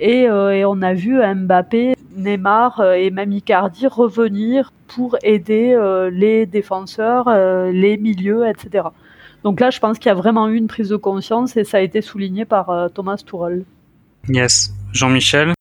et, 0.00 0.28
euh, 0.28 0.50
et, 0.50 0.64
on 0.64 0.82
a 0.82 0.92
vu 0.92 1.20
Mbappé, 1.22 1.94
Neymar 2.16 2.80
euh, 2.80 2.94
et 2.94 3.10
même 3.10 3.30
Icardi 3.30 3.86
revenir 3.86 4.72
pour 4.88 5.16
aider 5.22 5.76
les 6.12 6.46
défenseurs, 6.46 7.28
les 7.72 7.96
milieux, 7.96 8.46
etc. 8.46 8.88
Donc 9.42 9.60
là, 9.60 9.70
je 9.70 9.80
pense 9.80 9.98
qu'il 9.98 10.08
y 10.08 10.12
a 10.12 10.14
vraiment 10.14 10.48
eu 10.48 10.56
une 10.56 10.68
prise 10.68 10.88
de 10.88 10.96
conscience 10.96 11.56
et 11.56 11.64
ça 11.64 11.78
a 11.78 11.80
été 11.80 12.00
souligné 12.00 12.44
par 12.44 12.90
Thomas 12.94 13.16
Tuchel. 13.16 13.64
Yes. 14.28 14.72
Jean-Michel? 14.92 15.54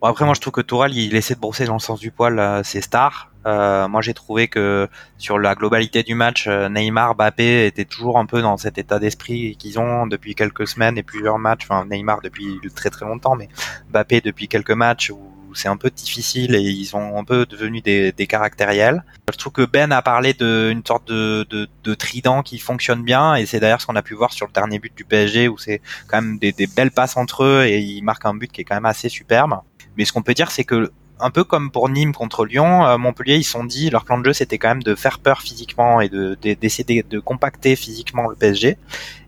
Bon, 0.00 0.06
Après, 0.06 0.24
moi, 0.24 0.34
je 0.34 0.40
trouve 0.40 0.52
que 0.52 0.60
Tourelle, 0.60 0.94
il 0.94 1.16
essaie 1.16 1.34
de 1.34 1.40
brosser 1.40 1.64
dans 1.64 1.72
le 1.74 1.80
sens 1.80 1.98
du 1.98 2.12
poil 2.12 2.62
ses 2.62 2.82
stars. 2.82 3.30
Euh, 3.46 3.88
moi, 3.88 4.02
j'ai 4.02 4.14
trouvé 4.14 4.48
que 4.48 4.88
sur 5.16 5.38
la 5.38 5.54
globalité 5.54 6.02
du 6.02 6.14
match, 6.14 6.46
euh, 6.48 6.68
Neymar, 6.68 7.14
Mbappé 7.14 7.66
étaient 7.66 7.84
toujours 7.84 8.18
un 8.18 8.26
peu 8.26 8.42
dans 8.42 8.56
cet 8.56 8.78
état 8.78 8.98
d'esprit 8.98 9.56
qu'ils 9.56 9.78
ont 9.78 10.06
depuis 10.06 10.34
quelques 10.34 10.66
semaines 10.66 10.98
et 10.98 11.02
plusieurs 11.02 11.38
matchs. 11.38 11.64
Enfin, 11.64 11.86
Neymar 11.86 12.20
depuis 12.20 12.58
très 12.74 12.90
très 12.90 13.06
longtemps, 13.06 13.36
mais 13.36 13.48
Mbappé 13.90 14.20
depuis 14.20 14.48
quelques 14.48 14.72
matchs 14.72 15.10
où 15.10 15.54
c'est 15.54 15.68
un 15.68 15.76
peu 15.76 15.90
difficile 15.90 16.54
et 16.54 16.60
ils 16.60 16.84
sont 16.84 17.16
un 17.16 17.24
peu 17.24 17.46
devenus 17.46 17.82
des, 17.82 18.12
des 18.12 18.26
caractériels. 18.26 19.02
Je 19.32 19.36
trouve 19.36 19.52
que 19.52 19.64
Ben 19.64 19.92
a 19.92 20.02
parlé 20.02 20.34
d'une 20.34 20.84
sorte 20.86 21.08
de, 21.08 21.46
de, 21.48 21.68
de, 21.84 21.94
trident 21.94 22.42
qui 22.42 22.58
fonctionne 22.58 23.02
bien 23.02 23.34
et 23.34 23.46
c'est 23.46 23.60
d'ailleurs 23.60 23.80
ce 23.80 23.86
qu'on 23.86 23.96
a 23.96 24.02
pu 24.02 24.14
voir 24.14 24.32
sur 24.32 24.46
le 24.46 24.52
dernier 24.52 24.78
but 24.78 24.94
du 24.94 25.04
PSG 25.04 25.48
où 25.48 25.58
c'est 25.58 25.80
quand 26.06 26.20
même 26.20 26.38
des, 26.38 26.52
des 26.52 26.66
belles 26.66 26.90
passes 26.90 27.16
entre 27.16 27.44
eux 27.44 27.64
et 27.64 27.78
ils 27.78 28.02
marquent 28.02 28.26
un 28.26 28.34
but 28.34 28.50
qui 28.50 28.60
est 28.60 28.64
quand 28.64 28.76
même 28.76 28.86
assez 28.86 29.08
superbe. 29.08 29.60
Mais 29.96 30.04
ce 30.04 30.12
qu'on 30.12 30.22
peut 30.22 30.34
dire, 30.34 30.50
c'est 30.50 30.64
que 30.64 30.92
un 31.20 31.30
peu 31.30 31.44
comme 31.44 31.70
pour 31.70 31.88
Nîmes 31.88 32.12
contre 32.12 32.44
Lyon, 32.44 32.86
euh, 32.86 32.98
Montpellier, 32.98 33.36
ils 33.36 33.44
sont 33.44 33.64
dit, 33.64 33.90
leur 33.90 34.04
plan 34.04 34.18
de 34.18 34.24
jeu, 34.24 34.32
c'était 34.32 34.58
quand 34.58 34.68
même 34.68 34.82
de 34.82 34.94
faire 34.94 35.18
peur 35.18 35.42
physiquement 35.42 36.00
et 36.00 36.08
de 36.08 36.34
d'essayer 36.34 37.02
de, 37.02 37.18
compacter 37.20 37.76
physiquement 37.76 38.28
le 38.28 38.36
PSG. 38.36 38.76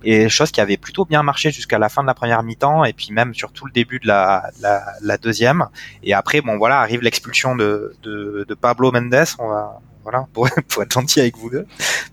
Et 0.04 0.28
chose 0.28 0.50
qui 0.50 0.60
avait 0.60 0.76
plutôt 0.76 1.04
bien 1.04 1.22
marché 1.22 1.50
jusqu'à 1.50 1.78
la 1.78 1.88
fin 1.88 2.02
de 2.02 2.06
la 2.06 2.14
première 2.14 2.42
mi-temps 2.42 2.84
et 2.84 2.92
puis 2.92 3.08
même 3.12 3.34
sur 3.34 3.52
tout 3.52 3.66
le 3.66 3.72
début 3.72 3.98
de 3.98 4.06
la, 4.06 4.50
deuxième. 5.22 5.66
Et 6.02 6.14
après, 6.14 6.40
bon 6.40 6.56
voilà, 6.56 6.80
arrive 6.80 7.02
l'expulsion 7.02 7.56
de, 7.56 7.94
de, 8.02 8.46
de 8.48 8.54
Pablo 8.54 8.92
Mendes. 8.92 9.26
On 9.38 9.48
va, 9.48 9.80
voilà, 10.02 10.26
pour, 10.32 10.48
pour, 10.68 10.82
être 10.82 10.92
gentil 10.92 11.20
avec 11.20 11.36
vous 11.36 11.50
deux, 11.50 11.66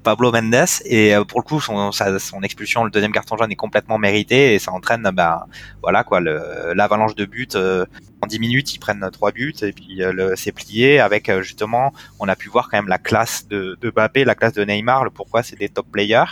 Pablo 0.04 0.32
Mendes. 0.32 0.68
Et 0.86 1.16
euh, 1.16 1.24
pour 1.24 1.40
le 1.40 1.44
coup, 1.44 1.60
son, 1.62 1.92
son 1.92 2.42
expulsion, 2.42 2.84
le 2.84 2.92
deuxième 2.92 3.12
carton 3.12 3.38
jaune 3.38 3.52
est 3.52 3.56
complètement 3.56 3.98
mérité 3.98 4.54
et 4.54 4.60
ça 4.60 4.72
entraîne, 4.72 5.10
ben, 5.14 5.46
voilà 5.82 6.04
quoi, 6.04 6.20
l'avalanche 6.20 7.16
de 7.16 7.26
buts. 7.26 7.48
Euh, 7.56 7.86
en 8.22 8.28
10 8.28 8.40
minutes, 8.40 8.74
ils 8.74 8.80
prennent 8.80 9.08
trois 9.12 9.32
buts 9.32 9.54
et 9.62 9.72
puis 9.72 10.04
euh, 10.04 10.34
c'est 10.36 10.52
plié. 10.52 11.00
Avec 11.00 11.32
justement, 11.42 11.94
on 12.20 12.28
a 12.28 12.36
pu 12.36 12.50
voir 12.50 12.70
quand 12.70 12.78
même 12.78 12.88
la 12.88 12.98
classe 12.98 13.48
de, 13.48 13.78
de 13.80 13.92
Mbappé, 13.92 14.26
la 14.26 14.36
classe 14.36 14.54
de 14.54 14.64
Neymar, 14.64 15.04
le 15.04 15.12
pourquoi 15.12 15.44
c'est 15.44 15.56
des 15.56 15.70
top 15.70 15.88
players. 15.92 16.26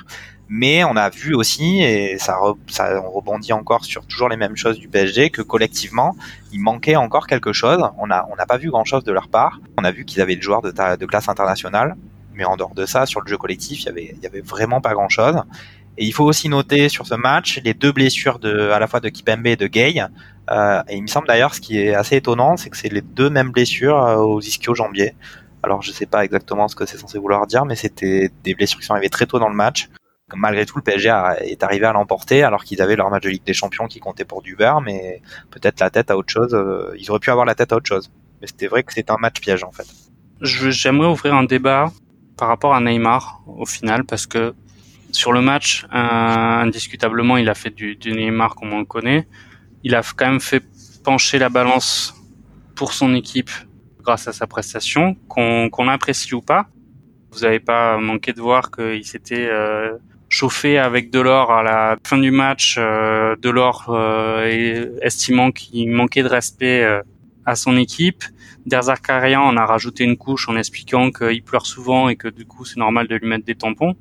Mais 0.48 0.84
on 0.84 0.96
a 0.96 1.10
vu 1.10 1.34
aussi, 1.34 1.82
et 1.82 2.18
ça, 2.20 2.38
ça 2.68 3.02
on 3.04 3.10
rebondit 3.10 3.54
encore 3.54 3.84
sur 3.84 4.06
toujours 4.06 4.30
les 4.30 4.38
mêmes 4.38 4.56
choses 4.56 4.78
du 4.78 4.88
PSG, 4.88 5.32
que 5.32 5.42
collectivement, 5.42 6.16
il 6.52 6.60
manquait 6.60 6.96
encore 6.96 7.26
quelque 7.26 7.52
chose. 7.52 7.84
On 7.98 8.08
n'a 8.08 8.28
on 8.32 8.36
a 8.36 8.46
pas 8.46 8.58
vu 8.58 8.70
grand-chose 8.70 9.04
de 9.04 9.12
leur 9.12 9.28
part. 9.28 9.60
On 9.78 9.84
a 9.84 9.92
vu 9.92 10.06
qu'ils 10.06 10.22
avaient 10.22 10.36
des 10.36 10.42
joueurs 10.42 10.62
de, 10.62 10.72
de 10.72 11.06
classe 11.06 11.30
internationale, 11.30 11.96
mais 12.36 12.46
en 12.46 12.58
dehors 12.58 12.76
de 12.76 12.86
ça, 12.86 13.06
sur 13.08 13.22
le 13.22 13.28
jeu 13.28 13.38
collectif, 13.38 13.82
il 13.82 13.86
y 13.86 13.90
avait, 13.90 14.16
y 14.22 14.28
avait 14.28 14.42
vraiment 14.42 14.82
pas 14.82 14.94
grand-chose. 14.94 15.42
Et 15.98 16.06
il 16.06 16.14
faut 16.14 16.26
aussi 16.26 16.50
noter 16.50 16.90
sur 16.90 17.08
ce 17.08 17.16
match 17.16 17.60
les 17.64 17.74
deux 17.74 17.92
blessures 17.92 18.38
de, 18.38 18.70
à 18.70 18.80
la 18.80 18.88
fois 18.88 19.00
de 19.00 19.10
Kipembe 19.10 19.48
et 19.48 19.56
de 19.56 19.66
Gay. 19.66 20.04
Euh, 20.52 20.84
et 20.90 20.96
il 20.96 21.02
me 21.02 21.08
semble 21.08 21.28
d'ailleurs, 21.28 21.56
ce 21.56 21.62
qui 21.62 21.80
est 21.80 21.96
assez 21.96 22.18
étonnant, 22.18 22.58
c'est 22.58 22.70
que 22.70 22.78
c'est 22.78 22.92
les 22.92 23.02
deux 23.02 23.30
mêmes 23.30 23.52
blessures 23.52 24.04
euh, 24.04 24.18
aux 24.18 24.42
ischio-jambiers. 24.42 25.16
Alors 25.64 25.82
je 25.82 25.92
sais 25.92 26.06
pas 26.06 26.24
exactement 26.24 26.68
ce 26.68 26.76
que 26.76 26.86
c'est 26.86 26.98
censé 26.98 27.18
vouloir 27.18 27.48
dire, 27.48 27.66
mais 27.66 27.76
c'était 27.76 28.30
des 28.44 28.54
blessures 28.54 28.80
qui 28.80 28.86
sont 28.86 28.94
arrivées 28.94 29.10
très 29.10 29.26
tôt 29.26 29.40
dans 29.40 29.50
le 29.50 29.56
match 29.56 29.90
malgré 30.34 30.66
tout, 30.66 30.78
le 30.78 30.82
PSG 30.82 31.10
est 31.42 31.64
arrivé 31.64 31.86
à 31.86 31.94
l'emporter 31.94 32.44
alors 32.44 32.64
qu'ils 32.64 32.82
avaient 32.82 32.96
leur 32.96 33.10
match 33.10 33.24
de 33.24 33.30
Ligue 33.30 33.44
des 33.44 33.54
Champions 33.54 33.88
qui 33.88 34.00
comptait 34.00 34.26
pour 34.26 34.42
du 34.42 34.56
beurre, 34.56 34.82
mais 34.82 35.22
peut-être 35.52 35.80
la 35.80 35.90
tête 35.90 36.10
à 36.10 36.18
autre 36.18 36.32
chose. 36.32 36.54
Euh, 36.54 36.96
ils 36.98 37.12
auraient 37.12 37.20
pu 37.20 37.30
avoir 37.30 37.46
la 37.46 37.56
tête 37.56 37.72
à 37.72 37.76
autre 37.76 37.88
chose. 37.88 38.12
Mais 38.42 38.48
c'était 38.48 38.68
vrai 38.68 38.84
que 38.84 38.94
c'était 38.94 39.12
un 39.12 39.18
match 39.18 39.40
piège 39.40 39.64
en 39.64 39.72
fait. 39.72 39.88
J'aimerais 40.42 41.08
ouvrir 41.08 41.36
un 41.36 41.44
débat 41.44 41.92
par 42.38 42.48
rapport 42.48 42.74
à 42.74 42.82
Neymar 42.82 43.42
au 43.48 43.66
final 43.66 44.04
parce 44.04 44.26
que 44.28 44.54
sur 45.12 45.32
le 45.32 45.42
match, 45.42 45.86
indiscutablement, 45.92 47.38
il 47.38 47.48
a 47.48 47.56
fait 47.56 47.70
du, 47.70 47.98
Neymar 48.06 48.56
comme 48.56 48.74
on 48.74 48.80
le 48.80 48.86
connaît. 48.86 49.28
Il 49.84 49.96
a 49.96 50.02
quand 50.02 50.26
même 50.26 50.42
fait 50.42 50.64
pencher 51.04 51.40
la 51.40 51.48
balance 51.48 52.14
pour 52.76 52.92
son 52.92 53.14
équipe 53.16 53.52
grâce 54.02 54.28
à 54.28 54.34
sa 54.34 54.46
prestation, 54.46 55.16
qu'on 55.30 55.88
apprécie 55.88 56.36
ou 56.36 56.42
pas. 56.42 56.68
Vous 57.32 57.42
n'avez 57.42 57.60
pas 57.60 57.98
manqué 57.98 58.34
de 58.34 58.42
voir 58.42 58.72
qu'il 58.72 59.06
s'était 59.06 59.48
euh, 59.50 59.98
chauffé 60.36 60.78
avec 60.78 61.12
Delors 61.12 61.50
à 61.50 61.64
la 61.64 61.98
fin 62.04 62.18
du 62.18 62.30
match. 62.30 62.76
Euh, 62.78 63.38
Delors 63.42 63.86
euh, 63.88 64.90
estimant 65.02 65.52
qu'il 65.52 65.90
manquait 65.92 66.24
de 66.24 66.28
respect 66.28 66.84
euh, 66.84 67.02
à 67.46 67.56
son 67.56 67.78
équipe. 67.78 68.22
Derzakarian 68.66 69.42
en 69.42 69.56
a 69.56 69.66
rajouté 69.66 70.04
une 70.04 70.18
couche 70.18 70.50
en 70.50 70.58
expliquant 70.58 71.10
qu'il 71.10 71.42
pleure 71.42 71.66
souvent 71.66 72.10
et 72.10 72.18
que 72.18 72.28
du 72.28 72.46
coup 72.46 72.66
c'est 72.66 72.80
normal 72.80 73.08
de 73.08 73.16
lui 73.16 73.28
mettre 73.30 73.46
des 73.46 73.56
tampons. 73.56 73.96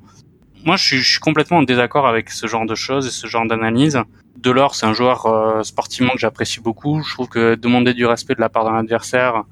Moi, 0.65 0.75
je 0.75 0.83
suis, 0.83 0.97
je 0.97 1.09
suis 1.11 1.19
complètement 1.19 1.59
en 1.59 1.63
désaccord 1.63 2.05
avec 2.07 2.29
ce 2.31 2.47
genre 2.47 2.65
de 2.65 2.75
choses 2.75 3.05
et 3.07 3.11
ce 3.11 3.27
genre 3.27 3.45
d'analyse. 3.47 3.97
Delors, 4.35 4.75
c'est 4.75 4.87
un 4.87 4.93
joueur 4.93 5.27
euh, 5.27 5.63
sportivement 5.63 6.13
que 6.13 6.19
j'apprécie 6.19 6.59
beaucoup. 6.59 7.01
Je 7.03 7.13
trouve 7.13 7.29
que 7.29 7.55
demander 7.55 7.93
du 7.93 8.05
respect 8.05 8.35
de 8.35 8.41
la 8.41 8.49
part 8.49 8.65
d'un 8.65 8.75
adversaire, 8.75 9.43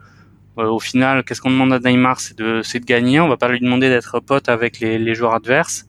au 0.58 0.80
final, 0.80 1.24
qu'est-ce 1.24 1.42
qu'on 1.42 1.52
demande 1.52 1.74
à 1.74 1.80
Neymar, 1.80 2.20
c'est 2.20 2.38
de, 2.38 2.62
de 2.62 2.86
gagner. 2.86 3.20
On 3.22 3.30
va 3.30 3.38
pas 3.38 3.48
lui 3.48 3.60
demander 3.60 3.90
d'être 3.90 4.20
pote 4.20 4.50
avec 4.50 4.80
les, 4.80 5.00
les 5.00 5.16
joueurs 5.16 5.36
adverses 5.36 5.88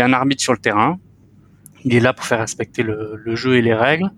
y 0.00 0.02
a 0.02 0.06
un 0.06 0.12
arbitre 0.12 0.42
sur 0.42 0.52
le 0.52 0.58
terrain. 0.58 0.98
Il 1.84 1.94
est 1.94 2.00
là 2.00 2.12
pour 2.12 2.24
faire 2.24 2.40
respecter 2.40 2.82
le, 2.82 3.34
jeu 3.34 3.56
et 3.56 3.62
les 3.62 3.74
règles. 3.74 4.10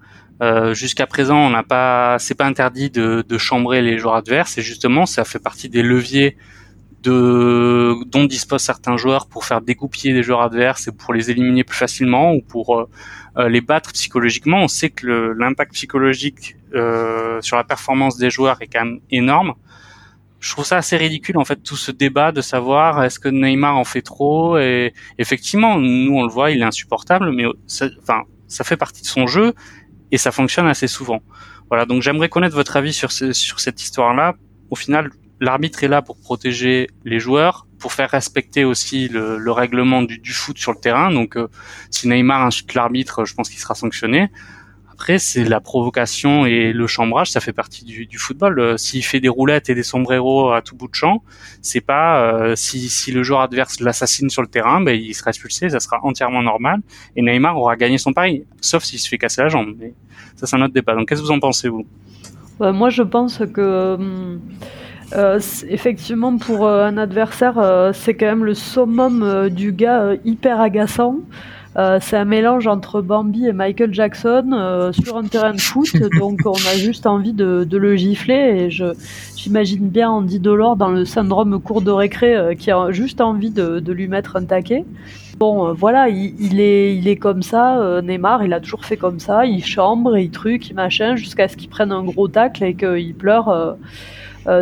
Euh, 0.43 0.75
Jusqu'à 0.75 1.07
présent, 1.07 1.37
on 1.37 1.51
n'a 1.51 1.63
pas, 1.63 2.17
c'est 2.19 2.35
pas 2.35 2.47
interdit 2.47 2.91
de, 2.91 3.39
chambrer 3.39 3.83
les 3.83 3.99
joueurs 3.99 4.17
adverses. 4.17 4.59
Et 4.59 4.63
justement, 4.63 5.07
ça 5.07 5.25
fait 5.25 5.39
partie 5.39 5.69
des 5.69 5.83
leviers 5.83 6.37
dont 7.05 8.25
disposent 8.29 8.63
certains 8.63 8.97
joueurs 8.97 9.27
pour 9.27 9.45
faire 9.45 9.61
dégoupiller 9.61 10.15
les 10.15 10.23
joueurs 10.23 10.43
adverses 10.43 10.87
et 10.87 10.93
pour 10.93 11.13
les 11.13 11.33
éliminer 11.33 11.65
plus 11.65 11.77
facilement 11.77 12.33
ou 12.33 12.43
pour 12.43 12.79
euh, 12.79 12.89
euh 13.39 13.49
les 13.49 13.61
battre 13.61 13.93
psychologiquement. 13.93 14.63
On 14.63 14.69
sait 14.69 14.91
que 14.91 15.35
l'impact 15.37 15.73
psychologique 15.73 16.57
sur 17.41 17.57
la 17.57 17.65
performance 17.65 18.17
des 18.17 18.31
joueurs 18.31 18.59
est 18.63 18.67
quand 18.67 18.85
même 18.85 19.01
énorme 19.11 19.55
je 20.43 20.51
trouve 20.51 20.65
ça 20.65 20.77
assez 20.77 20.97
ridicule 20.97 21.39
en 21.39 21.45
fait 21.45 21.63
tout 21.63 21.77
ce 21.77 21.93
débat 21.93 22.33
de 22.33 22.41
savoir 22.41 23.05
est-ce 23.05 23.21
que 23.21 23.29
Neymar 23.29 23.77
en 23.77 23.85
fait 23.85 24.03
trop 24.03 24.59
et 24.59 24.93
effectivement 25.19 25.79
nous 25.79 26.15
on 26.15 26.25
le 26.25 26.29
voit 26.29 26.51
il 26.51 26.61
est 26.61 26.65
insupportable 26.65 27.31
mais 27.31 27.45
ça, 27.69 27.87
enfin 28.03 28.23
ça 28.49 28.65
fait 28.65 28.77
partie 28.77 29.03
de 29.03 29.07
son 29.07 29.29
jeu 29.29 29.55
et 30.11 30.19
ça 30.19 30.31
fonctionne 30.33 30.67
assez 30.67 30.89
souvent. 30.89 31.21
Voilà 31.69 31.87
donc 31.87 32.03
j'aimerais 32.03 32.29
connaître 32.29 32.57
votre 32.57 32.77
avis 32.77 32.93
sur 32.93 33.13
sur 33.13 33.61
cette 33.61 33.81
histoire 33.81 34.15
là 34.15 34.35
au 34.69 34.75
final 34.75 35.11
l'arbitre 35.39 35.85
est 35.85 35.89
là 35.89 36.03
pour 36.03 36.19
protéger 36.19 36.89
les 37.05 37.21
joueurs 37.21 37.69
pour 37.79 37.93
faire 37.93 38.11
respecter 38.11 38.65
aussi 38.65 39.09
le, 39.09 39.39
le 39.39 39.53
règlement 39.53 40.03
du, 40.03 40.19
du, 40.19 40.33
foot 40.33 40.57
sur 40.57 40.73
le 40.73 40.79
terrain. 40.79 41.11
Donc 41.13 41.37
euh, 41.37 41.49
si 41.91 42.09
Neymar 42.09 42.43
insulte 42.45 42.75
l'arbitre 42.75 43.25
je 43.25 43.35
pense 43.35 43.49
qu'il 43.49 43.61
sera 43.61 43.77
sanctionné 43.77 44.29
après, 45.03 45.19
c'est 45.19 45.43
la 45.43 45.59
provocation 45.59 46.47
et 46.47 46.73
le 46.73 46.87
chambrage, 46.87 47.29
ça 47.33 47.41
fait 47.41 47.53
partie 47.53 47.85
du, 47.85 48.19
football. 48.19 48.61
Euh, 48.61 48.77
s'il 48.77 49.05
fait 49.05 49.19
des 49.19 49.29
roulettes 49.29 49.69
et 49.69 49.75
des 49.75 49.83
sombreros 49.83 50.53
à 50.53 50.63
tout 50.63 50.77
bout 50.77 50.87
de 50.87 50.95
champ, 50.95 51.25
c'est 51.61 51.81
pas 51.81 52.23
euh, 52.23 52.55
si, 52.55 52.89
si, 52.89 53.11
le 53.11 53.25
joueur 53.25 53.41
adverse 53.41 53.81
l'assassine 53.81 54.31
sur 54.31 54.43
le 54.43 54.47
terrain, 54.47 54.81
ben, 54.81 54.93
il 54.93 55.13
sera 55.13 55.31
expulsé, 55.31 55.71
ça 55.71 55.81
sera 55.81 55.99
entièrement 56.05 56.41
normal. 56.41 56.83
Et 57.17 57.23
Neymar 57.23 57.59
aura 57.59 57.75
gagné 57.75 57.99
son 57.99 58.13
pari, 58.13 58.45
sauf 58.61 58.85
s'il 58.85 59.01
se 59.01 59.09
fait 59.09 59.19
casser 59.19 59.43
la 59.43 59.49
jambe. 59.49 59.75
Mais 59.77 59.93
ça, 60.37 60.47
c'est 60.47 60.55
un 60.55 60.63
autre 60.63 60.73
débat. 60.73 60.95
Donc, 60.95 61.09
qu'est-ce 61.09 61.21
que 61.21 61.27
vous 61.27 61.33
en 61.33 61.41
pensez, 61.41 61.69
vous? 61.69 61.85
Moi, 62.61 62.91
je 62.91 63.03
pense 63.03 63.43
que. 63.53 63.99
Euh, 65.15 65.41
effectivement, 65.69 66.39
pour 66.39 66.69
un 66.69 66.97
adversaire, 66.97 67.91
c'est 67.93 68.15
quand 68.15 68.27
même 68.27 68.45
le 68.45 68.55
summum 68.55 69.49
du 69.49 69.73
gars 69.73 70.13
hyper 70.25 70.61
agaçant. 70.61 71.17
Euh, 71.77 71.99
c'est 72.03 72.17
un 72.17 72.27
mélange 72.27 72.67
entre 72.67 73.01
Bambi 73.01 73.47
et 73.47 73.53
Michael 73.53 73.95
Jackson 73.95 74.51
euh, 74.53 74.93
sur 74.93 75.17
un 75.17 75.25
terrain 75.25 75.55
de 75.55 75.61
foot, 75.61 75.97
donc 76.19 76.41
on 76.45 76.53
a 76.53 76.77
juste 76.77 77.07
envie 77.07 77.33
de, 77.33 77.65
de 77.65 77.79
le 77.79 77.97
gifler. 77.97 78.35
Et 78.35 78.71
je, 78.71 78.93
j'imagine 79.37 79.89
bien 79.89 80.11
Andy 80.11 80.39
Dolor 80.39 80.77
dans 80.77 80.91
le 80.91 81.05
syndrome 81.07 81.61
cours 81.61 81.81
de 81.81 81.91
récré 81.91 82.37
euh, 82.37 82.55
qui 82.55 82.71
a 82.71 82.91
juste 82.91 83.21
envie 83.23 83.51
de, 83.51 83.81
de, 83.81 83.93
lui 83.93 84.07
mettre 84.07 84.37
un 84.37 84.45
taquet. 84.45 84.85
Bon, 85.39 85.73
voilà, 85.73 86.11
il, 86.11 86.35
il, 86.39 86.61
est, 86.61 86.95
il 86.95 87.09
est 87.09 87.17
comme 87.17 87.43
ça. 87.43 88.01
Neymar, 88.03 88.45
il 88.45 88.53
a 88.53 88.61
toujours 88.61 88.85
fait 88.85 88.99
comme 88.99 89.19
ça. 89.19 89.47
Il 89.47 89.65
chambre, 89.65 90.17
il 90.19 90.31
truc, 90.31 90.69
il 90.69 90.75
machin, 90.75 91.17
jusqu'à 91.17 91.49
ce 91.49 91.57
qu'il 91.57 91.71
prenne 91.71 91.91
un 91.91 92.05
gros 92.05 92.29
tacle 92.29 92.63
et 92.65 92.75
qu'il 92.75 93.15
pleure 93.15 93.77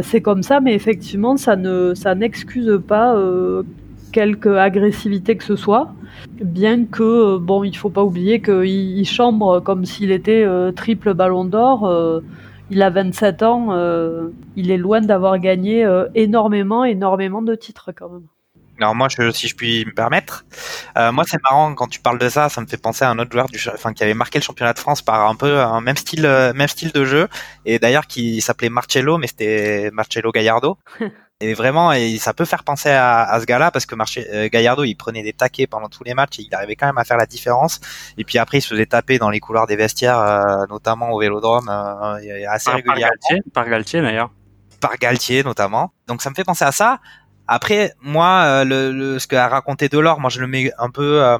c'est 0.02 0.20
comme 0.20 0.42
ça, 0.42 0.60
mais 0.60 0.74
effectivement, 0.74 1.38
ça 1.38 1.56
ne, 1.56 1.94
ça 1.94 2.14
n'excuse 2.14 2.80
pas 2.86 3.14
quelque 4.12 4.48
agressivité 4.48 5.36
que 5.36 5.44
ce 5.44 5.56
soit. 5.56 5.92
Bien 6.42 6.84
que, 6.84 7.38
bon, 7.38 7.64
il 7.64 7.76
faut 7.76 7.90
pas 7.90 8.02
oublier 8.02 8.40
qu'il 8.40 9.06
chambre 9.06 9.60
comme 9.60 9.84
s'il 9.84 10.10
était 10.10 10.46
triple 10.74 11.14
ballon 11.14 11.44
d'or. 11.44 12.22
il 12.70 12.82
a 12.82 12.90
27 12.90 13.42
ans, 13.42 13.68
il 14.56 14.70
est 14.70 14.76
loin 14.76 15.00
d'avoir 15.00 15.38
gagné 15.38 15.88
énormément, 16.14 16.84
énormément 16.84 17.42
de 17.42 17.54
titres 17.54 17.92
quand 17.96 18.08
même. 18.08 18.26
Alors 18.80 18.94
moi, 18.94 19.08
je, 19.10 19.30
si 19.30 19.46
je 19.46 19.54
puis 19.54 19.84
me 19.84 19.92
permettre, 19.92 20.46
euh, 20.96 21.12
moi 21.12 21.24
c'est 21.26 21.40
marrant 21.42 21.74
quand 21.74 21.86
tu 21.88 22.00
parles 22.00 22.18
de 22.18 22.30
ça, 22.30 22.48
ça 22.48 22.62
me 22.62 22.66
fait 22.66 22.78
penser 22.78 23.04
à 23.04 23.10
un 23.10 23.18
autre 23.18 23.30
joueur 23.30 23.46
du, 23.46 23.60
enfin 23.74 23.92
qui 23.92 24.02
avait 24.02 24.14
marqué 24.14 24.38
le 24.38 24.42
championnat 24.42 24.72
de 24.72 24.78
France 24.78 25.02
par 25.02 25.28
un 25.28 25.34
peu 25.34 25.58
un 25.60 25.82
même 25.82 25.98
style, 25.98 26.24
euh, 26.24 26.54
même 26.54 26.68
style 26.68 26.90
de 26.90 27.04
jeu, 27.04 27.28
et 27.66 27.78
d'ailleurs 27.78 28.06
qui 28.06 28.40
s'appelait 28.40 28.70
Marcello, 28.70 29.18
mais 29.18 29.26
c'était 29.26 29.90
Marcello 29.92 30.32
Gallardo. 30.32 30.78
et 31.40 31.54
vraiment, 31.54 31.92
et 31.92 32.18
ça 32.18 32.34
peut 32.34 32.44
faire 32.44 32.64
penser 32.64 32.90
à, 32.90 33.22
à 33.22 33.40
ce 33.40 33.46
gars-là 33.46 33.70
parce 33.70 33.86
que 33.86 33.94
Marche, 33.94 34.18
euh, 34.18 34.48
Gallardo, 34.52 34.84
il 34.84 34.94
prenait 34.94 35.22
des 35.22 35.32
taquets 35.32 35.66
pendant 35.66 35.88
tous 35.88 36.04
les 36.04 36.14
matchs 36.14 36.38
et 36.38 36.42
il 36.42 36.54
arrivait 36.54 36.76
quand 36.76 36.86
même 36.86 36.98
à 36.98 37.04
faire 37.04 37.16
la 37.16 37.26
différence. 37.26 37.80
Et 38.18 38.24
puis 38.24 38.38
après, 38.38 38.58
il 38.58 38.62
se 38.62 38.68
faisait 38.68 38.86
taper 38.86 39.18
dans 39.18 39.30
les 39.30 39.40
couloirs 39.40 39.66
des 39.66 39.76
vestiaires, 39.76 40.66
notamment 40.68 41.10
au 41.10 41.20
Vélodrome, 41.20 41.68
assez 41.68 42.70
régulièrement. 42.70 43.14
Par 43.54 43.68
Galtier, 43.68 44.02
d'ailleurs 44.02 44.30
par 44.80 44.96
Galtier 44.96 45.44
notamment. 45.44 45.92
Donc 46.08 46.22
ça 46.22 46.30
me 46.30 46.34
fait 46.34 46.44
penser 46.44 46.64
à 46.64 46.72
ça. 46.72 46.98
Après, 47.46 47.92
moi, 48.00 48.42
euh, 48.44 48.64
le, 48.64 49.18
ce 49.18 49.26
qu'a 49.28 49.48
raconté 49.48 49.88
Delors, 49.88 50.20
moi 50.20 50.30
je 50.30 50.40
le 50.40 50.46
mets 50.46 50.72
un 50.78 50.90
peu 50.90 51.22
euh, 51.22 51.38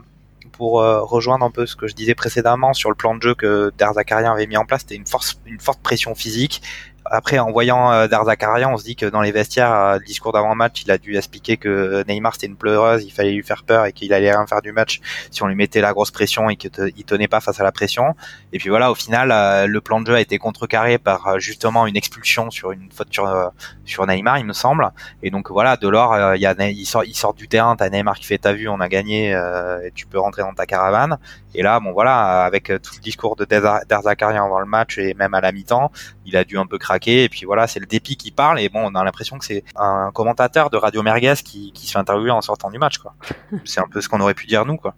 pour 0.53 0.81
euh, 0.81 1.03
rejoindre 1.03 1.45
un 1.45 1.51
peu 1.51 1.67
ce 1.67 1.77
que 1.77 1.87
je 1.87 1.95
disais 1.95 2.15
précédemment 2.15 2.73
sur 2.73 2.91
le 2.91 2.97
plan 2.97 3.15
de 3.15 3.23
jeu 3.23 3.35
que 3.35 3.73
Der 3.79 3.91
avait 3.97 4.47
mis 4.47 4.57
en 4.57 4.65
place. 4.65 4.83
C'était 4.83 4.97
une, 4.97 5.07
force, 5.07 5.41
une 5.47 5.61
forte 5.61 5.81
pression 5.83 6.15
physique 6.15 6.63
après, 7.11 7.41
en 7.41 7.51
voyant 7.51 7.91
euh, 7.91 8.07
Darzakarian, 8.07 8.73
on 8.73 8.77
se 8.77 8.85
dit 8.85 8.95
que 8.95 9.05
dans 9.05 9.21
les 9.21 9.33
vestiaires, 9.33 9.73
euh, 9.73 9.99
le 9.99 10.05
discours 10.05 10.33
d'avant-match, 10.33 10.83
il 10.85 10.93
a 10.93 10.99
dû 10.99 11.17
expliquer 11.17 11.57
que 11.57 12.05
Neymar 12.07 12.35
c'était 12.35 12.47
une 12.47 12.57
pleureuse, 12.57 13.05
il 13.05 13.11
fallait 13.11 13.33
lui 13.33 13.43
faire 13.43 13.65
peur 13.65 13.85
et 13.87 13.93
qu'il 13.93 14.13
allait 14.13 14.31
rien 14.31 14.47
faire 14.47 14.63
du 14.63 14.71
match 14.71 15.01
si 15.33 15.43
on 15.43 15.49
lui 15.49 15.57
mettait 15.57 15.81
la 15.81 15.93
grosse 15.93 16.13
pression 16.13 16.49
et 16.49 16.57
qu'il 16.57 16.71
tenait 17.05 17.27
pas 17.27 17.41
face 17.41 17.59
à 17.59 17.65
la 17.65 17.73
pression. 17.73 18.15
Et 18.53 18.59
puis 18.59 18.69
voilà, 18.69 18.93
au 18.93 18.95
final, 18.95 19.33
euh, 19.33 19.67
le 19.67 19.81
plan 19.81 20.01
de 20.01 20.07
jeu 20.07 20.15
a 20.15 20.21
été 20.21 20.39
contrecarré 20.39 20.99
par 20.99 21.27
euh, 21.27 21.39
justement 21.41 21.89
une 21.89 21.97
expulsion 21.97 22.49
sur 22.53 22.71
une 22.71 22.93
faute 22.93 23.09
sur, 23.11 23.53
sur 23.85 24.07
Neymar, 24.07 24.39
il 24.39 24.47
me 24.47 24.53
semble. 24.53 24.89
Et 25.25 25.31
donc 25.31 25.51
voilà, 25.51 25.77
Delors, 25.77 26.37
il, 26.37 26.41
y 26.41 26.47
a, 26.47 26.55
il, 26.69 26.87
sort, 26.87 27.05
il 27.05 27.17
sort 27.17 27.35
du 27.35 27.49
terrain, 27.49 27.75
t'as 27.75 27.91
Neymar 27.91 28.21
qui 28.21 28.27
fait 28.27 28.39
ta 28.39 28.53
vue, 28.53 28.69
on 28.69 28.79
a 28.79 28.89
gagné, 28.89 29.31
et 29.31 29.91
tu 29.97 30.07
peux 30.07 30.21
rentrer 30.21 30.43
dans 30.43 30.55
ta 30.55 30.67
caravane. 30.67 31.19
Et 31.55 31.63
là, 31.63 31.81
bon 31.81 31.91
voilà, 31.91 32.45
avec 32.45 32.67
tout 32.67 32.95
le 32.95 33.01
discours 33.01 33.35
de 33.35 33.45
Darzakarian 33.45 34.45
avant 34.45 34.61
le 34.61 34.67
match 34.67 34.99
et 34.99 35.15
même 35.15 35.35
à 35.35 35.41
la 35.41 35.51
mi-temps, 35.51 35.91
il 36.25 36.37
a 36.37 36.45
dû 36.45 36.57
un 36.57 36.67
peu 36.67 36.79
craquer 36.79 37.00
et 37.07 37.29
puis 37.29 37.45
voilà 37.45 37.67
c'est 37.67 37.81
le 37.81 37.87
dépit 37.87 38.17
qui 38.17 38.31
parle 38.31 38.61
et 38.61 38.69
bon 38.69 38.81
on 38.85 38.95
a 38.95 39.05
l'impression 39.05 39.39
que 39.39 39.45
c'est 39.45 39.65
un 39.77 40.11
commentateur 40.13 40.71
de 40.71 40.77
Radio 40.77 41.03
Merguez 41.03 41.35
qui, 41.45 41.73
qui 41.73 41.87
se 41.87 41.93
fait 41.93 41.99
interviewer 41.99 42.31
en 42.31 42.43
sortant 42.43 42.71
du 42.71 42.79
match 42.79 42.99
quoi 42.99 43.15
c'est 43.65 43.81
un 43.81 43.89
peu 43.91 44.01
ce 44.01 44.09
qu'on 44.09 44.21
aurait 44.21 44.35
pu 44.35 44.47
dire 44.47 44.65
nous 44.67 44.77
quoi 44.77 44.95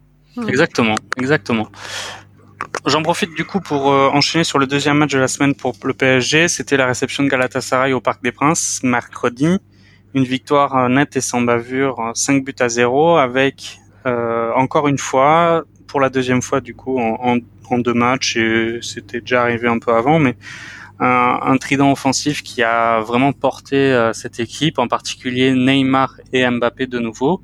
exactement 0.49 0.97
exactement 1.17 1.69
J'en 2.85 3.03
profite 3.03 3.35
du 3.35 3.45
coup 3.45 3.61
pour 3.61 3.93
euh, 3.93 4.09
enchaîner 4.13 4.43
sur 4.43 4.59
le 4.59 4.67
deuxième 4.67 4.97
match 4.97 5.13
de 5.13 5.19
la 5.19 5.29
semaine 5.29 5.55
pour 5.55 5.75
le 5.85 5.95
PSG. 5.95 6.49
C'était 6.49 6.77
la 6.77 6.87
réception 6.87 7.23
de 7.23 7.29
Galatasaray 7.29 7.93
au 7.93 8.01
Parc 8.01 8.23
des 8.23 8.33
Princes 8.33 8.81
mercredi. 8.83 9.59
Une 10.15 10.25
victoire 10.25 10.77
euh, 10.77 10.89
nette 10.89 11.17
et 11.17 11.21
sans 11.21 11.41
bavure, 11.41 12.11
5 12.15 12.35
euh, 12.35 12.41
buts 12.41 12.55
à 12.59 12.69
0 12.69 13.17
avec 13.17 13.79
encore 14.05 14.89
une 14.89 14.99
fois, 14.99 15.63
pour 15.87 16.01
la 16.01 16.09
deuxième 16.09 16.43
fois 16.43 16.61
du 16.61 16.75
coup 16.75 16.99
en, 16.99 17.19
en, 17.23 17.39
en 17.71 17.79
deux 17.79 17.95
matchs 17.95 18.37
et 18.37 18.81
c'était 18.83 19.21
déjà 19.21 19.43
arrivé 19.43 19.69
un 19.69 19.79
peu 19.79 19.95
avant, 19.95 20.19
mais 20.19 20.35
un, 21.01 21.57
trident 21.57 21.91
offensif 21.91 22.43
qui 22.43 22.63
a 22.63 23.01
vraiment 23.01 23.33
porté 23.33 23.77
euh, 23.77 24.13
cette 24.13 24.39
équipe, 24.39 24.79
en 24.79 24.87
particulier 24.87 25.53
Neymar 25.53 26.15
et 26.33 26.49
Mbappé 26.49 26.87
de 26.87 26.99
nouveau. 26.99 27.43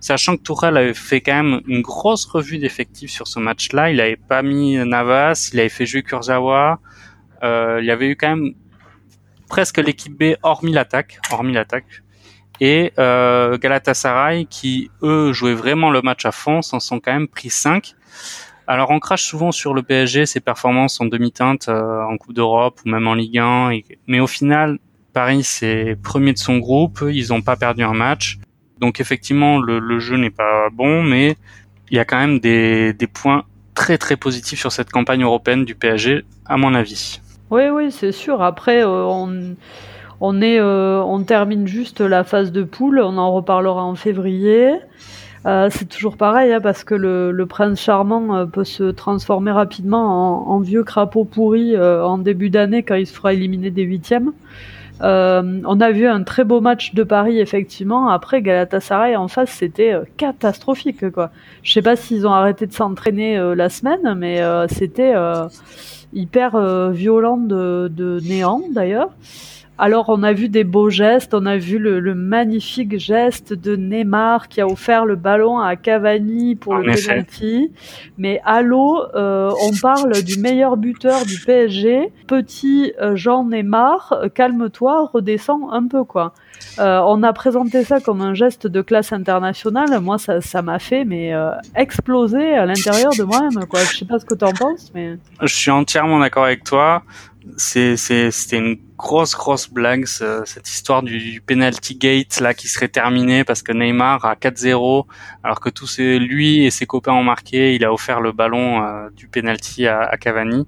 Sachant 0.00 0.36
que 0.36 0.42
Tourelle 0.42 0.76
avait 0.76 0.94
fait 0.94 1.20
quand 1.20 1.42
même 1.42 1.60
une 1.66 1.82
grosse 1.82 2.24
revue 2.24 2.58
d'effectifs 2.58 3.10
sur 3.10 3.28
ce 3.28 3.38
match-là, 3.38 3.90
il 3.90 4.00
avait 4.00 4.16
pas 4.16 4.42
mis 4.42 4.76
Navas, 4.76 5.50
il 5.52 5.60
avait 5.60 5.68
fait 5.68 5.86
jouer 5.86 6.02
Kurzawa, 6.02 6.80
euh, 7.42 7.78
il 7.80 7.86
y 7.86 7.90
avait 7.90 8.08
eu 8.08 8.16
quand 8.16 8.36
même 8.36 8.54
presque 9.48 9.78
l'équipe 9.78 10.16
B 10.16 10.36
hormis 10.42 10.72
l'attaque, 10.72 11.18
hormis 11.30 11.52
l'attaque. 11.52 12.02
Et 12.60 12.92
euh, 12.98 13.56
Galatasaray 13.58 14.46
qui 14.46 14.90
eux 15.02 15.32
jouaient 15.32 15.54
vraiment 15.54 15.90
le 15.90 16.02
match 16.02 16.24
à 16.26 16.32
fond, 16.32 16.62
s'en 16.62 16.80
sont 16.80 17.00
quand 17.00 17.12
même 17.12 17.28
pris 17.28 17.50
5 17.50 17.94
alors 18.70 18.92
on 18.92 19.00
crache 19.00 19.24
souvent 19.24 19.50
sur 19.50 19.74
le 19.74 19.82
PSG, 19.82 20.26
ses 20.26 20.38
performances 20.38 21.00
en 21.00 21.04
demi-teinte 21.04 21.68
euh, 21.68 22.04
en 22.04 22.16
Coupe 22.16 22.34
d'Europe 22.34 22.78
ou 22.86 22.88
même 22.88 23.08
en 23.08 23.14
Ligue 23.14 23.36
1, 23.36 23.72
mais 24.06 24.20
au 24.20 24.28
final, 24.28 24.78
Paris 25.12 25.42
c'est 25.42 25.96
premier 26.00 26.32
de 26.32 26.38
son 26.38 26.58
groupe, 26.58 27.04
ils 27.10 27.30
n'ont 27.30 27.42
pas 27.42 27.56
perdu 27.56 27.82
un 27.82 27.94
match. 27.94 28.38
Donc 28.78 29.00
effectivement, 29.00 29.58
le, 29.58 29.98
jeu 29.98 30.16
n'est 30.16 30.30
pas 30.30 30.68
bon, 30.72 31.02
mais 31.02 31.36
il 31.90 31.96
y 31.96 31.98
a 31.98 32.04
quand 32.04 32.20
même 32.20 32.38
des, 32.38 32.94
points 33.12 33.42
très 33.74 33.98
très 33.98 34.16
positifs 34.16 34.60
sur 34.60 34.70
cette 34.70 34.92
campagne 34.92 35.24
européenne 35.24 35.64
du 35.64 35.74
PSG, 35.74 36.24
à 36.46 36.56
mon 36.56 36.72
avis. 36.72 37.20
Oui, 37.50 37.68
oui, 37.70 37.90
c'est 37.90 38.12
sûr. 38.12 38.40
Après, 38.40 38.84
euh, 38.84 39.04
on, 39.04 39.56
on, 40.20 40.40
est, 40.40 40.60
euh, 40.60 41.02
on 41.02 41.24
termine 41.24 41.66
juste 41.66 42.00
la 42.00 42.22
phase 42.22 42.52
de 42.52 42.62
poule, 42.62 43.00
on 43.00 43.18
en 43.18 43.32
reparlera 43.32 43.82
en 43.82 43.96
février. 43.96 44.76
Euh, 45.46 45.68
c'est 45.70 45.88
toujours 45.88 46.16
pareil, 46.16 46.52
hein, 46.52 46.60
parce 46.60 46.84
que 46.84 46.94
le, 46.94 47.46
prince 47.46 47.80
charmant 47.80 48.36
euh, 48.36 48.46
peut 48.46 48.64
se 48.64 48.84
transformer 48.84 49.50
rapidement 49.50 50.50
en, 50.50 50.60
vieux 50.60 50.84
crapaud 50.84 51.24
pourri 51.24 51.74
euh, 51.74 52.04
en 52.04 52.18
début 52.18 52.50
d'année 52.50 52.82
quand 52.82 52.96
il 52.96 53.06
se 53.06 53.14
fera 53.14 53.32
éliminer 53.32 53.70
des 53.70 53.82
huitièmes. 53.82 54.32
on 55.00 55.80
a 55.80 55.90
vu 55.92 56.06
un 56.06 56.22
très 56.24 56.44
beau 56.44 56.60
match 56.60 56.94
de 56.94 57.02
Paris, 57.04 57.40
effectivement. 57.40 58.10
Après, 58.10 58.42
Galatasaray 58.42 59.16
en 59.16 59.28
face, 59.28 59.50
c'était 59.50 59.94
catastrophique. 60.18 61.10
Quoi. 61.10 61.30
Je 61.62 61.72
sais 61.72 61.82
pas 61.82 61.96
s'ils 61.96 62.26
ont 62.26 62.32
arrêté 62.32 62.66
de 62.66 62.72
s'entraîner 62.74 63.38
la 63.56 63.70
semaine, 63.70 64.14
mais 64.14 64.42
c'était 64.68 65.14
hyper 66.12 66.90
violent 66.90 67.38
de, 67.38 67.90
de 67.90 68.20
néant, 68.28 68.60
d'ailleurs. 68.70 69.08
Alors, 69.82 70.10
on 70.10 70.22
a 70.22 70.34
vu 70.34 70.50
des 70.50 70.62
beaux 70.62 70.90
gestes. 70.90 71.32
On 71.32 71.46
a 71.46 71.56
vu 71.56 71.78
le, 71.78 72.14
magnifique 72.14 72.98
geste 72.98 73.54
de 73.54 73.76
Neymar 73.76 74.48
qui 74.48 74.60
a 74.60 74.66
offert 74.66 75.06
le 75.06 75.16
ballon 75.16 75.58
à 75.58 75.74
Cavani 75.74 76.54
pour 76.54 76.74
le 76.74 76.92
penalty. 76.92 77.72
Mais 78.18 78.42
allô, 78.44 79.02
euh, 79.14 79.50
on 79.62 79.74
parle 79.80 80.22
du 80.22 80.38
meilleur 80.38 80.76
buteur 80.76 81.24
du 81.24 81.38
PSG. 81.38 82.12
Petit 82.26 82.92
euh, 83.00 83.16
Jean 83.16 83.44
Neymar, 83.44 84.12
euh, 84.12 84.28
calme-toi, 84.28 85.08
redescends 85.14 85.70
un 85.72 85.86
peu, 85.86 86.04
quoi. 86.04 86.34
on 86.76 87.22
a 87.22 87.32
présenté 87.32 87.82
ça 87.82 88.00
comme 88.00 88.20
un 88.20 88.34
geste 88.34 88.66
de 88.66 88.82
classe 88.82 89.14
internationale. 89.14 89.98
Moi, 90.00 90.18
ça, 90.18 90.60
m'a 90.60 90.78
fait 90.78 91.06
mais 91.06 91.32
exploser 91.74 92.52
à 92.52 92.66
l'intérieur 92.66 93.12
de 93.18 93.22
moi-même. 93.22 93.64
Quoi. 93.66 93.80
Je 93.84 93.96
sais 93.96 94.04
pas 94.04 94.18
ce 94.18 94.26
que 94.26 94.34
tu 94.34 94.44
en 94.44 94.52
penses, 94.52 94.92
mais 94.94 95.16
je 95.40 95.54
suis 95.54 95.70
entièrement 95.70 96.18
d'accord 96.18 96.44
avec 96.44 96.64
toi 96.64 97.02
c'était 97.56 98.58
une 98.58 98.78
grosse 98.96 99.34
grosse 99.34 99.70
blague 99.70 100.06
cette 100.06 100.68
histoire 100.68 101.02
du, 101.02 101.42
penalty 101.46 101.96
gate 101.96 102.40
là 102.40 102.52
qui 102.54 102.68
serait 102.68 102.88
terminée 102.88 103.44
parce 103.44 103.62
que 103.62 103.72
Neymar 103.72 104.24
a 104.24 104.34
4-0 104.34 105.06
alors 105.42 105.60
que 105.60 105.70
tous 105.70 105.98
lui 105.98 106.64
et 106.64 106.70
ses 106.70 106.86
copains 106.86 107.12
ont 107.12 107.22
marqué. 107.22 107.74
Il 107.74 107.84
a 107.84 107.92
offert 107.92 108.20
le 108.20 108.32
ballon 108.32 108.82
euh, 108.82 109.08
du 109.16 109.28
penalty 109.28 109.86
à, 109.86 110.16
Cavani. 110.20 110.66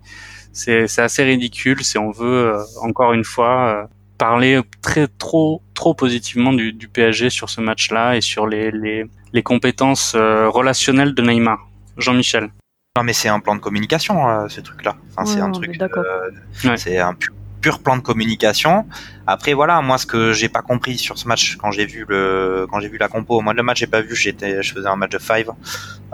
C'est 0.52 0.98
assez 0.98 1.24
ridicule 1.24 1.82
si 1.82 1.98
on 1.98 2.10
veut 2.10 2.54
euh, 2.54 2.62
encore 2.82 3.12
une 3.12 3.24
fois 3.24 3.68
euh, 3.68 3.86
parler 4.18 4.60
très 4.82 5.08
trop 5.08 5.62
trop 5.74 5.94
positivement 5.94 6.52
du, 6.52 6.72
du, 6.72 6.88
PSG 6.88 7.30
sur 7.30 7.48
ce 7.50 7.60
match 7.60 7.90
là 7.90 8.16
et 8.16 8.20
sur 8.20 8.46
les 8.46 8.70
les, 8.70 9.04
les 9.32 9.42
compétences 9.42 10.14
relationnelles 10.14 11.14
de 11.14 11.22
Neymar. 11.22 11.68
Jean-Michel 11.98 12.50
non, 12.94 13.04
mais 13.04 13.14
c'est 13.14 13.30
un 13.30 13.40
plan 13.40 13.54
de 13.54 13.60
communication, 13.60 14.28
euh, 14.28 14.48
ce 14.48 14.60
truc-là. 14.60 14.96
Enfin, 15.16 15.24
c'est 15.24 15.40
un 15.40 15.50
truc. 15.50 15.80
Euh, 15.80 16.76
c'est 16.76 16.98
un 16.98 17.14
pur, 17.62 17.78
plan 17.78 17.96
de 17.96 18.02
communication. 18.02 18.84
Après, 19.26 19.52
voilà, 19.52 19.80
moi, 19.82 19.98
ce 19.98 20.06
que 20.06 20.32
j'ai 20.32 20.48
pas 20.48 20.62
compris 20.62 20.98
sur 20.98 21.16
ce 21.16 21.28
match, 21.28 21.56
quand 21.56 21.70
j'ai 21.70 21.86
vu 21.86 22.04
le, 22.08 22.66
quand 22.70 22.80
j'ai 22.80 22.88
vu 22.88 22.98
la 22.98 23.08
compo, 23.08 23.40
moi, 23.40 23.54
le 23.54 23.62
match, 23.62 23.78
j'ai 23.78 23.86
pas 23.86 24.00
vu. 24.00 24.16
J'étais, 24.16 24.62
je 24.62 24.74
faisais 24.74 24.88
un 24.88 24.96
match 24.96 25.10
de 25.10 25.18
five. 25.18 25.50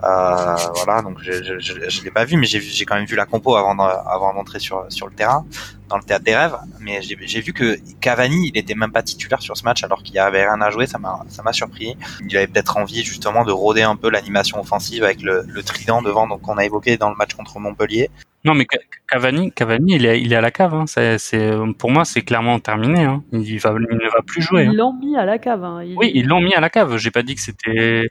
Euh, 0.05 0.57
voilà, 0.85 1.03
donc 1.03 1.19
je, 1.23 1.59
je, 1.59 2.05
l'ai 2.05 2.11
pas 2.11 2.25
vu, 2.25 2.37
mais 2.37 2.47
j'ai 2.47 2.61
j'ai 2.61 2.85
quand 2.85 2.95
même 2.95 3.07
vu 3.07 3.17
la 3.17 3.27
compo 3.27 3.57
avant 3.57 3.77
avant 3.79 4.33
d'entrer 4.33 4.61
sur 4.61 4.87
sur 4.91 5.09
le 5.09 5.13
terrain, 5.13 5.45
dans 5.89 5.97
le 5.97 6.05
théâtre 6.05 6.25
des 6.25 6.37
rêves. 6.37 6.57
Mais 6.81 7.01
j'ai 7.03 7.41
vu 7.41 7.53
que 7.53 7.79
Cavani, 8.01 8.49
il 8.49 8.59
était 8.59 8.75
même 8.75 8.93
pas 8.93 9.03
titulaire 9.03 9.43
sur 9.43 9.57
ce 9.57 9.65
match, 9.65 9.83
alors 9.83 10.03
qu'il 10.03 10.19
avait 10.19 10.45
rien 10.45 10.61
à 10.61 10.71
jouer. 10.71 10.87
Ça 10.87 10.99
m'a 10.99 11.25
ça 11.29 11.43
m'a 11.43 11.53
surpris. 11.53 11.97
Il 12.29 12.37
avait 12.37 12.47
peut-être 12.47 12.77
envie 12.77 13.03
justement 13.03 13.45
de 13.45 13.53
rôder 13.53 13.83
un 13.83 13.97
peu 13.97 14.11
l'animation 14.11 14.61
offensive 14.61 15.03
avec 15.03 15.23
le, 15.23 15.45
le 15.49 15.63
trident 15.63 16.03
devant, 16.03 16.29
donc 16.29 16.43
qu'on 16.43 16.59
a 16.59 16.65
évoqué 16.65 16.97
dans 16.97 17.11
le 17.11 17.17
match 17.17 17.35
contre 17.35 17.59
Montpellier. 17.59 18.11
Non, 18.45 18.55
mais 18.55 18.67
Cavani, 19.11 19.51
Cavani, 19.53 19.97
il 19.97 20.07
est, 20.07 20.21
il 20.21 20.33
est 20.33 20.37
à 20.37 20.41
la 20.41 20.51
cave. 20.51 20.75
Hein. 20.75 20.85
C'est, 20.87 21.51
pour 21.77 21.91
moi, 21.91 22.05
c'est 22.05 22.23
clairement 22.23 22.59
terminé. 22.61 22.98
Hein. 23.05 23.23
Il, 23.33 23.59
va, 23.59 23.75
il 23.79 23.97
ne 23.97 24.11
va 24.11 24.23
plus 24.27 24.43
jouer. 24.43 24.65
Ils 24.65 24.69
hein. 24.69 24.73
l'ont 24.75 24.93
mis 24.93 25.17
à 25.17 25.25
la 25.25 25.39
cave. 25.39 25.65
Hein. 25.65 25.83
Oui, 25.97 26.11
ils 26.15 26.27
l'ont 26.27 26.41
mis 26.41 26.55
à 26.55 26.61
la 26.61 26.71
cave. 26.71 26.97
J'ai 26.97 27.11
pas 27.11 27.23
dit 27.23 27.35
que 27.35 27.41
c'était 27.41 28.11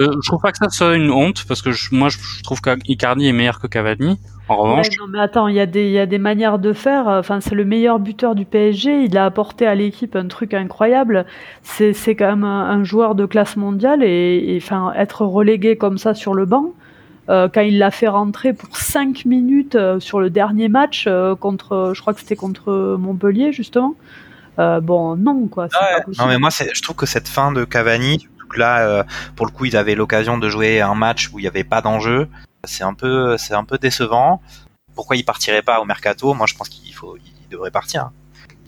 Euh, 0.00 0.08
je 0.22 0.28
trouve 0.28 0.40
pas 0.40 0.50
que 0.50 0.58
ça 0.58 0.68
soit 0.70 0.96
une 0.96 1.10
honte 1.10 1.44
parce 1.46 1.62
que 1.62 1.70
moi 1.94 2.08
je 2.08 2.18
trouve 2.42 2.60
qu'Icardi 2.60 3.28
est 3.28 3.32
meilleur 3.32 3.60
que 3.60 3.66
Cavani. 3.66 4.18
En 4.48 4.56
revanche, 4.56 4.88
non, 4.98 5.06
mais 5.08 5.20
attends, 5.20 5.48
il 5.48 5.54
y 5.54 5.60
a 5.60 5.66
des 5.66 5.86
il 5.86 5.92
y 5.92 5.98
a 5.98 6.06
des 6.06 6.18
manières 6.18 6.58
de 6.58 6.72
faire. 6.72 7.06
Enfin, 7.06 7.40
c'est 7.40 7.54
le 7.54 7.64
meilleur 7.64 7.98
buteur 7.98 8.34
du 8.34 8.44
PSG. 8.44 9.04
Il 9.04 9.16
a 9.16 9.24
apporté 9.24 9.66
à 9.66 9.74
l'équipe 9.74 10.16
un 10.16 10.28
truc 10.28 10.52
incroyable. 10.52 11.26
C'est 11.62 11.92
c'est 11.92 12.14
quand 12.14 12.28
même 12.28 12.44
un, 12.44 12.84
joueur 12.84 13.14
de 13.14 13.24
classe 13.24 13.56
mondiale 13.56 14.02
et, 14.02 14.58
enfin 14.60 14.92
être 14.96 15.24
relégué 15.24 15.76
comme 15.76 15.98
ça 15.98 16.14
sur 16.14 16.34
le 16.34 16.44
banc. 16.44 16.72
Euh, 17.30 17.48
quand 17.52 17.62
il 17.62 17.78
l'a 17.78 17.90
fait 17.90 18.08
rentrer 18.08 18.52
pour 18.52 18.76
5 18.76 19.24
minutes 19.24 19.76
euh, 19.76 19.98
sur 19.98 20.20
le 20.20 20.28
dernier 20.28 20.68
match 20.68 21.06
euh, 21.06 21.34
contre, 21.34 21.92
je 21.94 22.00
crois 22.02 22.12
que 22.12 22.20
c'était 22.20 22.36
contre 22.36 22.96
Montpellier 22.98 23.50
justement. 23.50 23.94
Bon, 24.56 25.16
non 25.16 25.48
quoi. 25.48 25.68
non 26.18 26.26
mais 26.26 26.38
moi, 26.38 26.50
je 26.50 26.82
trouve 26.82 26.96
que 26.96 27.06
cette 27.06 27.28
fin 27.28 27.52
de 27.52 27.64
Cavani, 27.64 28.28
là, 28.56 29.04
pour 29.36 29.46
le 29.46 29.52
coup, 29.52 29.64
ils 29.64 29.76
avaient 29.76 29.94
l'occasion 29.94 30.38
de 30.38 30.48
jouer 30.48 30.80
un 30.80 30.94
match 30.94 31.30
où 31.32 31.38
il 31.38 31.42
n'y 31.42 31.48
avait 31.48 31.64
pas 31.64 31.80
d'enjeu. 31.80 32.28
C'est 32.64 32.84
un 32.84 32.94
peu, 32.94 33.36
c'est 33.36 33.54
un 33.54 33.64
peu 33.64 33.78
décevant. 33.78 34.40
Pourquoi 34.94 35.16
il 35.16 35.24
partirait 35.24 35.62
pas 35.62 35.80
au 35.80 35.84
mercato? 35.84 36.34
Moi, 36.34 36.46
je 36.46 36.54
pense 36.54 36.68
qu'il 36.68 36.94
faut, 36.94 37.16
il 37.16 37.48
devrait 37.50 37.70
partir. 37.70 38.10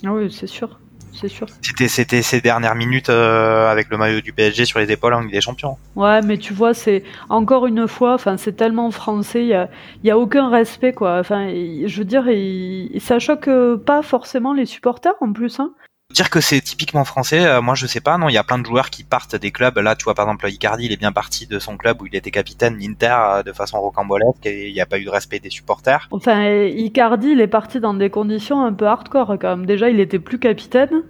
Ah 0.04 0.12
oui, 0.12 0.30
c'est 0.30 0.46
sûr 0.46 0.78
c'est 1.16 1.28
sûr. 1.28 1.46
C'était, 1.62 1.88
c'était 1.88 2.22
ces 2.22 2.40
dernières 2.40 2.74
minutes 2.74 3.08
euh, 3.08 3.70
avec 3.70 3.88
le 3.90 3.96
maillot 3.96 4.20
du 4.20 4.32
PSG 4.32 4.64
sur 4.64 4.78
les 4.78 4.90
épaules 4.90 5.14
en 5.14 5.20
Ligue 5.20 5.32
des 5.32 5.40
Champions. 5.40 5.76
Ouais, 5.96 6.20
mais 6.22 6.38
tu 6.38 6.52
vois, 6.52 6.74
c'est 6.74 7.02
encore 7.28 7.66
une 7.66 7.88
fois, 7.88 8.14
enfin, 8.14 8.36
c'est 8.36 8.54
tellement 8.54 8.90
français, 8.90 9.42
il 9.42 9.48
y 9.48 9.54
a, 9.54 9.68
y 10.04 10.10
a, 10.10 10.18
aucun 10.18 10.50
respect, 10.50 10.92
quoi. 10.92 11.18
Enfin, 11.18 11.48
je 11.48 11.98
veux 11.98 12.04
dire, 12.04 12.28
il, 12.28 13.00
ça 13.00 13.18
choque 13.18 13.50
pas 13.84 14.02
forcément 14.02 14.52
les 14.52 14.66
supporters 14.66 15.14
en 15.20 15.32
plus, 15.32 15.60
hein. 15.60 15.72
Dire 16.14 16.30
que 16.30 16.40
c'est 16.40 16.60
typiquement 16.60 17.04
français, 17.04 17.44
euh, 17.44 17.60
moi 17.60 17.74
je 17.74 17.84
sais 17.84 18.00
pas, 18.00 18.16
non, 18.16 18.28
il 18.28 18.32
y 18.32 18.38
a 18.38 18.44
plein 18.44 18.58
de 18.58 18.64
joueurs 18.64 18.90
qui 18.90 19.02
partent 19.02 19.34
des 19.34 19.50
clubs. 19.50 19.76
Là, 19.76 19.96
tu 19.96 20.04
vois, 20.04 20.14
par 20.14 20.26
exemple, 20.26 20.48
Icardi, 20.48 20.84
il 20.84 20.92
est 20.92 20.96
bien 20.96 21.10
parti 21.10 21.48
de 21.48 21.58
son 21.58 21.76
club 21.76 22.00
où 22.00 22.06
il 22.06 22.14
était 22.14 22.30
capitaine, 22.30 22.78
l'Inter, 22.78 23.16
euh, 23.18 23.42
de 23.42 23.52
façon 23.52 23.80
rocambolesque, 23.80 24.46
et 24.46 24.68
il 24.68 24.72
n'y 24.72 24.80
a 24.80 24.86
pas 24.86 25.00
eu 25.00 25.04
de 25.04 25.10
respect 25.10 25.40
des 25.40 25.50
supporters. 25.50 26.06
Enfin, 26.12 26.48
Icardi, 26.48 27.30
il 27.30 27.40
est 27.40 27.48
parti 27.48 27.80
dans 27.80 27.92
des 27.92 28.08
conditions 28.08 28.64
un 28.64 28.72
peu 28.72 28.86
hardcore 28.86 29.36
quand 29.40 29.56
même. 29.56 29.66
Déjà, 29.66 29.90
il 29.90 29.98
était 29.98 30.20
plus 30.20 30.38
capitaine. 30.38 31.02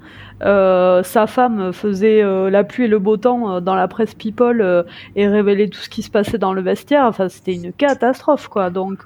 Euh, 0.43 1.03
sa 1.03 1.27
femme 1.27 1.73
faisait 1.73 2.23
euh, 2.23 2.51
la 2.51 2.63
pluie 2.63 2.85
et 2.85 2.89
le 2.89 2.99
beau 2.99 3.17
temps 3.17 3.55
euh, 3.55 3.61
dans 3.61 3.75
la 3.75 3.89
presse 3.89 4.15
People 4.15 4.85
et 5.15 5.27
révélait 5.27 5.69
tout 5.69 5.81
ce 5.81 5.89
qui 5.89 6.03
se 6.03 6.11
passait 6.11 6.39
dans 6.39 6.53
le 6.53 6.61
vestiaire. 6.61 7.05
Enfin, 7.05 7.29
c'était 7.29 7.55
une 7.55 7.73
catastrophe, 7.73 8.49
quoi. 8.49 8.71
Donc, 8.71 9.05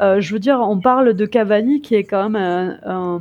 je 0.00 0.32
veux 0.32 0.38
dire, 0.38 0.60
on 0.60 0.78
parle 0.80 1.14
de 1.14 1.26
Cavani 1.26 1.80
qui 1.80 1.94
est 1.94 2.04
quand 2.04 2.28
même 2.28 2.78
un, 2.84 3.20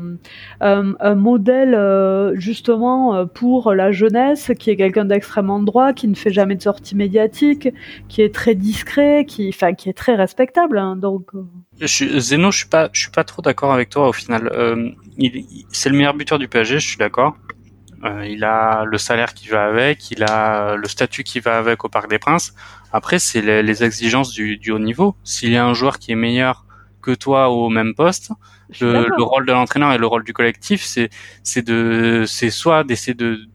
un, 0.62 0.94
un 1.00 1.16
modèle 1.16 2.34
justement 2.36 3.26
pour 3.28 3.74
la 3.74 3.92
jeunesse, 3.92 4.52
qui 4.60 4.70
est 4.70 4.76
quelqu'un 4.76 5.06
d'extrêmement 5.06 5.60
droit, 5.60 5.94
qui 5.94 6.08
ne 6.08 6.16
fait 6.16 6.32
jamais 6.32 6.56
de 6.56 6.62
sortie 6.62 6.96
médiatique, 6.96 7.70
qui 8.08 8.22
est 8.22 8.34
très 8.34 8.56
discret, 8.56 9.26
qui, 9.28 9.50
enfin, 9.50 9.74
qui 9.74 9.90
est 9.90 9.98
très 9.98 10.16
respectable. 10.16 10.78
Hein, 10.78 10.96
donc. 10.96 11.32
Je 11.80 12.20
Zeno, 12.20 12.52
je 12.52 12.60
suis 12.60 12.68
pas, 12.68 12.90
je 12.94 13.02
suis 13.02 13.12
pas 13.12 13.24
trop 13.24 13.42
d'accord 13.42 13.74
avec 13.74 13.90
toi 13.90 14.08
au 14.08 14.14
final. 14.14 14.50
Euh, 14.54 14.92
c'est 15.72 15.90
le 15.90 15.98
meilleur 15.98 16.14
buteur 16.14 16.40
du 16.40 16.48
PSG, 16.48 16.80
je 16.80 16.88
suis 16.88 16.98
d'accord. 16.98 17.36
Euh, 18.04 18.26
il 18.26 18.44
a 18.44 18.86
le 18.86 18.98
salaire 18.98 19.34
qui 19.34 19.48
va 19.48 19.66
avec, 19.66 20.12
il 20.12 20.24
a 20.24 20.76
le 20.76 20.88
statut 20.88 21.24
qui 21.24 21.40
va 21.40 21.58
avec 21.58 21.84
au 21.84 21.90
Parc 21.90 22.10
des 22.10 22.20
Princes. 22.20 22.54
Après, 22.94 23.20
c'est 23.20 23.42
les, 23.42 23.64
les, 23.64 23.84
exigences 23.84 24.32
du, 24.32 24.58
du 24.58 24.72
haut 24.72 24.80
niveau. 24.80 25.16
S'il 25.24 25.52
y 25.52 25.58
a 25.58 25.66
un 25.66 25.74
joueur 25.74 26.00
qui 26.00 26.12
est 26.12 26.16
meilleur 26.16 26.66
que 27.02 27.12
toi 27.12 27.50
au 27.50 27.70
même 27.70 27.94
poste, 27.94 28.32
le, 28.80 29.08
le, 29.08 29.24
rôle 29.24 29.46
de 29.46 29.52
l'entraîneur 29.52 29.92
et 29.94 29.98
le 29.98 30.08
rôle 30.08 30.24
du 30.24 30.34
collectif, 30.34 30.84
c'est 30.84 31.10
c'est 31.44 31.62
de 31.62 32.24
c'est 32.28 32.50
soit 32.50 32.84
d'essayer 32.84 33.14
de 33.14 33.48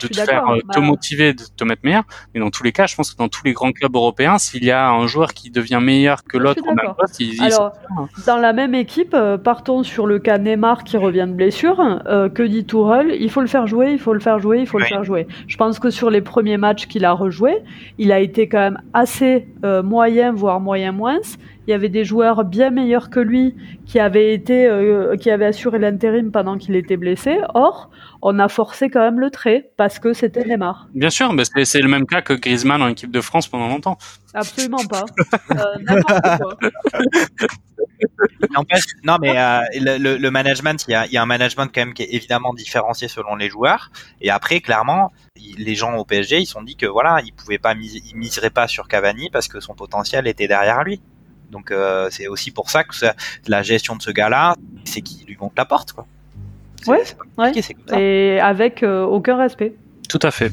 de 0.00 0.08
te 0.08 0.20
faire 0.20 0.48
euh, 0.48 0.58
te 0.58 0.80
bah, 0.80 0.80
motiver, 0.80 1.32
de 1.32 1.44
te 1.56 1.64
mettre 1.64 1.82
meilleur. 1.84 2.04
Mais 2.34 2.40
dans 2.40 2.50
tous 2.50 2.62
les 2.62 2.72
cas, 2.72 2.86
je 2.86 2.94
pense 2.94 3.12
que 3.12 3.16
dans 3.16 3.28
tous 3.28 3.44
les 3.44 3.52
grands 3.52 3.72
clubs 3.72 3.94
européens, 3.94 4.38
s'il 4.38 4.64
y 4.64 4.70
a 4.70 4.90
un 4.90 5.06
joueur 5.06 5.34
qui 5.34 5.50
devient 5.50 5.80
meilleur 5.82 6.24
que 6.24 6.38
l'autre 6.38 6.62
au 6.66 6.74
même 6.74 6.94
poste, 6.98 7.20
il, 7.20 7.42
Alors, 7.42 7.72
dans 8.26 8.36
la 8.36 8.52
même 8.52 8.74
équipe, 8.74 9.14
euh, 9.14 9.38
partons 9.38 9.82
sur 9.82 10.06
le 10.06 10.18
cas 10.18 10.38
Neymar 10.38 10.84
qui 10.84 10.96
revient 10.96 11.26
de 11.28 11.34
blessure. 11.34 11.80
Euh, 12.06 12.28
que 12.28 12.42
dit 12.42 12.64
Tourelle? 12.64 13.16
Il 13.18 13.30
faut 13.30 13.40
le 13.40 13.46
faire 13.46 13.66
jouer, 13.66 13.92
il 13.92 13.98
faut 13.98 14.14
le 14.14 14.20
faire 14.20 14.38
jouer, 14.38 14.60
il 14.60 14.66
faut 14.66 14.78
le 14.78 14.84
faire 14.84 15.04
jouer. 15.04 15.26
Je 15.46 15.56
pense 15.56 15.78
que 15.78 15.90
sur 15.90 16.10
les 16.10 16.20
premiers 16.20 16.56
matchs 16.56 16.86
qu'il 16.86 17.04
a 17.04 17.12
rejoué, 17.12 17.58
il 17.98 18.12
a 18.12 18.20
été 18.20 18.48
quand 18.48 18.58
même 18.58 18.80
assez 18.92 19.46
moyen, 19.62 20.32
voire 20.32 20.60
moyen 20.60 20.92
moins. 20.92 21.20
Il 21.70 21.72
y 21.72 21.76
avait 21.76 21.88
des 21.88 22.04
joueurs 22.04 22.44
bien 22.44 22.70
meilleurs 22.70 23.10
que 23.10 23.20
lui 23.20 23.54
qui 23.86 24.00
avaient 24.00 24.34
été, 24.34 24.68
qui 25.20 25.30
avaient 25.30 25.46
assuré 25.46 25.78
l'intérim 25.78 26.32
pendant 26.32 26.58
qu'il 26.58 26.74
était 26.74 26.96
blessé. 26.96 27.38
Or, 27.54 27.90
on 28.22 28.40
a 28.40 28.48
forcé 28.48 28.90
quand 28.90 29.00
même 29.00 29.20
le 29.20 29.30
trait 29.30 29.70
parce 29.76 30.00
que 30.00 30.12
c'était 30.12 30.44
Neymar. 30.44 30.88
Bien 30.94 31.10
sûr, 31.10 31.32
mais 31.32 31.44
c'est 31.64 31.80
le 31.80 31.88
même 31.88 32.06
cas 32.06 32.22
que 32.22 32.32
Griezmann 32.32 32.82
en 32.82 32.88
équipe 32.88 33.12
de 33.12 33.20
France 33.20 33.46
pendant 33.46 33.68
longtemps. 33.68 33.98
Absolument 34.34 34.84
pas. 34.88 35.04
Euh, 35.52 35.64
n'importe 35.80 36.42
quoi. 36.42 36.56
non 39.04 39.16
mais 39.20 39.38
euh, 39.38 39.60
le, 39.74 40.28
management, 40.30 40.84
il 40.88 40.92
y 40.92 41.16
a, 41.16 41.22
un 41.22 41.26
management 41.26 41.70
quand 41.72 41.82
même 41.82 41.94
qui 41.94 42.02
est 42.02 42.14
évidemment 42.14 42.52
différencié 42.52 43.08
selon 43.08 43.36
les 43.36 43.48
joueurs. 43.48 43.90
Et 44.20 44.30
après, 44.30 44.60
clairement, 44.60 45.12
les 45.36 45.74
gens 45.74 45.94
au 45.94 46.04
PSG, 46.04 46.40
ils 46.40 46.46
se 46.46 46.52
sont 46.52 46.62
dit 46.62 46.76
que 46.76 46.86
voilà, 46.86 47.20
ils 47.24 47.32
pouvaient 47.32 47.58
pas, 47.58 47.74
ils 47.74 48.16
miseraient 48.16 48.50
pas 48.50 48.68
sur 48.68 48.88
Cavani 48.88 49.30
parce 49.30 49.48
que 49.48 49.60
son 49.60 49.74
potentiel 49.74 50.26
était 50.26 50.48
derrière 50.48 50.84
lui. 50.84 51.00
Donc 51.50 51.70
euh, 51.70 52.08
c'est 52.10 52.28
aussi 52.28 52.50
pour 52.50 52.70
ça 52.70 52.84
que 52.84 52.94
la 53.46 53.62
gestion 53.62 53.96
de 53.96 54.02
ce 54.02 54.10
gars-là, 54.10 54.56
c'est 54.84 55.00
qu'il 55.00 55.26
lui 55.26 55.36
monte 55.40 55.52
la 55.56 55.64
porte, 55.64 55.92
quoi. 55.92 56.06
Ouais, 56.86 57.02
et 57.98 58.40
avec 58.40 58.82
euh, 58.82 59.04
aucun 59.04 59.36
respect. 59.36 59.74
Tout 60.08 60.20
à 60.22 60.30
fait. 60.30 60.50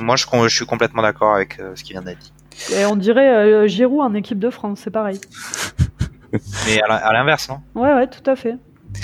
Moi, 0.00 0.16
je, 0.16 0.48
suis 0.48 0.66
complètement 0.66 1.02
d'accord 1.02 1.34
avec 1.34 1.60
euh, 1.60 1.72
ce 1.74 1.84
qui 1.84 1.92
vient 1.92 2.02
d'être 2.02 2.18
dit. 2.18 2.32
Et 2.74 2.84
on 2.84 2.96
dirait 2.96 3.28
euh, 3.28 3.66
Giroud 3.66 4.00
en 4.00 4.14
équipe 4.14 4.38
de 4.38 4.50
France, 4.50 4.80
c'est 4.84 4.90
pareil. 4.90 5.20
Mais 6.66 6.80
à 6.82 7.12
l'inverse, 7.12 7.48
non? 7.48 7.60
Ouais, 7.74 7.92
ouais, 7.92 8.06
tout 8.06 8.28
à 8.28 8.36
fait. 8.36 8.56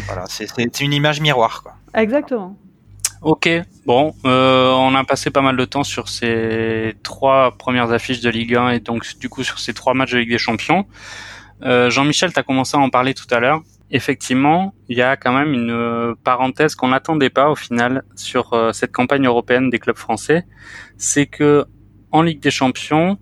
Voilà, 0.06 0.24
c'est 0.28 0.80
une 0.80 0.92
image 0.92 1.20
miroir, 1.20 1.62
quoi. 1.62 1.74
Exactement. 1.94 2.56
Ok, 3.22 3.48
bon, 3.86 4.14
on 4.24 4.94
a 4.94 5.04
passé 5.04 5.30
pas 5.30 5.42
mal 5.42 5.56
de 5.56 5.64
temps 5.64 5.84
sur 5.84 6.08
ces 6.08 6.94
trois 7.02 7.56
premières 7.56 7.92
affiches 7.92 8.20
de 8.20 8.30
Ligue 8.30 8.56
1 8.56 8.70
et 8.70 8.80
donc 8.80 9.06
du 9.18 9.28
coup 9.28 9.42
sur 9.42 9.58
ces 9.58 9.72
trois 9.72 9.94
matchs 9.94 10.12
de 10.12 10.18
Ligue 10.18 10.30
des 10.30 10.38
Champions. 10.38 10.86
Jean-Michel, 11.62 12.32
tu 12.32 12.42
commencé 12.42 12.76
à 12.76 12.80
en 12.80 12.90
parler 12.90 13.14
tout 13.14 13.26
à 13.30 13.40
l'heure 13.40 13.62
effectivement, 13.90 14.74
il 14.88 14.96
y 14.96 15.02
a 15.02 15.16
quand 15.16 15.32
même 15.32 15.52
une 15.52 15.70
euh, 15.70 16.14
parenthèse 16.24 16.74
qu'on 16.74 16.88
n'attendait 16.88 17.30
pas 17.30 17.50
au 17.50 17.54
final 17.54 18.02
sur 18.16 18.52
euh, 18.52 18.72
cette 18.72 18.92
campagne 18.92 19.26
européenne 19.26 19.70
des 19.70 19.78
clubs 19.78 19.96
français, 19.96 20.44
c'est 20.96 21.26
que 21.26 21.66
en 22.10 22.22
Ligue 22.22 22.40
des 22.40 22.50
Champions, 22.50 23.18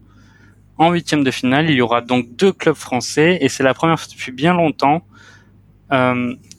en 0.79 0.91
huitième 0.93 1.23
de 1.23 1.31
finale, 1.31 1.69
il 1.71 1.77
y 1.77 1.81
aura 1.81 2.01
donc 2.01 2.35
deux 2.37 2.53
clubs 2.53 2.75
français 2.75 3.39
et 3.41 3.49
c'est 3.49 3.63
la 3.63 3.75
première 3.75 3.99
depuis 4.11 4.33
bien 4.33 4.55
longtemps. 4.55 5.03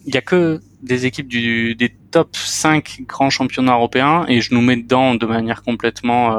Euh, 0.05 0.07
il 0.07 0.13
y 0.13 0.17
a 0.17 0.21
que 0.21 0.59
des 0.81 1.05
équipes 1.05 1.27
du, 1.27 1.75
des 1.75 1.89
top 2.11 2.35
5 2.35 3.01
grands 3.07 3.29
championnats 3.29 3.73
européens 3.73 4.25
et 4.27 4.41
je 4.41 4.53
nous 4.53 4.61
mets 4.61 4.77
dedans 4.77 5.15
de 5.15 5.25
manière 5.25 5.63
complètement 5.63 6.31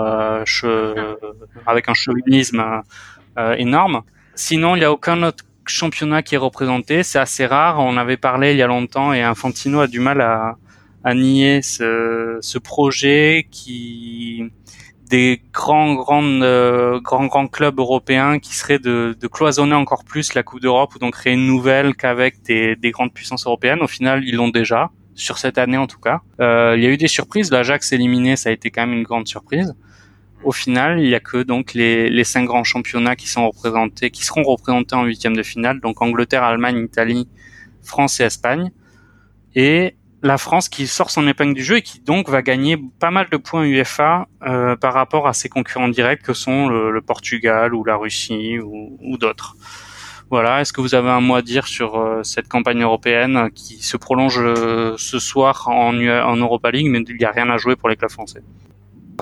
avec 1.66 1.88
un 1.88 1.94
chauvinisme 1.94 2.64
énorme. 3.58 4.02
Sinon, 4.34 4.76
il 4.76 4.80
n'y 4.80 4.84
a 4.84 4.92
aucun 4.92 5.22
autre 5.22 5.44
championnat 5.66 6.22
qui 6.22 6.36
est 6.36 6.38
représenté. 6.38 7.02
C'est 7.02 7.18
assez 7.18 7.46
rare. 7.46 7.80
On 7.80 7.96
avait 7.96 8.16
parlé 8.16 8.52
il 8.52 8.58
y 8.58 8.62
a 8.62 8.66
longtemps 8.66 9.12
et 9.12 9.22
Infantino 9.22 9.80
a 9.80 9.88
du 9.88 9.98
mal 10.00 10.20
à, 10.20 10.56
à 11.04 11.14
nier 11.14 11.62
ce, 11.62 12.38
ce 12.40 12.58
projet 12.58 13.46
qui 13.50 14.50
des 15.08 15.42
grands 15.52 15.94
grands 15.94 16.22
euh, 16.22 17.00
grands 17.00 17.26
grands 17.26 17.46
clubs 17.46 17.78
européens 17.78 18.38
qui 18.38 18.54
seraient 18.54 18.78
de, 18.78 19.16
de 19.18 19.26
cloisonner 19.28 19.74
encore 19.74 20.04
plus 20.04 20.34
la 20.34 20.42
Coupe 20.42 20.60
d'Europe 20.60 20.94
ou 20.94 20.98
d'en 20.98 21.10
créer 21.10 21.34
une 21.34 21.46
nouvelle 21.46 21.94
qu'avec 21.94 22.42
des, 22.42 22.76
des 22.76 22.90
grandes 22.90 23.12
puissances 23.12 23.46
européennes. 23.46 23.82
Au 23.82 23.86
final, 23.86 24.24
ils 24.24 24.34
l'ont 24.34 24.48
déjà 24.48 24.90
sur 25.14 25.38
cette 25.38 25.58
année 25.58 25.78
en 25.78 25.86
tout 25.86 26.00
cas. 26.00 26.20
Euh, 26.40 26.74
il 26.76 26.82
y 26.82 26.86
a 26.86 26.90
eu 26.90 26.96
des 26.96 27.08
surprises. 27.08 27.50
L'Ajax 27.50 27.92
éliminé, 27.92 28.36
ça 28.36 28.50
a 28.50 28.52
été 28.52 28.70
quand 28.70 28.86
même 28.86 28.96
une 28.96 29.04
grande 29.04 29.28
surprise 29.28 29.74
au 30.46 30.52
final, 30.52 31.00
il 31.00 31.08
y 31.08 31.14
a 31.14 31.20
que 31.20 31.42
donc 31.42 31.74
les, 31.74 32.08
les 32.08 32.22
cinq 32.22 32.44
grands 32.44 32.62
championnats 32.62 33.16
qui 33.16 33.28
sont 33.28 33.48
représentés, 33.48 34.10
qui 34.10 34.24
seront 34.24 34.44
représentés 34.44 34.94
en 34.94 35.04
huitième 35.04 35.36
de 35.36 35.42
finale, 35.42 35.80
donc 35.80 36.00
Angleterre, 36.00 36.44
Allemagne, 36.44 36.78
Italie, 36.84 37.28
France 37.82 38.20
et 38.20 38.24
Espagne, 38.24 38.70
et 39.56 39.96
la 40.22 40.38
France 40.38 40.68
qui 40.68 40.86
sort 40.86 41.10
son 41.10 41.26
épingle 41.28 41.54
du 41.54 41.62
jeu 41.62 41.76
et 41.76 41.82
qui 41.82 42.00
donc 42.00 42.28
va 42.28 42.42
gagner 42.42 42.76
pas 42.98 43.10
mal 43.10 43.28
de 43.30 43.36
points 43.36 43.64
UEFA 43.64 44.26
euh, 44.42 44.76
par 44.76 44.94
rapport 44.94 45.28
à 45.28 45.32
ses 45.32 45.48
concurrents 45.48 45.88
directs 45.88 46.22
que 46.22 46.32
sont 46.32 46.68
le, 46.68 47.00
Portugal 47.00 47.74
ou 47.74 47.84
la 47.84 47.96
Russie 47.96 48.58
ou, 48.58 49.16
d'autres. 49.18 49.56
Voilà, 50.30 50.60
est-ce 50.60 50.72
que 50.72 50.80
vous 50.80 50.96
avez 50.96 51.10
un 51.10 51.20
mot 51.20 51.36
à 51.36 51.42
dire 51.42 51.68
sur 51.68 51.96
euh, 51.96 52.22
cette 52.24 52.48
campagne 52.48 52.82
européenne 52.82 53.50
qui 53.54 53.74
se 53.82 53.96
prolonge 53.96 54.40
euh, 54.40 54.94
ce 54.98 55.20
soir 55.20 55.68
en, 55.68 55.94
en 55.94 56.36
Europa 56.36 56.70
League, 56.72 56.88
mais 56.90 57.00
il 57.06 57.16
n'y 57.16 57.24
a 57.24 57.30
rien 57.30 57.48
à 57.48 57.58
jouer 57.58 57.76
pour 57.76 57.88
les 57.88 57.96
clubs 57.96 58.10
français? 58.10 58.42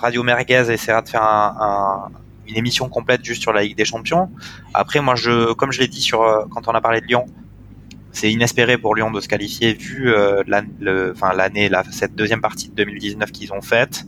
Radio 0.01 0.23
Merguez 0.23 0.71
essaiera 0.71 1.03
de 1.03 1.09
faire 1.09 1.23
un, 1.23 2.09
une 2.47 2.57
émission 2.57 2.89
complète 2.89 3.25
juste 3.25 3.43
sur 3.43 3.53
la 3.53 3.63
Ligue 3.63 3.77
des 3.77 3.85
Champions. 3.85 4.31
Après, 4.73 5.01
moi, 5.01 5.15
je, 5.15 5.53
comme 5.53 5.73
je 5.73 5.81
l'ai 5.81 5.89
dit 5.89 6.01
sur, 6.01 6.23
euh, 6.23 6.45
quand 6.51 6.69
on 6.69 6.73
a 6.73 6.81
parlé 6.81 7.01
de 7.01 7.07
Lyon, 7.07 7.27
c'est 8.15 8.31
inespéré 8.31 8.79
pour 8.79 8.95
Lyon 8.95 9.11
de 9.11 9.21
se 9.21 9.29
qualifier 9.29 9.75
vu 9.75 10.15
euh, 10.15 10.43
l'année, 10.49 11.69
la, 11.69 11.83
cette 11.91 12.15
deuxième 12.15 12.41
partie 12.41 12.69
de 12.69 12.75
2019 12.75 13.31
qu'ils 13.33 13.53
ont 13.53 13.61
faite. 13.61 14.07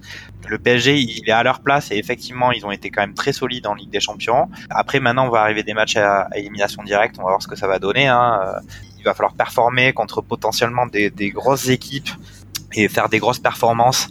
Le 0.49 0.59
PSG, 0.59 0.97
il 0.99 1.29
est 1.29 1.33
à 1.33 1.43
leur 1.43 1.61
place 1.61 1.91
et 1.91 1.97
effectivement, 1.97 2.53
ils 2.53 2.65
ont 2.65 2.71
été 2.71 2.91
quand 2.91 3.03
même 3.03 3.15
très 3.15 3.33
solides 3.33 3.67
en 3.67 3.75
Ligue 3.75 3.91
des 3.91 4.01
Champions. 4.01 4.49
Après, 4.71 5.01
maintenant, 5.01 5.27
on 5.27 5.31
va 5.31 5.41
arriver 5.43 5.65
des 5.65 5.75
matchs 5.75 5.97
à, 5.97 6.29
élimination 6.37 6.85
directe. 6.85 7.17
On 7.19 7.25
va 7.25 7.31
voir 7.31 7.43
ce 7.43 7.49
que 7.49 7.57
ça 7.57 7.67
va 7.67 7.81
donner. 7.81 8.07
Hein. 8.07 8.41
Il 8.99 9.05
va 9.05 9.13
falloir 9.13 9.35
performer 9.35 9.93
contre 9.93 10.23
potentiellement 10.23 10.87
des, 10.87 11.11
des 11.11 11.31
grosses 11.31 11.69
équipes 11.69 12.11
et 12.75 12.89
faire 12.89 13.09
des 13.09 13.19
grosses 13.19 13.41
performances 13.41 14.09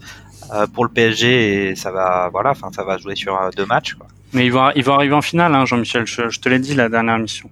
euh, 0.54 0.68
pour 0.68 0.84
le 0.84 0.92
PSG 0.92 1.70
et 1.70 1.76
ça 1.76 1.92
va, 1.92 2.30
voilà, 2.32 2.52
enfin, 2.52 2.70
ça 2.76 2.84
va 2.84 2.98
jouer 2.98 3.16
sur 3.16 3.40
euh, 3.42 3.50
deux 3.56 3.66
matchs. 3.66 3.94
Quoi. 3.94 4.08
Mais 4.34 4.46
ils 4.46 4.52
vont, 4.52 4.70
ils 4.76 4.84
vont 4.84 4.94
arriver 4.94 5.16
en 5.16 5.22
finale, 5.22 5.56
hein, 5.56 5.66
Jean-Michel. 5.66 6.06
Je, 6.06 6.30
je 6.30 6.40
te 6.40 6.50
l'ai 6.50 6.60
dit 6.60 6.76
la 6.76 6.90
dernière 6.90 7.18
mission. 7.18 7.50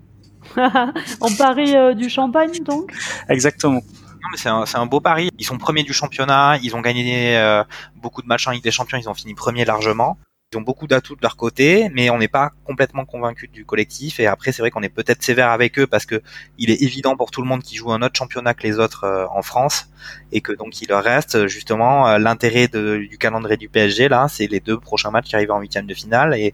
en 1.22 1.36
Paris 1.36 1.76
euh, 1.76 1.94
du 1.94 2.10
Champagne, 2.10 2.64
donc? 2.64 2.92
Exactement. 3.30 3.82
Non, 4.24 4.30
mais 4.32 4.38
c'est 4.38 4.50
un, 4.50 4.64
un, 4.74 4.86
beau 4.86 5.02
pari. 5.02 5.30
Ils 5.38 5.46
sont 5.46 5.58
premiers 5.58 5.84
du 5.84 5.92
championnat, 5.92 6.58
ils 6.64 6.76
ont 6.76 6.82
gagné 6.82 7.38
euh, 7.38 7.64
beaucoup 7.96 8.22
de 8.22 8.28
matchs 8.28 8.48
en 8.48 8.52
Ligue 8.52 8.64
des 8.64 8.72
Champions, 8.72 8.98
ils 8.98 9.10
ont 9.10 9.14
fini 9.14 9.34
premiers 9.34 9.66
largement. 9.66 10.18
Ils 10.54 10.58
ont 10.58 10.62
beaucoup 10.62 10.86
d'atouts 10.88 11.16
de 11.16 11.22
leur 11.24 11.36
côté, 11.36 11.90
mais 11.94 12.12
on 12.12 12.20
n'est 12.20 12.28
pas 12.28 12.52
complètement 12.64 13.06
convaincu 13.06 13.48
du 13.48 13.66
collectif. 13.66 14.20
Et 14.20 14.28
après, 14.28 14.52
c'est 14.52 14.62
vrai 14.62 14.70
qu'on 14.70 14.84
est 14.84 14.90
peut-être 14.90 15.24
sévère 15.24 15.50
avec 15.50 15.80
eux 15.80 15.88
parce 15.88 16.06
que 16.06 16.22
il 16.60 16.70
est 16.70 16.82
évident 16.84 17.18
pour 17.18 17.32
tout 17.32 17.42
le 17.42 17.48
monde 17.48 17.64
qu'ils 17.64 17.80
jouent 17.80 17.92
un 17.92 18.02
autre 18.04 18.16
championnat 18.16 18.54
que 18.54 18.64
les 18.64 18.80
autres 18.80 19.04
euh, 19.04 19.26
en 19.34 19.42
France 19.42 19.90
et 20.32 20.42
que 20.42 20.54
donc 20.54 20.80
il 20.82 20.90
leur 20.90 21.04
reste 21.04 21.48
justement 21.48 22.18
l'intérêt 22.18 22.68
du 22.68 23.18
calendrier 23.18 23.58
du 23.58 23.68
PSG 23.68 24.08
là, 24.08 24.28
c'est 24.30 24.48
les 24.48 24.60
deux 24.60 24.80
prochains 24.80 25.12
matchs 25.12 25.30
qui 25.30 25.36
arrivent 25.36 25.52
en 25.52 25.60
huitième 25.60 25.88
de 25.88 25.94
finale 25.94 26.36
et 26.36 26.54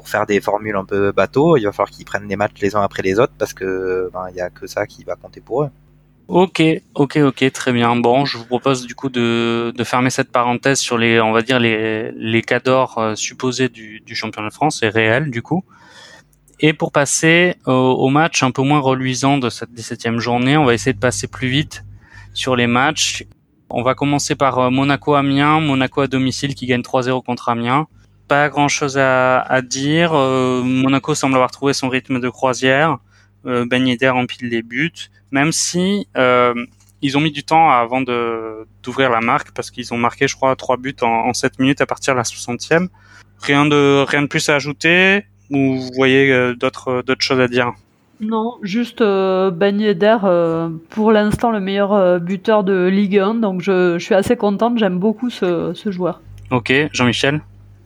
pour 0.00 0.08
faire 0.08 0.24
des 0.24 0.40
formules 0.40 0.76
un 0.76 0.86
peu 0.86 1.12
bateau, 1.12 1.58
il 1.58 1.64
va 1.64 1.72
falloir 1.72 1.90
qu'ils 1.90 2.06
prennent 2.06 2.26
des 2.26 2.36
matchs 2.36 2.58
les 2.62 2.74
uns 2.74 2.80
après 2.80 3.02
les 3.02 3.20
autres 3.20 3.34
parce 3.36 3.52
que 3.52 4.08
ben, 4.14 4.28
il 4.30 4.36
y 4.36 4.40
a 4.40 4.48
que 4.48 4.66
ça 4.66 4.86
qui 4.86 5.04
va 5.04 5.14
compter 5.14 5.42
pour 5.42 5.64
eux. 5.64 5.68
Ok, 6.26 6.62
ok, 6.94 7.18
ok, 7.18 7.52
très 7.52 7.70
bien. 7.70 7.94
Bon, 7.96 8.24
je 8.24 8.38
vous 8.38 8.46
propose 8.46 8.86
du 8.86 8.94
coup 8.94 9.10
de, 9.10 9.74
de 9.76 9.84
fermer 9.84 10.08
cette 10.08 10.32
parenthèse 10.32 10.78
sur 10.78 10.96
les, 10.96 11.20
on 11.20 11.32
va 11.32 11.42
dire 11.42 11.60
les, 11.60 12.12
les 12.12 12.40
cadors 12.40 12.96
euh, 12.96 13.14
supposés 13.14 13.68
du, 13.68 14.00
du 14.00 14.14
championnat 14.14 14.48
de 14.48 14.54
France 14.54 14.82
et 14.82 14.88
réels 14.88 15.30
du 15.30 15.42
coup. 15.42 15.64
Et 16.60 16.72
pour 16.72 16.90
passer 16.90 17.56
au, 17.66 17.72
au, 17.72 18.08
match 18.08 18.42
un 18.42 18.52
peu 18.52 18.62
moins 18.62 18.80
reluisant 18.80 19.36
de 19.36 19.50
cette 19.50 19.72
17e 19.72 20.18
journée, 20.18 20.56
on 20.56 20.64
va 20.64 20.72
essayer 20.72 20.94
de 20.94 20.98
passer 20.98 21.26
plus 21.28 21.48
vite 21.48 21.84
sur 22.32 22.56
les 22.56 22.66
matchs. 22.66 23.26
On 23.68 23.82
va 23.82 23.94
commencer 23.94 24.34
par 24.34 24.60
euh, 24.60 24.70
Monaco-Amiens, 24.70 25.60
Monaco 25.60 26.00
à 26.00 26.06
domicile 26.06 26.54
qui 26.54 26.64
gagne 26.64 26.80
3-0 26.80 27.22
contre 27.22 27.50
Amiens 27.50 27.86
pas 28.30 28.48
grand 28.48 28.68
chose 28.68 28.96
à, 28.96 29.40
à 29.40 29.60
dire. 29.60 30.12
Euh, 30.14 30.62
Monaco 30.62 31.16
semble 31.16 31.34
avoir 31.34 31.50
trouvé 31.50 31.72
son 31.72 31.88
rythme 31.88 32.20
de 32.20 32.28
croisière. 32.28 32.98
Euh, 33.44 33.66
ben 33.68 33.84
Yedder 33.84 34.10
empile 34.10 34.48
les 34.48 34.62
buts, 34.62 35.10
même 35.32 35.50
si 35.50 36.06
euh, 36.16 36.54
ils 37.02 37.18
ont 37.18 37.20
mis 37.20 37.32
du 37.32 37.42
temps 37.42 37.70
avant 37.70 38.02
de 38.02 38.68
d'ouvrir 38.84 39.10
la 39.10 39.20
marque 39.20 39.50
parce 39.50 39.72
qu'ils 39.72 39.92
ont 39.92 39.96
marqué, 39.96 40.28
je 40.28 40.36
crois, 40.36 40.54
trois 40.54 40.76
buts 40.76 40.94
en, 41.02 41.28
en 41.28 41.34
7 41.34 41.58
minutes 41.58 41.80
à 41.80 41.86
partir 41.86 42.14
de 42.14 42.18
la 42.18 42.22
60e. 42.22 42.86
Rien 43.40 43.66
de 43.66 44.04
rien 44.06 44.22
de 44.22 44.28
plus 44.28 44.48
à 44.48 44.54
ajouter 44.54 45.24
ou 45.50 45.78
vous 45.78 45.90
voyez 45.96 46.30
euh, 46.30 46.54
d'autres 46.54 47.02
d'autres 47.04 47.24
choses 47.24 47.40
à 47.40 47.48
dire? 47.48 47.72
Non, 48.20 48.58
juste 48.62 49.00
euh, 49.00 49.50
Ben 49.50 49.80
Yedder, 49.80 50.18
euh, 50.22 50.68
pour 50.90 51.10
l'instant 51.10 51.50
le 51.50 51.58
meilleur 51.58 52.20
buteur 52.20 52.62
de 52.62 52.86
Ligue 52.86 53.18
1, 53.18 53.36
donc 53.46 53.60
je, 53.60 53.98
je 53.98 54.04
suis 54.04 54.14
assez 54.14 54.36
contente, 54.36 54.78
j'aime 54.78 54.98
beaucoup 55.00 55.30
ce, 55.30 55.72
ce 55.74 55.90
joueur. 55.90 56.20
Ok, 56.52 56.72
Jean-Michel? 56.92 57.40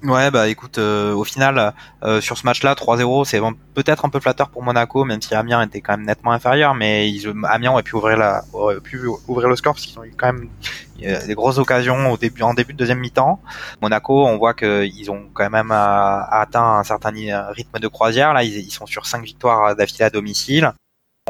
Ouais, 0.05 0.31
bah 0.31 0.49
écoute, 0.49 0.77
euh, 0.77 1.15
au 1.15 1.25
final, 1.25 1.73
euh, 2.03 2.21
sur 2.21 2.37
ce 2.37 2.45
match-là, 2.45 2.75
3-0, 2.75 3.25
c'est 3.25 3.41
peut-être 3.73 4.05
un 4.05 4.11
peu 4.11 4.21
flatteur 4.21 4.51
pour 4.51 4.63
Monaco, 4.63 5.03
même 5.07 5.23
si 5.23 5.35
Amiens 5.35 5.63
était 5.63 5.81
quand 5.81 5.97
même 5.97 6.05
nettement 6.05 6.33
inférieur, 6.33 6.75
mais 6.75 7.11
Amiens 7.45 7.73
aurait 7.73 7.83
pu 7.83 7.97
ouvrir 7.97 8.19
la, 8.19 8.45
aurait 8.53 8.81
pu 8.81 9.07
ouvrir 9.29 9.49
le 9.49 9.57
score 9.57 9.73
parce 9.73 9.87
qu'ils 9.87 9.99
ont 9.99 10.05
eu 10.05 10.13
quand 10.15 10.27
même 10.27 10.51
des 10.99 11.35
grosses 11.35 11.57
occasions 11.57 12.13
au 12.13 12.19
début, 12.19 12.43
en 12.43 12.53
début 12.53 12.75
de 12.75 12.79
deuxième 12.79 12.99
mi-temps. 12.99 13.41
Monaco, 13.81 14.27
on 14.27 14.37
voit 14.37 14.53
qu'ils 14.53 15.11
ont 15.11 15.25
quand 15.33 15.49
même 15.49 15.71
euh, 15.71 16.21
atteint 16.31 16.81
un 16.81 16.85
certain 16.85 17.11
rythme 17.53 17.79
de 17.79 17.89
croisière. 17.89 18.35
Là, 18.35 18.45
ils, 18.45 18.59
ils 18.59 18.71
sont 18.71 18.87
sur 18.87 19.07
cinq 19.07 19.25
victoires 19.25 19.75
d'affilée 19.75 20.05
à 20.05 20.11
domicile. 20.11 20.75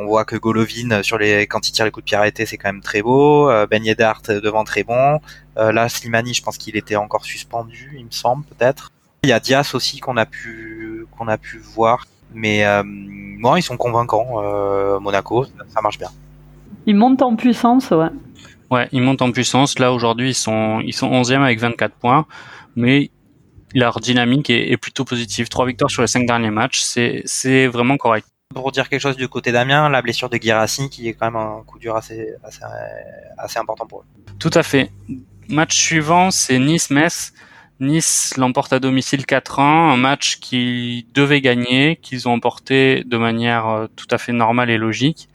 On 0.01 0.07
voit 0.07 0.25
que 0.25 0.35
Golovin 0.35 1.05
sur 1.05 1.19
les 1.19 1.47
quand 1.47 1.69
il 1.69 1.71
tire 1.71 1.85
les 1.85 1.93
coups 1.93 2.03
de 2.03 2.09
pied 2.09 2.17
arrêtés, 2.17 2.47
c'est 2.47 2.57
quand 2.57 2.69
même 2.69 2.83
très 2.83 3.01
beau. 3.01 3.49
Euh, 3.49 3.65
ben 3.69 3.85
Yedart 3.85 4.23
devant 4.27 4.65
très 4.65 4.83
bon. 4.83 5.21
Euh, 5.57 5.71
là, 5.71 5.89
Slimani, 5.89 6.35
je 6.35 6.43
pense 6.43 6.59
qu'il 6.59 6.77
était 6.77 6.97
encore 6.97 7.25
suspendu, 7.25 7.95
il 7.97 8.07
me 8.07 8.11
semble 8.11 8.45
peut-être. 8.45 8.91
Il 9.23 9.29
y 9.29 9.33
a 9.33 9.39
Dias 9.39 9.71
aussi 9.75 10.01
qu'on 10.01 10.17
a 10.17 10.27
pu 10.27 11.07
qu'on 11.17 11.29
a 11.29 11.39
pu 11.39 11.59
voir, 11.59 12.09
mais 12.33 12.67
euh, 12.67 12.83
moi, 12.85 13.61
ils 13.61 13.63
sont 13.63 13.77
convaincants. 13.77 14.43
Euh, 14.43 14.99
Monaco, 14.99 15.47
ça 15.69 15.81
marche 15.81 15.99
bien. 15.99 16.11
Ils 16.87 16.97
montent 16.97 17.23
en 17.23 17.37
puissance, 17.37 17.93
ouais. 17.93 18.11
Ouais, 18.73 18.89
ils 18.91 19.01
montent 19.01 19.23
en 19.23 19.31
puissance. 19.31 19.79
Là 19.79 19.93
aujourd'hui, 19.93 20.31
ils 20.31 20.35
sont 20.35 20.81
ils 20.81 20.93
sont 20.93 21.09
11e 21.09 21.41
avec 21.43 21.61
24 21.61 21.95
points, 21.95 22.27
mais 22.75 23.13
leur 23.77 24.01
dynamique 24.01 24.51
est, 24.51 24.73
est 24.73 24.77
plutôt 24.77 25.05
positive. 25.05 25.49
Trois 25.49 25.67
victoires 25.67 25.93
sur 25.93 26.03
les 26.03 26.09
cinq 26.09 26.27
derniers 26.27 26.51
matchs, 26.51 26.81
c'est 26.81 27.23
c'est 27.27 27.69
vraiment 27.69 27.97
correct 27.97 28.27
pour 28.53 28.73
dire 28.73 28.89
quelque 28.89 29.01
chose 29.01 29.17
du 29.17 29.29
côté 29.29 29.53
d'Amiens, 29.53 29.89
la 29.89 30.03
blessure 30.03 30.29
de 30.29 30.37
Guirassi 30.37 30.89
qui 30.91 31.09
est 31.09 31.15
quand 31.15 31.27
même 31.27 31.37
un 31.37 31.63
coup 31.67 31.79
dur 31.79 31.97
assez, 31.97 32.37
important 33.57 33.87
pour 33.87 34.01
eux. 34.01 34.05
Tout 34.39 34.51
à 34.55 34.63
fait. 34.63 34.91
Match 35.49 35.77
suivant, 35.77 36.31
c'est 36.31 36.59
Nice-Metz. 36.59 37.33
Nice 37.81 38.35
l'emporte 38.37 38.73
à 38.73 38.79
domicile 38.79 39.23
4-1, 39.23 39.61
un 39.61 39.97
match 39.97 40.39
qu'ils 40.39 41.11
devaient 41.13 41.41
gagner, 41.41 41.97
qu'ils 41.97 42.29
ont 42.29 42.33
emporté 42.33 43.03
de 43.05 43.17
manière 43.17 43.67
euh, 43.67 43.87
tout 43.97 44.07
à 44.11 44.19
fait 44.19 44.33
normale 44.33 44.71
et 44.71 44.79
logique. 44.79 45.29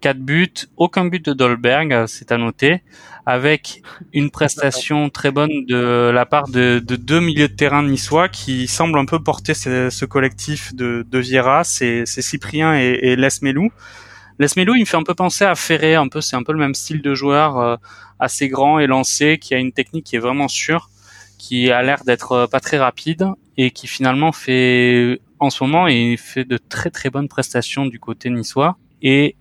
Quatre 0.00 0.18
buts, 0.18 0.68
aucun 0.76 1.04
but 1.04 1.24
de 1.24 1.32
Dolberg, 1.32 2.06
c'est 2.06 2.32
à 2.32 2.36
noter, 2.36 2.82
avec 3.28 3.82
une 4.14 4.30
prestation 4.30 5.10
très 5.10 5.30
bonne 5.30 5.66
de 5.66 6.10
la 6.14 6.24
part 6.24 6.48
de, 6.48 6.78
de 6.78 6.96
deux 6.96 7.20
milieux 7.20 7.48
de 7.48 7.52
terrain 7.52 7.82
niçois 7.82 8.30
qui 8.30 8.66
semblent 8.66 8.98
un 8.98 9.04
peu 9.04 9.22
porter 9.22 9.52
ce, 9.52 10.04
collectif 10.06 10.74
de, 10.74 11.04
de 11.06 11.18
Vieira, 11.18 11.62
c'est 11.62 12.06
Cyprien 12.06 12.80
et, 12.80 12.98
et 13.02 13.16
Lesmelou. 13.16 13.70
Lesmelou, 14.38 14.76
il 14.76 14.80
me 14.80 14.86
fait 14.86 14.96
un 14.96 15.02
peu 15.02 15.14
penser 15.14 15.44
à 15.44 15.54
Ferré, 15.54 15.94
un 15.94 16.08
peu, 16.08 16.22
c'est 16.22 16.36
un 16.36 16.42
peu 16.42 16.52
le 16.52 16.58
même 16.58 16.74
style 16.74 17.02
de 17.02 17.14
joueur, 17.14 17.58
euh, 17.58 17.76
assez 18.18 18.48
grand 18.48 18.78
et 18.78 18.86
lancé, 18.86 19.36
qui 19.38 19.54
a 19.54 19.58
une 19.58 19.72
technique 19.72 20.06
qui 20.06 20.16
est 20.16 20.20
vraiment 20.20 20.48
sûre, 20.48 20.88
qui 21.36 21.70
a 21.70 21.82
l'air 21.82 22.04
d'être 22.04 22.32
euh, 22.32 22.46
pas 22.46 22.60
très 22.60 22.78
rapide 22.78 23.26
et 23.58 23.72
qui 23.72 23.86
finalement 23.88 24.32
fait, 24.32 25.20
en 25.38 25.50
ce 25.50 25.62
moment, 25.64 25.86
il 25.86 26.16
fait 26.16 26.46
de 26.46 26.56
très 26.56 26.88
très 26.88 27.10
bonnes 27.10 27.28
prestations 27.28 27.84
du 27.84 28.00
côté 28.00 28.30
niçois. 28.30 28.78
Et 29.02 29.36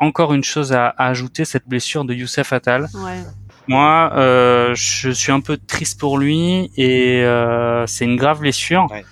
encore 0.00 0.32
une 0.34 0.44
chose 0.44 0.72
à, 0.72 0.88
à 0.88 1.08
ajouter, 1.08 1.44
cette 1.44 1.68
blessure 1.68 2.04
de 2.04 2.14
Youssef 2.14 2.52
Attal. 2.52 2.88
Ouais. 2.94 3.20
Moi, 3.68 4.10
euh, 4.16 4.74
je 4.74 5.10
suis 5.10 5.30
un 5.30 5.40
peu 5.40 5.56
triste 5.56 6.00
pour 6.00 6.18
lui 6.18 6.70
et 6.76 7.22
euh, 7.22 7.86
c'est 7.86 8.04
une 8.06 8.16
grave 8.16 8.40
blessure. 8.40 8.88
Ouais. 8.90 9.04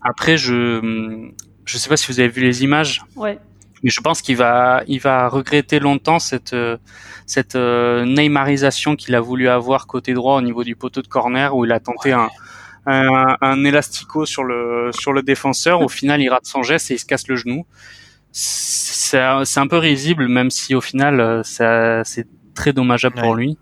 Après, 0.00 0.36
je 0.36 1.30
je 1.64 1.78
sais 1.78 1.88
pas 1.88 1.96
si 1.96 2.06
vous 2.10 2.20
avez 2.20 2.28
vu 2.28 2.42
les 2.42 2.62
images, 2.62 3.02
Ouais. 3.16 3.38
mais 3.82 3.90
je 3.90 4.00
pense 4.00 4.22
qu'il 4.22 4.36
va 4.36 4.82
il 4.86 5.00
va 5.00 5.28
regretter 5.28 5.80
longtemps 5.80 6.20
cette 6.20 6.54
cette 7.26 7.56
euh, 7.56 8.04
Neymarisation 8.06 8.94
qu'il 8.94 9.14
a 9.16 9.20
voulu 9.20 9.48
avoir 9.48 9.88
côté 9.88 10.14
droit 10.14 10.36
au 10.36 10.42
niveau 10.42 10.62
du 10.62 10.76
poteau 10.76 11.02
de 11.02 11.08
corner 11.08 11.54
où 11.56 11.64
il 11.64 11.72
a 11.72 11.80
tenté 11.80 12.12
un, 12.12 12.28
un 12.86 13.36
un 13.40 13.64
élastico 13.64 14.24
sur 14.24 14.44
le 14.44 14.90
sur 14.92 15.12
le 15.12 15.22
défenseur. 15.24 15.80
Au 15.82 15.88
final, 15.98 16.22
il 16.22 16.28
rate 16.30 16.46
son 16.46 16.62
geste 16.62 16.92
et 16.92 16.94
il 16.94 16.98
se 16.98 17.04
casse 17.04 17.26
le 17.26 17.34
genou 17.36 17.66
c'est 18.38 19.18
un 19.60 19.66
peu 19.66 19.78
risible, 19.78 20.28
même 20.28 20.50
si 20.50 20.74
au 20.74 20.80
final 20.82 21.20
euh, 21.20 21.42
c'est 22.04 22.26
très 22.54 22.72
dommageable 22.74 23.16
pour 23.20 23.34
lui. 23.34 23.56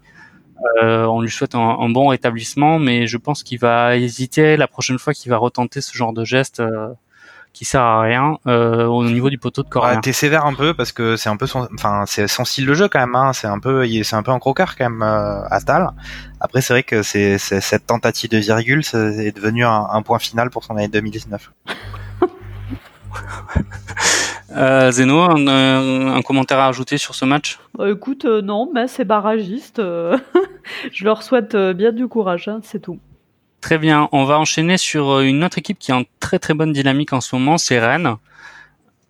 Euh, 0.82 1.04
on 1.04 1.20
lui 1.20 1.30
souhaite 1.30 1.54
un, 1.54 1.60
un 1.60 1.88
bon 1.90 2.08
rétablissement, 2.08 2.78
mais 2.78 3.06
je 3.06 3.16
pense 3.18 3.42
qu'il 3.42 3.58
va 3.58 3.96
hésiter 3.96 4.56
la 4.56 4.66
prochaine 4.66 4.98
fois 4.98 5.12
qu'il 5.14 5.30
va 5.30 5.36
retenter 5.36 5.80
ce 5.80 5.96
genre 5.96 6.12
de 6.12 6.24
geste 6.24 6.58
euh, 6.60 6.88
qui 7.52 7.64
sert 7.64 7.82
à 7.82 8.00
rien 8.00 8.38
euh, 8.48 8.86
au 8.86 9.04
niveau 9.04 9.30
du 9.30 9.38
poteau 9.38 9.62
de 9.62 9.68
corner. 9.68 9.94
Ouais, 9.94 10.00
t'es 10.00 10.12
sévère 10.12 10.44
un 10.46 10.54
peu 10.54 10.74
parce 10.74 10.90
que 10.90 11.16
c'est 11.16 11.28
un 11.28 11.36
peu 11.36 11.46
son, 11.46 11.68
enfin 11.74 12.02
c'est 12.06 12.26
son 12.26 12.44
style 12.44 12.66
de 12.66 12.74
jeu 12.74 12.88
quand 12.88 12.98
même. 13.00 13.14
Hein. 13.14 13.32
C'est 13.32 13.46
un 13.46 13.60
peu, 13.60 13.84
est- 13.86 14.02
c'est 14.02 14.16
un 14.16 14.22
peu 14.24 14.32
un 14.32 14.38
croqueur 14.40 14.74
quand 14.76 14.90
même, 14.90 15.02
Astal. 15.50 15.90
Après, 16.40 16.62
c'est 16.62 16.72
vrai 16.72 16.82
que 16.82 17.02
c'est 17.04 17.38
cette 17.38 17.86
tentative 17.86 18.30
de 18.30 18.38
virgule, 18.38 18.82
c'est 18.84 19.30
devenu 19.32 19.64
un, 19.64 19.86
un 19.92 20.02
point 20.02 20.18
final 20.18 20.50
pour 20.50 20.64
son 20.64 20.74
année 20.76 20.88
2019. 20.88 21.52
Euh, 24.54 24.90
Zeno, 24.92 25.20
un, 25.20 25.46
un- 25.48 26.14
un 26.14 26.22
commentaire 26.22 26.58
à 26.58 26.68
ajouter 26.68 26.96
sur 26.98 27.14
ce 27.14 27.24
match? 27.24 27.58
Euh, 27.80 27.94
écoute, 27.94 28.24
euh, 28.24 28.40
non, 28.40 28.70
mais 28.72 28.86
c'est 28.86 29.04
barragiste. 29.04 29.80
euh, 29.80 30.16
je 30.92 31.04
leur 31.04 31.22
souhaite 31.22 31.54
euh, 31.54 31.72
bien 31.74 31.90
du 31.92 32.06
courage, 32.06 32.46
hein, 32.48 32.60
c'est 32.62 32.80
tout. 32.80 32.98
Très 33.60 33.78
bien, 33.78 34.08
on 34.12 34.24
va 34.24 34.38
enchaîner 34.38 34.76
sur 34.76 35.10
euh, 35.10 35.22
une 35.22 35.42
autre 35.42 35.58
équipe 35.58 35.78
qui 35.78 35.90
est 35.90 35.94
en 35.94 36.04
très 36.20 36.38
très 36.38 36.54
bonne 36.54 36.72
dynamique 36.72 37.12
en 37.12 37.20
ce 37.20 37.34
moment, 37.34 37.58
c'est 37.58 37.80
Rennes, 37.80 38.16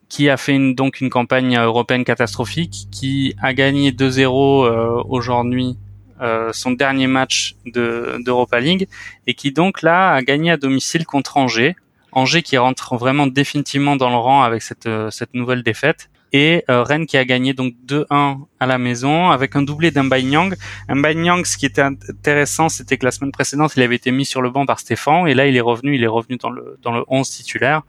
qui 0.09 0.31
a 0.31 0.37
fait 0.39 0.55
une, 0.55 0.75
donc 0.75 1.01
une 1.01 1.11
campagne 1.11 1.59
européenne 1.59 2.05
catastrophique, 2.05 2.87
qui 2.91 3.35
a 3.43 3.53
gagné 3.53 3.91
2-0 3.93 4.65
euh, 4.67 5.03
aujourd'hui 5.09 5.77
euh, 6.23 6.53
son 6.55 6.71
dernier 6.71 7.09
match 7.09 7.57
de 7.67 8.17
d'Europa 8.25 8.61
League, 8.61 8.89
et 9.27 9.35
qui 9.35 9.53
donc 9.53 9.83
là 9.83 10.13
a 10.13 10.23
gagné 10.23 10.53
à 10.53 10.57
domicile 10.57 11.05
contre 11.05 11.37
Angers. 11.37 11.77
Angers 12.15 12.43
qui 12.43 12.57
rentre 12.57 12.97
vraiment 12.97 13.27
définitivement 13.27 13.97
dans 13.97 14.09
le 14.09 14.17
rang 14.17 14.43
avec 14.43 14.63
cette, 14.63 14.87
euh, 14.87 15.11
cette 15.11 15.35
nouvelle 15.35 15.63
défaite. 15.63 16.11
et 16.33 16.65
euh, 16.69 16.83
Rennes 16.83 17.07
qui 17.07 17.17
a 17.17 17.25
gagné 17.25 17.55
donc 17.55 17.75
2-1 17.87 18.39
à 18.59 18.67
la 18.67 18.79
maison 18.79 19.31
avec 19.31 19.55
un 19.55 19.63
doublé 19.63 19.91
d'Mbanyang. 19.93 20.57
Nyang, 20.89 21.45
ce 21.45 21.57
qui 21.57 21.67
était 21.67 21.83
intéressant, 21.83 22.69
c'était 22.69 22.97
que 22.97 23.05
la 23.05 23.13
semaine 23.13 23.31
précédente, 23.31 23.75
il 23.77 23.83
avait 23.83 23.95
été 23.95 24.11
mis 24.11 24.25
sur 24.25 24.43
le 24.43 24.51
banc 24.51 24.67
par 24.67 24.81
Stéphane 24.81 25.29
et 25.29 25.35
là, 25.35 25.47
il 25.47 25.57
est 25.57 25.61
revenu, 25.61 25.95
il 25.95 26.03
est 26.03 26.09
revenu 26.19 26.37
dans 26.37 26.51
le 26.51 26.79
dans 26.83 26.93
le 26.93 27.05
11 27.07 27.29
titulaire. 27.29 27.83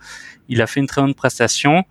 Il 0.47 0.61
a 0.61 0.67
fait 0.67 0.79
une 0.79 0.87
très 0.87 1.01
bonne 1.01 1.15
prestation. 1.15 1.85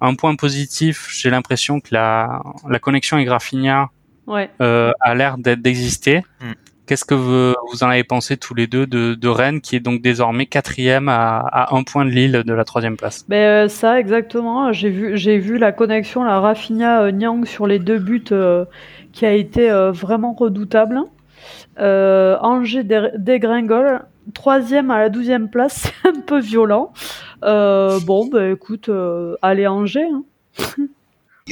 Un 0.00 0.14
point 0.14 0.34
positif, 0.36 1.08
j'ai 1.12 1.28
l'impression 1.28 1.80
que 1.80 1.88
la 1.92 2.42
la 2.68 2.78
connexion 2.78 3.18
avec 3.18 3.28
Rafinha 3.28 3.90
ouais. 4.26 4.50
euh, 4.62 4.92
a 5.00 5.14
l'air 5.14 5.36
d'exister. 5.38 6.22
Mm. 6.40 6.52
Qu'est-ce 6.90 7.04
que 7.04 7.14
vous, 7.14 7.54
vous, 7.70 7.84
en 7.84 7.88
avez 7.88 8.02
pensé 8.02 8.36
tous 8.36 8.52
les 8.52 8.66
deux 8.66 8.84
de, 8.84 9.14
de 9.14 9.28
Rennes, 9.28 9.60
qui 9.60 9.76
est 9.76 9.80
donc 9.80 10.02
désormais 10.02 10.46
quatrième 10.46 11.08
à, 11.08 11.38
à, 11.38 11.76
un 11.76 11.84
point 11.84 12.04
de 12.04 12.10
Lille 12.10 12.42
de 12.44 12.52
la 12.52 12.64
troisième 12.64 12.96
place? 12.96 13.24
Ben, 13.28 13.36
euh, 13.36 13.68
Ça, 13.68 14.00
exactement. 14.00 14.72
J'ai 14.72 14.90
vu, 14.90 15.16
j'ai 15.16 15.38
vu 15.38 15.56
la 15.56 15.70
connexion, 15.70 16.24
la 16.24 16.40
Rafinha 16.40 17.02
euh, 17.02 17.12
Nyang 17.12 17.46
sur 17.46 17.68
les 17.68 17.78
deux 17.78 18.00
buts 18.00 18.24
euh, 18.32 18.64
qui 19.12 19.24
a 19.24 19.32
été 19.32 19.70
euh, 19.70 19.92
vraiment 19.92 20.32
redoutable. 20.32 20.98
Euh, 21.78 22.36
Angers 22.40 22.82
dégringole. 22.82 24.02
Troisième 24.34 24.90
à 24.90 24.98
la 24.98 25.10
douzième 25.10 25.48
place, 25.48 25.92
c'est 26.02 26.08
un 26.08 26.20
peu 26.22 26.40
violent. 26.40 26.92
bon, 27.40 28.28
ben 28.32 28.54
écoute, 28.54 28.90
allez 29.42 29.68
Angers. 29.68 30.08
Hein. 30.12 30.24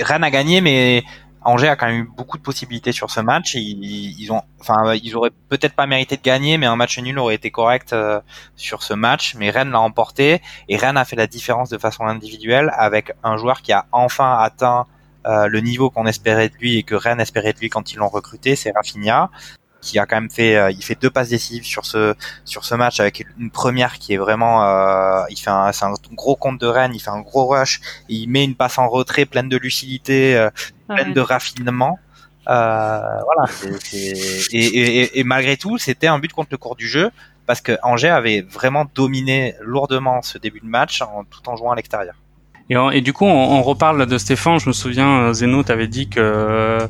Rennes 0.01 0.25
a 0.25 0.31
gagné, 0.33 0.61
mais 0.61 1.05
Angers 1.43 1.69
a 1.69 1.77
quand 1.77 1.87
même 1.87 2.03
eu 2.03 2.11
beaucoup 2.17 2.37
de 2.37 2.43
possibilités 2.43 2.93
sur 2.93 3.11
ce 3.11 3.21
match. 3.21 3.55
Ils, 3.55 4.21
ils 4.21 4.33
ont, 4.33 4.43
enfin, 4.61 4.95
ils 4.95 5.17
auraient 5.17 5.33
peut-être 5.49 5.75
pas 5.75 5.87
mérité 5.87 6.17
de 6.17 6.23
gagner, 6.23 6.59
mais 6.59 6.67
un 6.67 6.77
match 6.77 6.99
nul 6.99 7.19
aurait 7.19 7.37
été 7.37 7.51
correct 7.51 7.93
euh, 7.93 8.21
sur 8.57 8.83
ce 8.83 8.95
match. 8.95 9.35
Mais 9.37 9.51
Rennes 9.51 9.71
l'a 9.71 9.81
emporté 9.81 10.43
et 10.69 10.77
Rennes 10.77 10.97
a 10.97 11.05
fait 11.05 11.17
la 11.17 11.27
différence 11.27 11.71
de 11.71 11.79
façon 11.79 12.05
individuelle 12.05 12.73
avec 12.77 13.13
un 13.23 13.37
joueur 13.37 13.63
qui 13.63 13.73
a 13.73 13.87
enfin 13.93 14.39
atteint 14.39 14.87
euh, 15.27 15.47
le 15.47 15.61
niveau 15.61 15.91
qu'on 15.91 16.07
espérait 16.07 16.49
de 16.49 16.55
lui 16.55 16.77
et 16.77 16.83
que 16.83 16.95
Rennes 16.95 17.21
espérait 17.21 17.53
de 17.53 17.59
lui 17.59 17.69
quand 17.69 17.93
ils 17.93 17.97
l'ont 17.97 18.09
recruté, 18.09 18.57
c'est 18.57 18.73
Rafinha 18.75 19.31
qui 19.81 19.99
a 19.99 20.07
quand 20.07 20.17
même 20.17 20.31
fait 20.31 20.57
euh, 20.57 20.71
il 20.71 20.83
fait 20.83 21.01
deux 21.01 21.11
passes 21.11 21.29
décisives 21.29 21.65
sur 21.65 21.85
ce 21.87 22.15
sur 22.45 22.65
ce 22.65 22.75
match 22.75 23.01
avec 23.01 23.25
une 23.39 23.51
première 23.51 23.99
qui 23.99 24.15
est 24.15 24.17
vraiment 24.17 24.65
euh, 24.65 25.23
il 25.31 25.39
fait 25.39 25.51
un 25.51 25.73
c'est 25.73 25.85
un 25.85 25.95
gros 26.13 26.37
compte 26.37 26.61
de 26.61 26.67
Rennes 26.67 26.93
il 26.95 27.01
fait 27.01 27.11
un 27.11 27.21
gros 27.21 27.47
rush 27.47 27.81
et 28.09 28.15
il 28.15 28.29
met 28.29 28.45
une 28.45 28.55
passe 28.55 28.79
en 28.79 28.89
retrait 28.89 29.25
pleine 29.25 29.49
de 29.49 29.57
lucidité 29.57 30.37
euh, 30.37 30.51
pleine 30.89 31.13
de 31.13 31.21
raffinement. 31.21 31.99
Euh, 32.49 33.01
voilà 33.25 33.47
c'est, 33.51 34.15
c'est... 34.15 34.57
Et, 34.57 35.01
et, 35.03 35.19
et, 35.19 35.25
malgré 35.25 35.59
tout 35.59 35.77
c'était 35.77 36.07
un 36.07 36.19
but 36.19 36.33
contre 36.33 36.49
le 36.51 36.57
cours 36.57 36.77
du 36.77 36.89
jeu 36.89 37.11
parce 37.47 37.61
que 37.61 37.77
Angers 37.83 38.09
avait 38.09 38.41
vraiment 38.41 38.87
dominé 38.95 39.55
lourdement 39.61 40.23
ce 40.23 40.39
début 40.39 40.61
de 40.61 40.67
match 40.67 41.03
en, 41.03 41.25
tout 41.25 41.47
en 41.47 41.57
jouant 41.57 41.73
à 41.73 41.77
l'extérieur 41.77 42.15
et, 42.71 43.01
du 43.01 43.13
coup, 43.13 43.25
on, 43.25 43.31
on, 43.31 43.63
reparle 43.63 44.07
de 44.07 44.19
Stéphane. 44.19 44.61
Je 44.61 44.69
me 44.69 44.73
souviens, 44.73 45.23
euh, 45.23 45.33
Zeno 45.33 45.63
t'avait 45.63 45.87
dit 45.87 46.09
que 46.09 46.21
euh, 46.21 46.87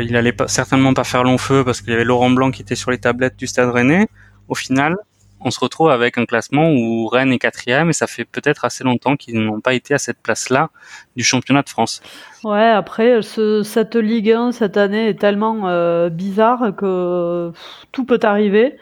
il 0.00 0.16
allait 0.16 0.32
pas, 0.32 0.48
certainement 0.48 0.94
pas 0.94 1.04
faire 1.04 1.24
long 1.24 1.38
feu 1.38 1.64
parce 1.64 1.80
qu'il 1.80 1.90
y 1.90 1.94
avait 1.94 2.04
Laurent 2.04 2.30
Blanc 2.30 2.50
qui 2.50 2.62
était 2.62 2.76
sur 2.76 2.90
les 2.90 2.98
tablettes 2.98 3.36
du 3.36 3.46
Stade 3.46 3.70
Rennais. 3.70 4.08
Au 4.48 4.54
final, 4.54 4.96
on 5.40 5.50
se 5.50 5.60
retrouve 5.60 5.90
avec 5.90 6.18
un 6.18 6.26
classement 6.26 6.70
où 6.70 7.06
Rennes 7.06 7.32
est 7.32 7.38
quatrième 7.38 7.90
et 7.90 7.92
ça 7.92 8.06
fait 8.06 8.24
peut-être 8.24 8.64
assez 8.64 8.84
longtemps 8.84 9.16
qu'ils 9.16 9.40
n'ont 9.40 9.60
pas 9.60 9.74
été 9.74 9.94
à 9.94 9.98
cette 9.98 10.18
place-là 10.18 10.70
du 11.16 11.22
championnat 11.22 11.62
de 11.62 11.68
France. 11.68 12.00
Ouais, 12.44 12.68
après, 12.68 13.22
ce, 13.22 13.62
cette 13.62 13.96
Ligue 13.96 14.32
1 14.32 14.52
cette 14.52 14.76
année 14.76 15.08
est 15.08 15.18
tellement 15.18 15.68
euh, 15.68 16.08
bizarre 16.08 16.74
que 16.76 17.52
tout 17.92 18.04
peut 18.04 18.20
arriver. 18.22 18.76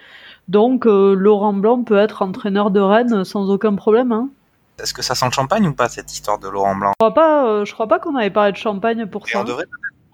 Donc, 0.48 0.86
euh, 0.86 1.14
Laurent 1.14 1.52
Blanc 1.52 1.82
peut 1.82 1.98
être 1.98 2.22
entraîneur 2.22 2.70
de 2.70 2.80
Rennes 2.80 3.24
sans 3.24 3.50
aucun 3.50 3.74
problème. 3.74 4.12
Hein. 4.12 4.28
Est-ce 4.82 4.92
que 4.94 5.02
ça 5.02 5.14
sent 5.14 5.26
le 5.26 5.32
champagne 5.32 5.66
ou 5.66 5.72
pas 5.72 5.88
cette 5.88 6.12
histoire 6.12 6.38
de 6.38 6.48
Laurent 6.48 6.74
Blanc? 6.76 6.90
Je 6.92 7.04
crois 7.04 7.14
pas. 7.14 7.46
Euh, 7.48 7.64
je 7.64 7.72
crois 7.72 7.88
pas 7.88 7.98
qu'on 7.98 8.14
avait 8.16 8.30
parlé 8.30 8.52
de 8.52 8.56
champagne 8.56 9.06
pour 9.06 9.26
Et 9.28 9.32
ça. 9.32 9.40
on 9.40 9.44
devrait 9.44 9.64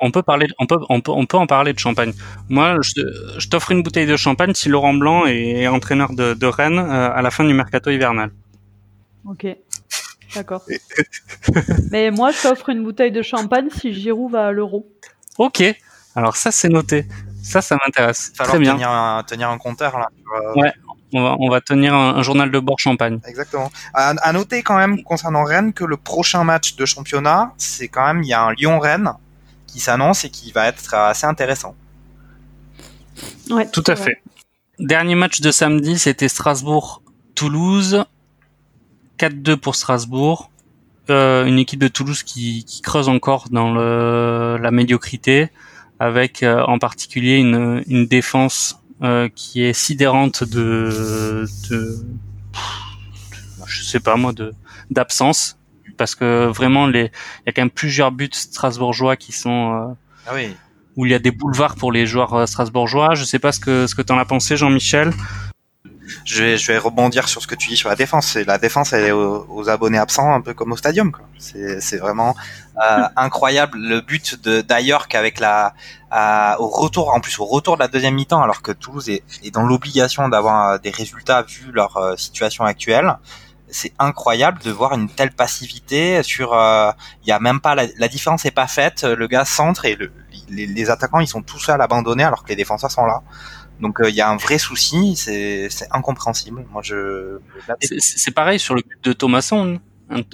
on 0.04 0.10
peut 0.10 0.22
parler, 0.24 0.48
on 0.58 0.66
peut, 0.66 0.78
on 0.88 1.00
peut, 1.00 1.12
on 1.12 1.26
peut 1.26 1.36
en 1.36 1.46
parler 1.46 1.72
de 1.72 1.78
champagne. 1.78 2.12
Moi, 2.48 2.76
je, 2.82 3.02
je 3.38 3.48
t'offre 3.48 3.70
une 3.70 3.84
bouteille 3.84 4.06
de 4.06 4.16
champagne 4.16 4.52
si 4.52 4.68
Laurent 4.68 4.94
Blanc 4.94 5.26
est 5.26 5.68
entraîneur 5.68 6.12
de, 6.12 6.34
de 6.34 6.46
Rennes 6.46 6.80
euh, 6.80 7.12
à 7.14 7.22
la 7.22 7.30
fin 7.30 7.44
du 7.44 7.54
mercato 7.54 7.88
hivernal. 7.88 8.32
Ok, 9.24 9.46
d'accord. 10.34 10.62
Mais 11.92 12.10
moi, 12.10 12.32
je 12.32 12.42
t'offre 12.42 12.68
une 12.70 12.82
bouteille 12.82 13.12
de 13.12 13.22
champagne 13.22 13.68
si 13.70 13.92
Giroud 13.94 14.32
va 14.32 14.48
à 14.48 14.50
l'Euro. 14.50 14.90
Ok, 15.38 15.62
alors 16.16 16.34
ça 16.36 16.50
c'est 16.50 16.68
noté. 16.68 17.06
Ça, 17.44 17.60
ça 17.60 17.76
m'intéresse. 17.84 18.32
Très 18.36 18.58
bien. 18.58 18.74
tenir 18.74 18.90
un, 18.90 19.22
tenir 19.24 19.50
un 19.50 19.58
compteur 19.58 19.98
là. 19.98 20.08
euh, 20.36 20.60
Ouais. 20.60 20.72
On 21.12 21.22
va, 21.22 21.36
on 21.38 21.50
va 21.50 21.60
tenir 21.60 21.94
un, 21.94 22.16
un 22.16 22.22
journal 22.22 22.50
de 22.50 22.58
bord 22.58 22.78
champagne. 22.78 23.20
Exactement. 23.26 23.70
À, 23.94 24.10
à 24.10 24.32
noter 24.32 24.62
quand 24.62 24.76
même 24.76 25.02
concernant 25.02 25.44
Rennes 25.44 25.72
que 25.72 25.84
le 25.84 25.96
prochain 25.96 26.44
match 26.44 26.76
de 26.76 26.86
championnat, 26.86 27.52
c'est 27.58 27.88
quand 27.88 28.06
même 28.06 28.22
il 28.22 28.28
y 28.28 28.32
a 28.32 28.42
un 28.42 28.52
Lyon-Rennes 28.52 29.12
qui 29.66 29.80
s'annonce 29.80 30.24
et 30.24 30.30
qui 30.30 30.52
va 30.52 30.68
être 30.68 30.94
assez 30.94 31.26
intéressant. 31.26 31.74
Ouais, 33.50 33.68
Tout 33.70 33.84
à 33.86 33.96
fait. 33.96 34.22
Dernier 34.78 35.14
match 35.14 35.40
de 35.40 35.50
samedi, 35.50 35.98
c'était 35.98 36.28
Strasbourg-Toulouse. 36.28 38.04
4-2 39.18 39.56
pour 39.56 39.76
Strasbourg. 39.76 40.50
Euh, 41.10 41.44
une 41.44 41.58
équipe 41.58 41.80
de 41.80 41.88
Toulouse 41.88 42.22
qui, 42.22 42.64
qui 42.64 42.80
creuse 42.80 43.08
encore 43.08 43.48
dans 43.50 43.72
le, 43.72 44.56
la 44.60 44.70
médiocrité, 44.70 45.50
avec 45.98 46.42
euh, 46.42 46.62
en 46.62 46.78
particulier 46.78 47.38
une, 47.38 47.82
une 47.86 48.06
défense 48.06 48.81
euh, 49.02 49.28
qui 49.34 49.62
est 49.62 49.72
sidérante 49.72 50.44
de, 50.44 51.44
de, 51.70 51.96
je 53.66 53.82
sais 53.82 54.00
pas 54.00 54.16
moi, 54.16 54.32
de 54.32 54.52
d'absence, 54.90 55.58
parce 55.96 56.14
que 56.14 56.46
vraiment 56.46 56.86
les, 56.86 57.00
il 57.04 57.46
y 57.46 57.48
a 57.48 57.52
quand 57.52 57.62
même 57.62 57.70
plusieurs 57.70 58.12
buts 58.12 58.28
strasbourgeois 58.32 59.16
qui 59.16 59.32
sont 59.32 59.72
euh, 59.72 59.94
Ah 60.26 60.32
oui. 60.34 60.54
où 60.96 61.06
il 61.06 61.12
y 61.12 61.14
a 61.14 61.18
des 61.18 61.30
boulevards 61.30 61.76
pour 61.76 61.92
les 61.92 62.06
joueurs 62.06 62.34
euh, 62.34 62.46
strasbourgeois. 62.46 63.14
Je 63.14 63.24
sais 63.24 63.38
pas 63.38 63.52
ce 63.52 63.60
que 63.60 63.86
ce 63.86 63.94
que 63.94 64.02
t'en 64.02 64.18
as 64.18 64.24
pensé, 64.24 64.56
Jean-Michel. 64.56 65.12
Je 66.24 66.42
vais, 66.42 66.56
je 66.58 66.72
vais 66.72 66.78
rebondir 66.78 67.28
sur 67.28 67.42
ce 67.42 67.46
que 67.46 67.54
tu 67.54 67.68
dis 67.68 67.76
sur 67.76 67.88
la 67.88 67.96
défense. 67.96 68.36
La 68.36 68.58
défense, 68.58 68.92
elle 68.92 69.04
est 69.04 69.12
aux, 69.12 69.68
abonnés 69.68 69.98
absents, 69.98 70.32
un 70.32 70.40
peu 70.40 70.54
comme 70.54 70.72
au 70.72 70.76
stadium. 70.76 71.12
C'est, 71.38 71.96
vraiment 71.98 72.34
euh, 72.82 73.02
incroyable 73.16 73.78
le 73.78 74.00
but 74.00 74.42
de 74.42 74.60
d'Ayork 74.60 75.14
avec 75.14 75.40
la 75.40 75.74
euh, 76.12 76.54
au 76.58 76.68
retour, 76.68 77.12
en 77.14 77.20
plus 77.20 77.38
au 77.38 77.44
retour 77.44 77.76
de 77.76 77.82
la 77.82 77.88
deuxième 77.88 78.14
mi-temps, 78.14 78.42
alors 78.42 78.62
que 78.62 78.72
Toulouse 78.72 79.08
est, 79.08 79.22
est 79.42 79.50
dans 79.50 79.62
l'obligation 79.62 80.28
d'avoir 80.28 80.70
euh, 80.70 80.78
des 80.78 80.90
résultats 80.90 81.42
vu 81.42 81.72
leur 81.72 81.96
euh, 81.96 82.16
situation 82.16 82.64
actuelle. 82.64 83.16
C'est 83.70 83.94
incroyable 83.98 84.58
de 84.62 84.70
voir 84.70 84.92
une 84.92 85.08
telle 85.08 85.32
passivité 85.32 86.22
sur. 86.22 86.52
euh, 86.52 86.90
Il 87.24 87.28
y 87.28 87.32
a 87.32 87.38
même 87.40 87.60
pas 87.60 87.74
la, 87.74 87.84
la 87.96 88.08
différence 88.08 88.44
est 88.44 88.50
pas 88.50 88.66
faite. 88.66 89.04
Le 89.04 89.26
gars 89.26 89.46
centre 89.46 89.86
et 89.86 89.94
le, 89.96 90.12
les, 90.50 90.66
les 90.66 90.90
attaquants 90.90 91.20
ils 91.20 91.26
sont 91.28 91.42
tout 91.42 91.58
seuls 91.58 91.80
abandonnés 91.80 92.24
alors 92.24 92.42
que 92.44 92.50
les 92.50 92.56
défenseurs 92.56 92.90
sont 92.90 93.06
là. 93.06 93.22
Donc 93.82 94.00
euh, 94.00 94.08
il 94.08 94.14
y 94.14 94.20
a 94.22 94.30
un 94.30 94.36
vrai 94.36 94.58
souci, 94.58 95.16
c'est 95.16 95.68
c'est 95.68 95.88
incompréhensible. 95.90 96.64
Moi 96.72 96.80
je 96.82 97.38
C'est- 98.00 98.30
pareil 98.30 98.58
sur 98.58 98.74
le 98.74 98.82
but 98.88 99.02
de 99.04 99.12
Thomasson. 99.12 99.80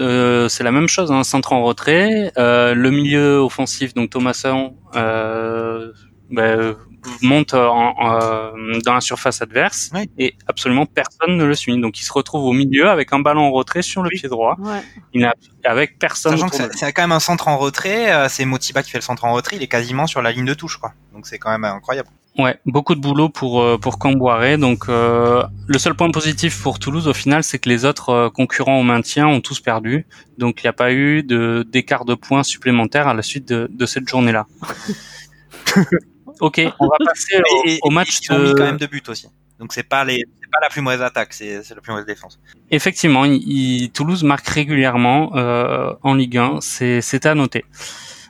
Euh, 0.01 0.49
c'est 0.49 0.65
la 0.65 0.73
même 0.73 0.89
chose, 0.89 1.11
un 1.13 1.23
centre 1.25 1.53
en 1.53 1.63
retrait, 1.63 2.33
euh, 2.37 2.75
le 2.75 2.91
milieu 2.91 3.39
offensif 3.39 3.95
donc 3.95 4.11
Thomasson 4.11 4.75
euh, 4.97 5.93
ben, 6.31 6.75
monte 7.23 7.55
en- 7.55 7.95
en- 7.97 8.53
dans 8.85 8.95
la 8.95 9.01
surface 9.01 9.41
adverse 9.41 9.91
Oui. 9.95 10.11
et 10.19 10.35
absolument 10.49 10.85
personne 10.85 11.37
ne 11.37 11.45
le 11.45 11.55
suit. 11.55 11.81
Donc 11.81 12.01
il 12.01 12.03
se 12.05 12.13
retrouve 12.13 12.45
au 12.45 12.53
milieu 12.53 12.89
avec 12.91 13.13
un 13.13 13.21
ballon 13.21 13.43
en 13.43 13.53
retrait 13.53 13.83
sur 13.83 14.03
le 14.03 14.11
Oui. 14.13 14.19
pied 14.19 14.29
droit, 14.29 14.57
Ouais. 14.59 14.83
il 15.15 15.21
n'a 15.23 15.33
avec 15.65 15.99
personne. 15.99 16.37
C'est 16.53 16.75
c'est 16.75 16.93
quand 16.93 17.03
même 17.03 17.13
un 17.13 17.21
centre 17.21 17.47
en 17.49 17.57
retrait, 17.57 18.13
euh, 18.13 18.29
c'est 18.29 18.45
Motiba 18.45 18.83
qui 18.83 18.91
fait 18.91 18.99
le 18.99 19.03
centre 19.11 19.25
en 19.25 19.33
retrait, 19.33 19.57
il 19.57 19.63
est 19.63 19.69
quasiment 19.69 20.07
sur 20.09 20.21
la 20.23 20.33
ligne 20.33 20.45
de 20.45 20.55
touche 20.55 20.77
quoi. 20.77 20.93
Donc 21.15 21.27
c'est 21.29 21.39
quand 21.39 21.51
même 21.51 21.65
incroyable. 21.65 22.09
Ouais, 22.39 22.57
beaucoup 22.67 22.95
de 22.95 23.01
boulot 23.01 23.29
pour 23.29 23.61
euh, 23.63 23.79
pour 23.79 23.99
Camboiré. 23.99 24.57
Donc 24.59 24.89
euh, 24.89 25.43
le 25.67 25.79
seul 25.79 25.95
point 25.95 26.09
positif 26.13 26.63
pour 26.63 26.79
Toulouse 26.79 27.09
au 27.09 27.13
final, 27.13 27.43
c'est 27.43 27.59
que 27.59 27.69
les 27.69 27.85
autres 27.85 28.11
euh, 28.11 28.31
concurrents 28.31 28.79
au 28.79 28.85
maintien 28.85 29.27
ont 29.27 29.41
tous 29.41 29.59
perdu. 29.61 30.07
Donc 30.39 30.63
il 30.63 30.67
n'y 30.67 30.69
a 30.69 30.73
pas 30.73 30.93
eu 30.93 31.25
de 31.25 31.67
d'écart 31.69 32.05
de 32.05 32.15
points 32.15 32.45
supplémentaires 32.45 33.09
à 33.09 33.15
la 33.15 33.23
suite 33.23 33.49
de, 33.49 33.69
de 33.71 33.87
cette 33.87 34.09
journée-là. 34.09 34.47
ok, 36.41 36.61
on 36.79 36.87
va 36.87 36.97
passer 37.05 37.39
au, 37.39 37.67
Et, 37.67 37.75
et- 37.75 37.79
au 37.83 37.91
match 37.91 38.21
ils 38.23 38.33
ont 38.33 38.39
mis 38.39 38.49
de. 38.51 38.55
quand 38.55 38.65
même 38.65 38.77
deux 38.77 38.87
buts 38.87 39.03
aussi. 39.09 39.27
Donc 39.59 39.73
c'est 39.73 39.83
pas 39.83 40.05
les 40.05 40.19
c'est 40.41 40.51
pas 40.53 40.61
la 40.63 40.69
plus 40.69 40.81
mauvaise 40.81 41.03
attaque, 41.03 41.33
c'est 41.33 41.65
c'est 41.65 41.75
la 41.75 41.81
plus 41.81 41.91
mauvaise 41.91 42.07
défense. 42.07 42.39
Effectivement, 42.71 43.25
il- 43.25 43.43
il- 43.43 43.91
Toulouse 43.91 44.23
marque 44.23 44.47
régulièrement 44.49 45.37
euh, 45.37 45.93
en 46.05 46.15
Ligue 46.15 46.39
1. 46.39 46.59
C'est 46.61 47.01
c'est 47.01 47.27
à 47.27 47.35
noter. 47.35 47.65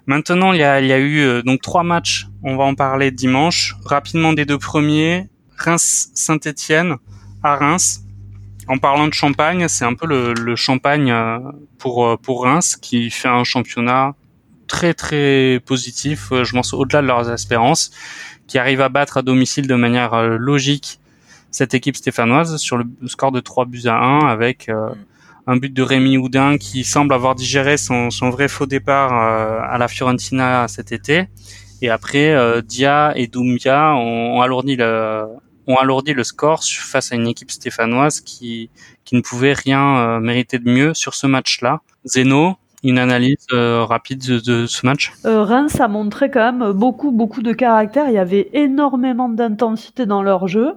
Maintenant, 0.09 0.55
il 0.55 0.61
y 0.61 0.63
a, 0.63 0.81
eu 0.81 1.21
euh, 1.21 1.43
donc 1.43 1.61
trois 1.61 1.83
matchs. 1.83 2.29
On 2.43 2.57
va 2.57 2.65
en 2.65 2.75
parler 2.75 3.11
dimanche. 3.11 3.77
Rapidement 3.85 4.33
des 4.33 4.47
deux 4.47 4.57
premiers. 4.57 5.29
Reims-Saint-Étienne 5.59 6.97
à 7.43 7.57
Reims. 7.57 8.05
En 8.69 8.79
parlant 8.79 9.07
de 9.07 9.13
Champagne, 9.13 9.69
c'est 9.69 9.85
un 9.85 9.93
peu 9.93 10.07
le, 10.07 10.57
Champagne 10.57 11.11
euh, 11.11 11.39
pour 11.77 12.07
euh, 12.07 12.17
pour 12.17 12.45
Reims 12.45 12.77
qui 12.77 13.11
fait 13.11 13.29
un 13.29 13.45
championnat 13.45 14.15
très 14.67 14.95
très 14.95 15.61
positif. 15.67 16.29
Je 16.31 16.53
pense 16.53 16.73
au-delà 16.73 17.03
de 17.03 17.07
leurs 17.07 17.31
espérances, 17.31 17.91
qui 18.47 18.57
arrive 18.57 18.81
à 18.81 18.89
battre 18.89 19.19
à 19.19 19.23
domicile 19.23 19.67
de 19.67 19.75
manière 19.75 20.23
logique 20.39 21.01
cette 21.51 21.75
équipe 21.75 21.97
stéphanoise 21.97 22.57
sur 22.57 22.79
le 22.79 22.87
score 23.07 23.33
de 23.33 23.41
3 23.41 23.67
buts 23.67 23.87
à 23.87 23.97
1 23.97 24.27
avec 24.27 24.71
un 25.49 25.57
but 25.57 25.73
de 25.73 25.83
Rémi 25.83 26.17
Houdin 26.19 26.59
qui 26.59 26.85
semble 26.85 27.15
avoir 27.15 27.35
digéré 27.35 27.77
son, 27.79 28.11
son 28.11 28.31
vrai 28.31 28.47
faux 28.47 28.67
départ 28.67 29.13
à 29.13 29.79
la 29.79 29.89
Fiorentina 29.89 30.69
cet 30.69 30.93
été. 30.93 31.25
Et 31.83 31.89
après, 31.89 32.37
Dia 32.63 33.13
et 33.17 33.29
Doumbia 33.29 33.95
ont, 33.95 34.43
alourdi 34.43 34.77
le 34.77 35.25
ont 35.67 35.77
alourdi 35.77 36.13
le 36.13 36.23
score 36.23 36.63
face 36.65 37.13
à 37.13 37.17
une 37.17 37.27
équipe 37.27 37.51
stéphanoise 37.51 38.21
qui, 38.21 38.71
qui 39.05 39.15
ne 39.17 39.21
pouvait 39.23 39.55
rien 39.55 40.21
mériter 40.21 40.59
de 40.59 40.71
mieux 40.71 40.95
sur 40.95 41.15
ce 41.15 41.27
match-là. 41.27 41.81
Zeno, 42.07 42.57
une 42.85 42.99
analyse 42.99 43.47
euh, 43.53 43.85
rapide 43.85 44.25
de, 44.25 44.67
ce 44.67 44.87
match? 44.87 45.13
Euh, 45.25 45.43
Reims 45.43 45.81
a 45.81 45.89
montré 45.89 46.31
quand 46.31 46.53
même 46.53 46.73
beaucoup 46.73 47.11
beaucoup 47.11 47.43
de 47.43 47.53
caractère. 47.53 48.09
Il 48.09 48.15
y 48.15 48.19
avait 48.19 48.51
énormément 48.53 49.29
d'intensité 49.29 50.07
dans 50.07 50.23
leur 50.23 50.47
jeu 50.47 50.75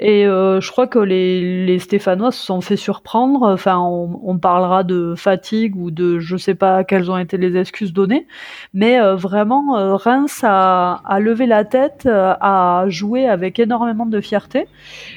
et 0.00 0.26
euh, 0.26 0.60
je 0.60 0.70
crois 0.70 0.86
que 0.86 0.98
les, 0.98 1.64
les 1.66 1.78
Stéphanois 1.78 2.32
se 2.32 2.44
sont 2.44 2.60
fait 2.60 2.76
surprendre. 2.76 3.42
Enfin, 3.42 3.78
on, 3.78 4.20
on, 4.24 4.38
parlera 4.38 4.82
de 4.82 5.14
fatigue 5.16 5.76
ou 5.76 5.90
de 5.90 6.18
je 6.18 6.36
sais 6.36 6.54
pas 6.54 6.84
quelles 6.84 7.10
ont 7.10 7.18
été 7.18 7.36
les 7.36 7.56
excuses 7.56 7.92
données, 7.92 8.26
mais 8.74 8.98
vraiment 9.14 9.96
Reims 9.96 10.40
a, 10.42 11.00
a, 11.04 11.20
levé 11.20 11.46
la 11.46 11.64
tête, 11.64 12.06
a 12.06 12.84
joué 12.88 13.26
avec 13.26 13.58
énormément 13.58 14.06
de 14.06 14.20
fierté 14.20 14.66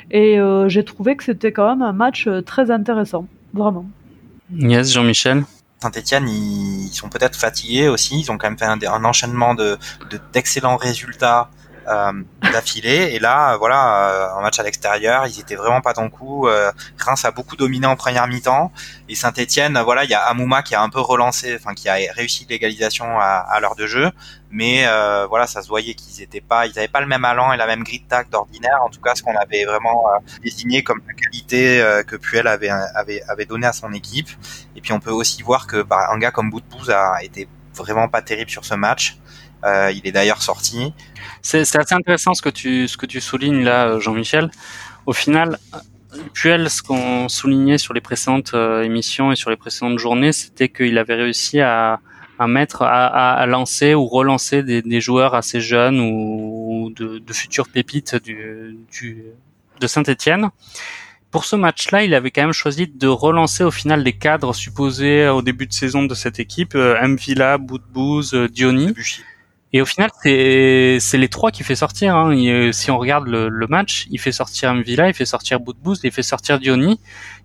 et 0.10 0.40
j'ai 0.68 0.84
trouvé 0.86 1.16
que 1.16 1.24
c'était 1.24 1.52
quand 1.52 1.68
même 1.68 1.82
un 1.82 1.92
match 1.92 2.30
très 2.46 2.72
intéressant, 2.72 3.28
vraiment. 3.54 3.86
Yes, 4.56 4.94
Jean-Michel? 4.94 5.44
Saint-Etienne, 5.82 6.28
ils, 6.28 6.94
sont 6.94 7.10
peut-être 7.10 7.38
fatigués 7.38 7.88
aussi. 7.88 8.20
Ils 8.20 8.32
ont 8.32 8.38
quand 8.38 8.50
même 8.50 8.60
fait 8.60 8.66
un, 8.66 9.04
enchaînement 9.04 9.54
de 9.56 9.78
d'excellents 10.34 10.78
résultats 10.78 11.50
euh, 11.90 12.12
d'affilée. 12.52 13.10
Et 13.14 13.20
là, 13.20 13.58
voilà, 13.58 14.10
euh, 14.12 14.38
en 14.38 14.42
match 14.42 14.60
à 14.60 14.64
l'extérieur, 14.64 15.26
ils 15.26 15.40
étaient 15.40 15.56
vraiment 15.56 15.82
pas 15.82 15.94
dans 15.94 16.04
le 16.04 16.10
coup. 16.10 16.48
Euh, 16.48 16.72
Reims 17.00 17.26
a 17.26 17.32
beaucoup 17.32 17.56
dominé 17.56 17.88
en 17.88 17.96
première 17.96 18.28
mi-temps. 18.28 18.72
Et 19.08 19.16
Saint-Etienne, 19.16 19.80
voilà, 19.84 20.04
il 20.04 20.10
y 20.12 20.14
a 20.14 20.22
Amouma 20.22 20.62
qui 20.62 20.76
a 20.76 20.84
un 20.84 20.90
peu 20.90 21.00
relancé, 21.00 21.56
enfin 21.56 21.74
qui 21.74 21.90
a 21.90 21.96
réussi 22.14 22.46
l'égalisation 22.48 23.20
à 23.20 23.60
l'heure 23.60 23.76
de 23.76 23.88
jeu. 23.88 24.12
Mais 24.52 24.88
euh, 24.88 25.28
voilà, 25.28 25.46
ça 25.46 25.62
se 25.62 25.68
voyait 25.68 25.94
qu'ils 25.94 26.24
étaient 26.24 26.42
pas, 26.42 26.66
ils 26.66 26.78
avaient 26.80 26.88
pas 26.88 27.02
le 27.02 27.08
même 27.08 27.24
allant 27.24 27.54
et 27.54 27.58
la 27.58 27.68
même 27.68 27.84
grid 27.84 28.08
tac 28.08 28.30
d'ordinaire. 28.30 28.80
En 28.84 28.90
tout 28.90 29.02
cas, 29.02 29.16
ce 29.16 29.22
qu'on 29.22 29.36
avait 29.36 29.66
vraiment 29.66 30.06
désigné 30.42 30.84
comme 30.84 31.02
la 31.08 31.14
qualité 31.14 31.84
que 32.08 32.16
Puel 32.16 32.48
avait, 32.48 32.70
avait 32.70 33.22
avait 33.28 33.46
donné 33.46 33.68
à 33.68 33.74
son 33.74 33.94
équipe. 33.94 34.30
Et 34.76 34.82
puis 34.82 34.92
on 34.94 35.00
peut 35.00 35.12
aussi 35.12 35.44
voir 35.44 35.68
que 35.68 35.82
bah, 35.82 36.10
un 36.12 36.18
gars 36.18 36.32
comme 36.32 36.50
Boutbouz 36.50 36.90
a 36.90 37.24
été 37.24 37.48
vraiment 37.76 38.08
pas 38.08 38.22
terrible 38.22 38.50
sur 38.50 38.66
ce 38.66 38.74
match. 38.76 39.18
Euh, 39.66 39.92
il 39.94 40.08
est 40.08 40.12
d'ailleurs 40.12 40.42
sorti. 40.42 40.94
C'est 41.42 41.60
assez 41.60 41.94
intéressant 41.94 42.34
ce 42.34 42.42
que 42.42 42.50
tu 42.50 42.88
ce 42.88 42.98
que 42.98 43.06
tu 43.06 43.20
soulignes 43.20 43.64
là, 43.64 43.88
euh, 43.88 44.00
Jean-Michel. 44.00 44.52
Au 45.06 45.14
final, 45.14 45.58
Puel, 46.34 46.70
ce 46.70 46.82
qu'on 46.82 47.28
soulignait 47.30 47.78
sur 47.78 47.94
les 47.94 48.02
précédentes 48.02 48.54
euh, 48.54 48.84
émissions 48.84 49.32
et 49.32 49.36
sur 49.36 49.50
les 49.50 49.58
précédentes 49.58 50.00
journées, 50.00 50.32
c'était 50.32 50.70
qu'il 50.70 50.98
avait 50.98 51.16
réussi 51.16 51.60
à, 51.60 52.00
à 52.40 52.48
mettre, 52.48 52.82
à, 52.84 53.34
à, 53.34 53.46
lancer 53.46 53.94
ou 53.94 54.08
relancer 54.08 54.64
des, 54.64 54.82
des, 54.82 55.02
joueurs 55.02 55.36
assez 55.36 55.60
jeunes 55.60 56.00
ou, 56.00 56.92
de, 56.96 57.20
de, 57.20 57.34
futures 57.34 57.68
pépites 57.68 58.16
du, 58.16 58.78
du 58.92 59.24
de 59.80 59.88
Saint-Étienne. 59.88 60.50
Pour 61.32 61.46
ce 61.46 61.56
match-là, 61.56 62.04
il 62.04 62.16
avait 62.16 62.32
quand 62.32 62.42
même 62.42 62.54
choisi 62.54 62.88
de 62.88 63.08
relancer 63.08 63.64
au 63.64 63.72
final 63.72 64.04
des 64.04 64.14
cadres 64.14 64.56
supposés 64.56 65.28
au 65.28 65.42
début 65.42 65.68
de 65.68 65.74
saison 65.74 66.04
de 66.04 66.16
cette 66.16 66.40
équipe, 66.40 66.76
M. 66.76 67.18
Villa, 67.18 67.58
Boudbouz, 67.58 68.34
Diony. 68.52 68.94
Et 69.72 69.82
au 69.82 69.86
final, 69.86 70.10
c'est 70.24 71.18
les 71.18 71.28
trois 71.28 71.52
qui 71.52 71.64
fait 71.64 71.76
sortir. 71.76 72.16
Hein. 72.16 72.72
si 72.72 72.90
on 72.90 72.98
regarde 72.98 73.28
le, 73.28 73.50
le, 73.50 73.68
match, 73.68 74.08
il 74.10 74.20
fait 74.20 74.32
sortir 74.32 74.74
Mvila, 74.74 75.10
il 75.10 75.14
fait 75.14 75.26
sortir 75.26 75.60
Boudbouz, 75.60 76.00
il 76.04 76.12
fait 76.12 76.24
sortir 76.24 76.58
Diony. 76.58 77.00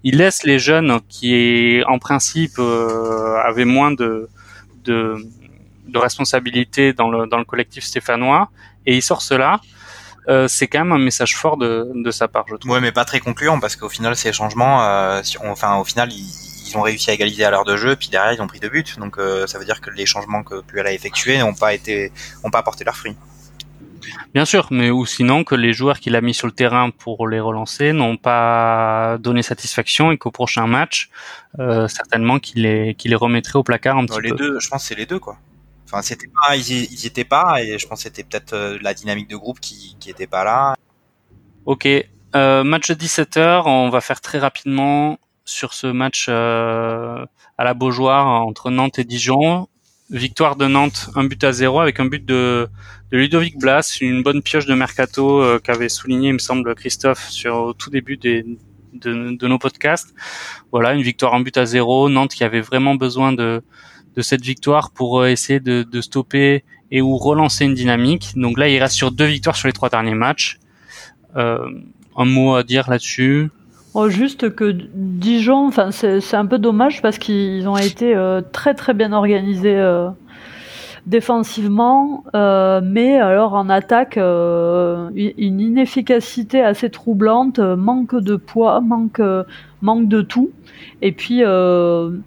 Il 0.04 0.16
laisse 0.16 0.44
les 0.44 0.58
jeunes 0.58 1.00
qui, 1.08 1.82
en 1.86 1.98
principe, 1.98 2.58
euh, 2.58 3.36
avaient 3.44 3.66
moins 3.66 3.92
de, 3.92 4.30
de, 4.84 5.16
de 5.86 5.98
responsabilités 5.98 6.92
dans 6.92 7.10
le, 7.10 7.26
dans 7.26 7.38
le 7.38 7.44
collectif 7.44 7.84
stéphanois, 7.84 8.50
et 8.86 8.94
il 8.96 9.02
sort 9.02 9.22
cela. 9.22 9.60
Euh, 10.26 10.48
c'est 10.48 10.68
quand 10.68 10.78
même 10.78 10.92
un 10.92 10.98
message 10.98 11.36
fort 11.36 11.58
de, 11.58 11.90
de 11.94 12.10
sa 12.10 12.28
part, 12.28 12.46
je 12.48 12.56
trouve. 12.56 12.72
Ouais, 12.72 12.80
mais 12.80 12.92
pas 12.92 13.04
très 13.04 13.20
concluant 13.20 13.60
parce 13.60 13.76
qu'au 13.76 13.90
final, 13.90 14.16
ces 14.16 14.32
changements, 14.32 14.82
euh, 14.82 15.20
enfin, 15.44 15.76
au 15.76 15.84
final, 15.84 16.10
ils, 16.10 16.30
ils 16.66 16.78
ont 16.78 16.80
réussi 16.80 17.10
à 17.10 17.12
égaliser 17.12 17.44
à 17.44 17.50
l'heure 17.50 17.64
de 17.64 17.76
jeu, 17.76 17.94
puis 17.94 18.08
derrière 18.08 18.32
ils 18.32 18.40
ont 18.40 18.46
pris 18.46 18.58
deux 18.58 18.70
buts. 18.70 18.84
Donc 18.98 19.18
euh, 19.18 19.46
ça 19.46 19.58
veut 19.58 19.66
dire 19.66 19.80
que 19.82 19.90
les 19.90 20.06
changements 20.06 20.42
que 20.42 20.62
Puel 20.62 20.86
a 20.86 20.92
effectués 20.92 21.38
n'ont 21.38 21.54
pas 21.54 21.74
été, 21.74 22.10
ont 22.42 22.50
pas 22.50 22.60
apporté 22.60 22.84
leurs 22.84 22.96
fruits. 22.96 23.16
Bien 24.32 24.44
sûr, 24.44 24.68
mais 24.70 24.90
ou 24.90 25.06
sinon 25.06 25.44
que 25.44 25.54
les 25.54 25.72
joueurs 25.72 26.00
qu'il 26.00 26.16
a 26.16 26.20
mis 26.20 26.34
sur 26.34 26.46
le 26.46 26.52
terrain 26.52 26.90
pour 26.90 27.28
les 27.28 27.40
relancer 27.40 27.92
n'ont 27.92 28.16
pas 28.16 29.18
donné 29.18 29.42
satisfaction 29.42 30.12
et 30.12 30.18
qu'au 30.18 30.30
prochain 30.30 30.66
match, 30.66 31.10
euh, 31.58 31.88
certainement 31.88 32.38
qu'il 32.38 32.62
les, 32.62 32.94
qu'il 32.94 33.10
les 33.10 33.16
remettrait 33.16 33.58
au 33.58 33.62
placard 33.62 33.96
un 33.96 34.06
petit 34.06 34.20
les 34.22 34.32
Deux, 34.32 34.58
je 34.60 34.68
pense 34.68 34.82
que 34.82 34.88
c'est 34.88 34.98
les 34.98 35.06
deux 35.06 35.18
quoi. 35.18 35.38
Enfin, 35.86 36.02
c'était 36.02 36.28
pas, 36.28 36.56
ils, 36.56 36.92
ils 36.92 37.06
étaient 37.06 37.24
pas, 37.24 37.62
et 37.62 37.78
je 37.78 37.86
pense 37.86 37.98
que 37.98 38.04
c'était 38.04 38.24
peut-être 38.24 38.54
euh, 38.54 38.78
la 38.80 38.94
dynamique 38.94 39.28
de 39.28 39.36
groupe 39.36 39.60
qui, 39.60 39.96
qui 40.00 40.10
était 40.10 40.26
pas 40.26 40.42
là. 40.42 40.74
Ok, 41.66 41.86
euh, 42.34 42.64
match 42.64 42.90
de 42.90 42.94
17h, 42.94 43.62
on 43.66 43.90
va 43.90 44.00
faire 44.00 44.20
très 44.20 44.38
rapidement 44.38 45.18
sur 45.44 45.72
ce 45.72 45.86
match 45.86 46.26
euh, 46.28 47.24
à 47.58 47.64
la 47.64 47.74
Beaujoire 47.74 48.26
entre 48.26 48.70
Nantes 48.70 48.98
et 48.98 49.04
Dijon. 49.04 49.68
Victoire 50.10 50.56
de 50.56 50.66
Nantes, 50.66 51.08
un 51.14 51.24
but 51.24 51.42
à 51.44 51.52
zéro 51.52 51.80
avec 51.80 51.98
un 51.98 52.04
but 52.04 52.24
de, 52.24 52.68
Ludovic 53.10 53.58
Blas, 53.58 53.98
une 54.00 54.22
bonne 54.22 54.42
pioche 54.42 54.66
de 54.66 54.74
mercato 54.74 55.40
euh, 55.40 55.58
qu'avait 55.58 55.88
souligné, 55.88 56.28
il 56.28 56.34
me 56.34 56.38
semble, 56.38 56.74
Christophe 56.74 57.28
sur 57.30 57.54
au 57.56 57.72
tout 57.72 57.90
début 57.90 58.16
de, 58.16 58.44
nos 59.46 59.58
podcasts. 59.58 60.14
Voilà, 60.72 60.92
une 60.92 61.02
victoire 61.02 61.34
un 61.34 61.40
but 61.40 61.56
à 61.56 61.64
zéro. 61.64 62.08
Nantes 62.08 62.34
qui 62.34 62.44
avait 62.44 62.60
vraiment 62.60 62.96
besoin 62.96 63.32
de, 63.32 63.62
cette 64.20 64.42
victoire 64.42 64.90
pour 64.90 65.20
euh, 65.20 65.28
essayer 65.28 65.58
de, 65.58 65.82
de 65.82 66.00
stopper 66.00 66.64
et 66.90 67.00
ou 67.00 67.16
relancer 67.16 67.64
une 67.64 67.74
dynamique. 67.74 68.32
Donc 68.36 68.58
là, 68.58 68.68
il 68.68 68.78
reste 68.78 68.94
sur 68.94 69.10
deux 69.10 69.24
victoires 69.24 69.56
sur 69.56 69.68
les 69.68 69.72
trois 69.72 69.88
derniers 69.88 70.14
matchs. 70.14 70.58
Euh, 71.36 71.66
un 72.16 72.24
mot 72.24 72.54
à 72.54 72.62
dire 72.62 72.88
là-dessus? 72.88 73.50
Oh, 73.96 74.08
juste 74.08 74.52
que 74.56 74.76
Dijon, 74.92 75.68
enfin 75.68 75.92
c'est 75.92 76.34
un 76.34 76.46
peu 76.46 76.58
dommage 76.58 77.00
parce 77.00 77.16
qu'ils 77.16 77.68
ont 77.68 77.76
été 77.76 78.16
euh, 78.16 78.40
très 78.40 78.74
très 78.74 78.92
bien 78.92 79.12
organisés 79.12 79.76
euh, 79.76 80.08
défensivement, 81.06 82.24
euh, 82.34 82.80
mais 82.82 83.20
alors 83.20 83.54
en 83.54 83.68
attaque 83.68 84.16
une 84.16 85.60
inefficacité 85.60 86.60
assez 86.60 86.90
troublante, 86.90 87.60
manque 87.60 88.16
de 88.16 88.34
poids, 88.34 88.80
manque 88.80 89.22
manque 89.80 90.08
de 90.08 90.22
tout. 90.22 90.50
Et 91.00 91.12
puis 91.12 91.42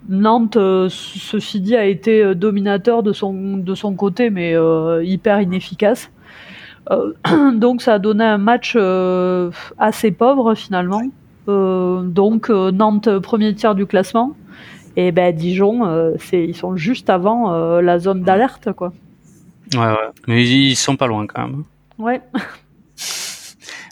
Nantes, 0.08 0.58
ceci 0.88 1.60
dit, 1.60 1.76
a 1.76 1.84
été 1.84 2.34
dominateur 2.34 3.02
de 3.02 3.12
son 3.12 3.58
de 3.58 3.74
son 3.74 3.94
côté, 3.94 4.30
mais 4.30 4.54
hyper 5.02 5.42
inefficace. 5.42 6.10
donc 7.52 7.82
ça 7.82 7.94
a 7.94 7.98
donné 7.98 8.24
un 8.24 8.38
match 8.38 8.74
assez 9.78 10.12
pauvre 10.12 10.54
finalement. 10.54 11.02
Euh, 11.48 12.02
donc 12.02 12.50
euh, 12.50 12.70
Nantes 12.70 13.18
premier 13.20 13.54
tiers 13.54 13.74
du 13.74 13.86
classement 13.86 14.36
et 14.96 15.12
ben 15.12 15.34
Dijon 15.34 15.86
euh, 15.86 16.12
c'est 16.18 16.44
ils 16.44 16.54
sont 16.54 16.76
juste 16.76 17.08
avant 17.08 17.80
la 17.80 17.98
zone 17.98 18.22
d'alerte 18.22 18.72
quoi. 18.72 18.92
Ouais 19.74 19.80
ouais, 19.80 20.10
mais 20.26 20.46
ils 20.46 20.76
sont 20.76 20.96
pas 20.96 21.06
loin 21.06 21.26
quand 21.26 21.46
même. 21.46 21.64
Ouais. 21.98 22.20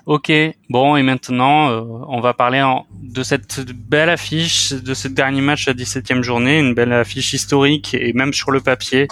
Ok, 0.08 0.30
bon 0.70 0.94
et 0.94 1.02
maintenant 1.02 1.68
on 2.06 2.20
va 2.20 2.32
parler 2.32 2.64
de 3.02 3.24
cette 3.24 3.66
belle 3.72 4.08
affiche, 4.08 4.72
de 4.72 4.94
ce 4.94 5.08
dernier 5.08 5.40
match 5.40 5.66
de 5.66 5.72
la 5.72 5.76
17e 5.76 6.22
journée, 6.22 6.60
une 6.60 6.74
belle 6.74 6.92
affiche 6.92 7.32
historique 7.32 7.92
et 7.92 8.12
même 8.12 8.32
sur 8.32 8.52
le 8.52 8.60
papier. 8.60 9.08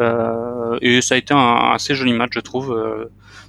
et 0.00 1.00
ça 1.02 1.16
a 1.16 1.18
été 1.18 1.34
un, 1.34 1.72
assez 1.74 1.94
joli 1.94 2.14
match 2.14 2.30
je 2.32 2.40
trouve. 2.40 2.74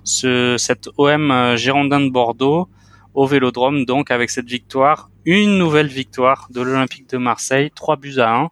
ce, 0.04 0.58
cette 0.58 0.90
OM 0.98 1.56
Girondin 1.56 2.02
de 2.02 2.10
Bordeaux 2.10 2.68
au 3.14 3.28
Vélodrome, 3.28 3.86
donc 3.86 4.12
avec 4.12 4.30
cette 4.30 4.48
victoire, 4.48 5.10
une 5.26 5.58
nouvelle 5.58 5.88
victoire 5.88 6.48
de 6.50 6.62
l'Olympique 6.62 7.10
de 7.10 7.18
Marseille, 7.18 7.72
3 7.74 7.98
buts 7.98 8.20
à 8.20 8.36
1. 8.36 8.50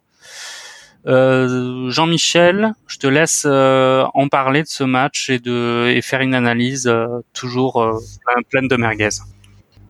Euh, 1.07 1.89
Jean-Michel, 1.89 2.74
je 2.88 2.97
te 2.97 3.07
laisse 3.07 3.43
euh, 3.47 4.05
en 4.14 4.28
parler 4.28 4.62
de 4.62 4.68
ce 4.68 4.84
match 4.84 5.30
et 5.32 5.39
de 5.39 5.88
et 5.88 6.01
faire 6.01 6.22
une 6.22 6.36
analyse 6.36 6.88
euh, 6.88 7.07
toujours 7.34 7.99
pleine 8.49 8.68
de 8.68 8.76
merguez. 8.76 9.09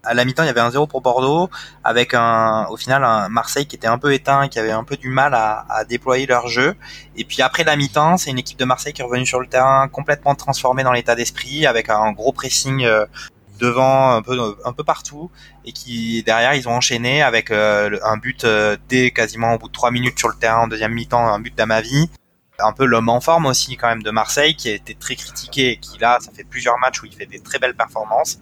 À 0.04 0.16
la 0.16 0.26
mi-temps, 0.26 0.42
il 0.42 0.48
y 0.48 0.50
avait 0.50 0.62
un 0.62 0.72
0 0.72 0.88
pour 0.88 1.02
Bordeaux, 1.02 1.48
avec 1.84 2.16
un, 2.16 2.66
au 2.72 2.78
final 2.78 3.04
un 3.04 3.30
Marseille 3.30 3.68
qui 3.68 3.76
était 3.76 3.88
un 3.88 4.00
peu 4.00 4.14
éteint, 4.14 4.48
qui 4.48 4.58
avait 4.58 4.72
un 4.72 4.84
peu 4.84 4.98
du 4.98 5.10
mal 5.10 5.36
à, 5.36 5.66
à 5.70 5.84
déployer 5.84 6.26
leur 6.26 6.48
jeu. 6.48 6.74
Et 7.16 7.24
puis 7.24 7.44
après 7.44 7.64
la 7.64 7.76
mi-temps, 7.76 8.18
c'est 8.18 8.32
une 8.32 8.40
équipe 8.40 8.58
de 8.58 8.66
Marseille 8.66 8.94
qui 8.94 9.02
est 9.02 9.06
revenue 9.06 9.28
sur 9.28 9.40
le 9.40 9.46
terrain 9.46 9.88
complètement 9.90 10.34
transformée 10.34 10.84
dans 10.84 10.92
l'état 10.92 11.14
d'esprit, 11.14 11.68
avec 11.68 11.90
un 11.90 12.14
gros 12.14 12.32
pressing 12.32 12.88
devant 13.62 14.16
un 14.16 14.22
peu 14.24 14.38
un 14.66 14.74
peu 14.74 14.84
partout 14.84 15.30
et 15.66 15.72
qui 15.72 16.24
derrière 16.24 16.56
ils 16.56 16.68
ont 16.68 16.74
enchaîné 16.74 17.22
avec 17.22 17.52
euh, 17.52 17.98
un 18.04 18.18
but 18.18 18.44
euh, 18.44 18.76
dès 18.90 19.12
quasiment 19.12 19.54
au 19.54 19.60
bout 19.60 19.68
de 19.68 19.74
trois 19.74 19.92
minutes 19.92 20.18
sur 20.18 20.30
le 20.30 20.36
terrain 20.36 20.64
en 20.64 20.68
deuxième 20.68 20.94
mi-temps 20.94 21.28
un 21.28 21.40
but 21.40 21.56
d'Amavi 21.56 22.10
un 22.60 22.74
peu 22.74 22.86
l'homme 22.86 23.10
en 23.10 23.22
forme 23.22 23.46
aussi 23.46 23.78
quand 23.78 23.88
même 23.88 24.02
de 24.02 24.10
Marseille 24.10 24.56
qui 24.56 24.70
a 24.70 24.74
été 24.74 24.96
très 24.96 25.16
critiqué 25.16 25.72
et 25.72 25.78
qui 25.78 26.00
là 26.00 26.18
ça 26.22 26.32
fait 26.36 26.44
plusieurs 26.44 26.78
matchs 26.80 27.04
où 27.04 27.06
il 27.06 27.14
fait 27.14 27.28
des 27.28 27.40
très 27.40 27.60
belles 27.60 27.76
performances 27.76 28.40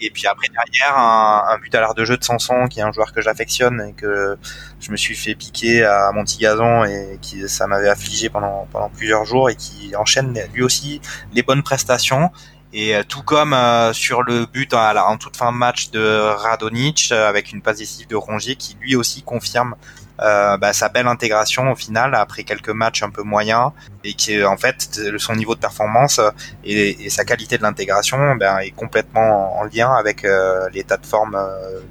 Et 0.00 0.10
puis 0.10 0.26
après 0.26 0.48
derrière, 0.48 0.96
un, 0.96 1.58
but 1.58 1.74
à 1.74 1.80
l'art 1.80 1.94
de 1.94 2.04
jeu 2.04 2.16
de 2.16 2.24
Sanson, 2.24 2.66
qui 2.68 2.80
est 2.80 2.82
un 2.82 2.92
joueur 2.92 3.12
que 3.12 3.20
j'affectionne 3.20 3.80
et 3.88 3.92
que 3.92 4.36
je 4.80 4.90
me 4.90 4.96
suis 4.96 5.14
fait 5.14 5.34
piquer 5.36 5.84
à 5.84 6.10
Montigazon 6.12 6.84
et 6.84 7.18
qui 7.20 7.48
ça 7.48 7.66
m'avait 7.68 7.88
affligé 7.88 8.28
pendant 8.28 8.66
pendant 8.72 8.90
plusieurs 8.90 9.24
jours 9.24 9.48
et 9.50 9.56
qui 9.56 9.94
enchaîne 9.96 10.36
lui 10.54 10.62
aussi 10.62 11.00
les 11.34 11.42
bonnes 11.42 11.62
prestations. 11.62 12.30
Et 12.72 12.96
euh, 12.96 13.02
tout 13.06 13.22
comme 13.22 13.52
euh, 13.52 13.92
sur 13.92 14.22
le 14.22 14.46
but 14.46 14.72
en, 14.72 14.96
en, 14.96 15.18
toute 15.18 15.36
fin 15.36 15.50
match 15.50 15.90
de 15.90 16.20
Radonic 16.20 17.10
euh, 17.12 17.28
avec 17.28 17.52
une 17.52 17.60
passe 17.60 17.78
décisive 17.78 18.08
de 18.08 18.16
Rongier 18.16 18.56
qui 18.56 18.76
lui 18.80 18.96
aussi 18.96 19.22
confirme 19.22 19.74
euh, 20.20 20.56
bah, 20.56 20.72
sa 20.72 20.88
belle 20.88 21.06
intégration 21.06 21.70
au 21.70 21.74
final 21.74 22.14
après 22.14 22.44
quelques 22.44 22.70
matchs 22.70 23.02
un 23.02 23.10
peu 23.10 23.22
moyens 23.22 23.72
et 24.04 24.14
qui 24.14 24.42
en 24.42 24.56
fait 24.56 25.00
son 25.18 25.36
niveau 25.36 25.54
de 25.54 25.60
performance 25.60 26.20
et, 26.64 27.04
et 27.04 27.10
sa 27.10 27.24
qualité 27.24 27.58
de 27.58 27.62
l'intégration 27.62 28.36
ben, 28.36 28.58
est 28.58 28.70
complètement 28.70 29.58
en 29.58 29.64
lien 29.64 29.92
avec 29.92 30.26
l'état 30.72 30.96
de 30.96 31.06
forme 31.06 31.38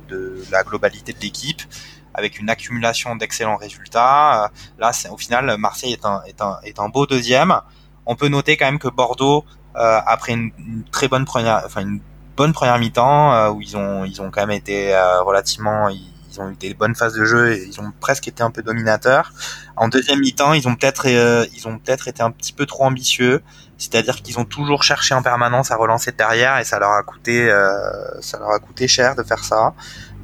de 0.07 0.43
la 0.51 0.63
globalité 0.63 1.13
de 1.13 1.19
l'équipe 1.19 1.61
avec 2.13 2.39
une 2.39 2.49
accumulation 2.49 3.15
d'excellents 3.15 3.57
résultats. 3.57 4.51
Là, 4.77 4.91
au 5.09 5.17
final 5.17 5.57
Marseille 5.57 5.93
est 5.93 6.05
un, 6.05 6.21
est 6.27 6.41
un, 6.41 6.59
est 6.63 6.79
un 6.79 6.89
beau 6.89 7.05
deuxième. 7.05 7.59
On 8.05 8.15
peut 8.15 8.27
noter 8.29 8.57
quand 8.57 8.65
même 8.65 8.79
que 8.79 8.87
Bordeaux 8.87 9.45
euh, 9.45 9.60
après 9.75 10.33
une, 10.33 10.51
très 10.91 11.07
bonne 11.07 11.25
première, 11.25 11.63
enfin 11.65 11.81
une 11.81 12.01
bonne 12.35 12.53
première 12.53 12.79
mi-temps 12.79 13.33
euh, 13.33 13.49
où 13.51 13.61
ils 13.61 13.77
ont 13.77 14.03
ils 14.05 14.21
ont 14.21 14.31
quand 14.31 14.41
même 14.41 14.51
été 14.51 14.95
euh, 14.95 15.21
relativement 15.21 15.89
ils, 15.89 16.39
ont 16.39 16.49
eu 16.49 16.55
des 16.55 16.73
bonnes 16.73 16.95
phases 16.95 17.13
de 17.13 17.25
jeu 17.25 17.51
et 17.51 17.67
ils 17.67 17.81
ont 17.81 17.91
presque 17.99 18.25
été 18.29 18.41
un 18.41 18.51
peu 18.51 18.63
dominateurs. 18.63 19.33
En 19.75 19.89
deuxième 19.89 20.21
mi-temps, 20.21 20.53
ils 20.53 20.65
ont 20.65 20.75
peut-être 20.75 21.05
ils 21.07 21.67
ont 21.67 21.77
peut-être 21.77 22.07
été 22.07 22.23
un 22.23 22.31
petit 22.31 22.53
peu 22.53 22.65
trop 22.65 22.85
ambitieux, 22.85 23.43
c'est-à-dire 23.77 24.21
qu'ils 24.21 24.39
ont 24.39 24.45
toujours 24.45 24.81
cherché 24.81 25.13
en 25.13 25.21
permanence 25.21 25.71
à 25.71 25.75
relancer 25.75 26.13
derrière 26.13 26.57
et 26.57 26.63
ça 26.63 26.79
leur 26.79 26.91
a 26.91 27.03
coûté 27.03 27.49
ça 28.21 28.39
leur 28.39 28.51
a 28.51 28.59
coûté 28.59 28.87
cher 28.87 29.15
de 29.15 29.23
faire 29.23 29.43
ça. 29.43 29.73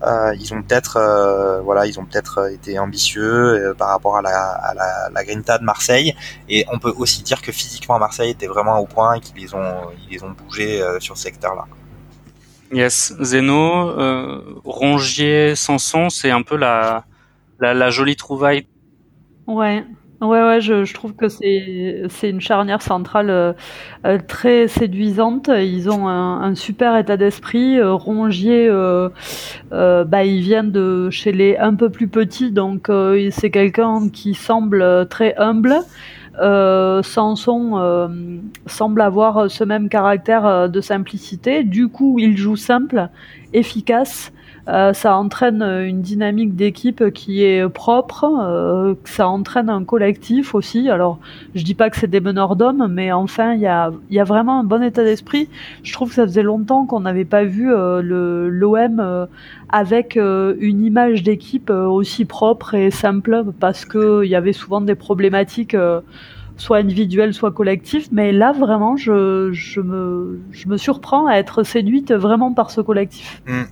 Euh, 0.03 0.35
ils 0.39 0.53
ont 0.53 0.61
peut-être 0.61 0.97
euh, 0.97 1.59
voilà 1.61 1.87
ils 1.87 1.99
ont 1.99 2.05
peut-être 2.05 2.51
été 2.51 2.77
ambitieux 2.77 3.23
euh, 3.23 3.73
par 3.73 3.89
rapport 3.89 4.15
à 4.15 4.21
la, 4.21 4.51
à 4.51 4.73
la, 4.75 5.09
la 5.11 5.23
Grinta 5.23 5.57
de 5.57 5.63
Marseille 5.63 6.15
et 6.47 6.65
on 6.71 6.77
peut 6.77 6.93
aussi 6.97 7.23
dire 7.23 7.41
que 7.41 7.51
physiquement 7.51 7.97
Marseille 7.97 8.29
était 8.29 8.45
vraiment 8.45 8.77
au 8.77 8.85
point 8.85 9.15
et 9.15 9.19
qu'ils 9.19 9.41
les 9.41 9.55
ont 9.55 9.89
ils 10.07 10.13
les 10.13 10.23
ont 10.23 10.31
bougé 10.31 10.83
sur 10.99 11.17
ce 11.17 11.23
secteur 11.23 11.55
là. 11.55 11.65
Yes, 12.71 13.13
Zeno, 13.21 13.93
Rongier, 14.65 15.55
Sanson, 15.55 16.09
c'est 16.09 16.31
un 16.31 16.41
peu 16.41 16.57
la, 16.57 17.05
la, 17.59 17.73
la 17.73 17.89
jolie 17.89 18.17
trouvaille. 18.17 18.67
Ouais, 19.47 19.85
Ouais, 20.19 20.41
ouais, 20.41 20.61
je, 20.61 20.83
je 20.83 20.93
trouve 20.95 21.13
que 21.15 21.27
c'est 21.29 22.01
c'est 22.09 22.31
une 22.31 22.41
charnière 22.41 22.81
centrale 22.81 23.29
euh, 23.29 23.53
euh, 24.03 24.17
très 24.27 24.67
séduisante. 24.67 25.47
Ils 25.49 25.91
ont 25.91 26.07
un, 26.07 26.41
un 26.41 26.55
super 26.55 26.97
état 26.97 27.17
d'esprit. 27.17 27.77
Euh, 27.79 27.93
Rongier, 27.93 28.67
euh, 28.67 29.09
bah, 29.71 30.23
il 30.25 30.41
vient 30.41 30.63
de 30.63 31.11
chez 31.11 31.31
les 31.31 31.55
un 31.57 31.75
peu 31.75 31.91
plus 31.91 32.07
petits, 32.07 32.51
donc 32.51 32.89
c'est 33.31 33.51
quelqu'un 33.51 34.09
qui 34.09 34.33
semble 34.33 35.07
très 35.09 35.35
humble. 35.37 35.75
Sanson 37.03 38.09
semble 38.65 39.01
avoir 39.01 39.49
ce 39.51 39.63
même 39.63 39.89
caractère 39.89 40.69
de 40.69 40.81
simplicité. 40.81 41.63
Du 41.63 41.89
coup, 41.89 42.17
il 42.19 42.37
joue 42.37 42.55
simple, 42.55 43.09
efficace. 43.53 44.31
Euh, 44.67 44.91
ça 44.91 45.15
entraîne 45.15 45.61
une 45.61 46.01
dynamique 46.01 46.55
d'équipe 46.55 47.11
qui 47.11 47.43
est 47.43 47.67
propre, 47.69 48.25
euh, 48.25 48.95
ça 49.05 49.29
entraîne 49.29 49.69
un 49.69 49.85
collectif 49.85 50.55
aussi. 50.55 50.89
Alors, 50.89 51.19
je 51.55 51.63
dis 51.63 51.73
pas 51.73 51.89
que 51.89 51.97
c'est 51.97 52.09
des 52.09 52.19
meneurs 52.19 52.57
d'hommes, 52.57 52.87
mais 52.89 53.13
enfin, 53.13 53.53
il 53.53 53.61
y 53.61 53.67
a, 53.67 53.91
vraiment 54.25 54.59
un 54.59 54.63
bon 54.65 54.83
état 54.83 55.05
d'esprit. 55.05 55.47
Je 55.83 55.93
trouve 55.93 56.09
que 56.09 56.15
ça 56.15 56.23
faisait 56.23 56.43
longtemps 56.43 56.85
qu'on 56.85 56.99
n'avait 56.99 57.25
pas 57.25 57.45
vu 57.45 57.73
euh, 57.73 58.01
l'OM 58.49 59.27
avec 59.69 60.15
une 60.17 60.83
image 60.83 61.23
d'équipe 61.23 61.69
aussi 61.69 62.25
propre 62.25 62.73
et 62.73 62.91
simple, 62.91 63.43
parce 63.59 63.85
qu'il 63.85 64.25
y 64.25 64.35
avait 64.35 64.53
souvent 64.53 64.81
des 64.81 64.95
problématiques 64.95 65.75
soit 66.57 66.77
individuelles, 66.77 67.33
soit 67.33 67.51
collectives. 67.51 68.07
Mais 68.11 68.31
là, 68.31 68.51
vraiment, 68.51 68.97
je, 68.97 69.81
me, 69.81 70.39
je 70.51 70.77
surprends 70.77 71.27
à 71.27 71.35
être 71.35 71.63
séduite 71.63 72.11
vraiment 72.13 72.53
par 72.53 72.71
ce 72.71 72.81
collectif. 72.81 73.41
Mm. 73.47 73.63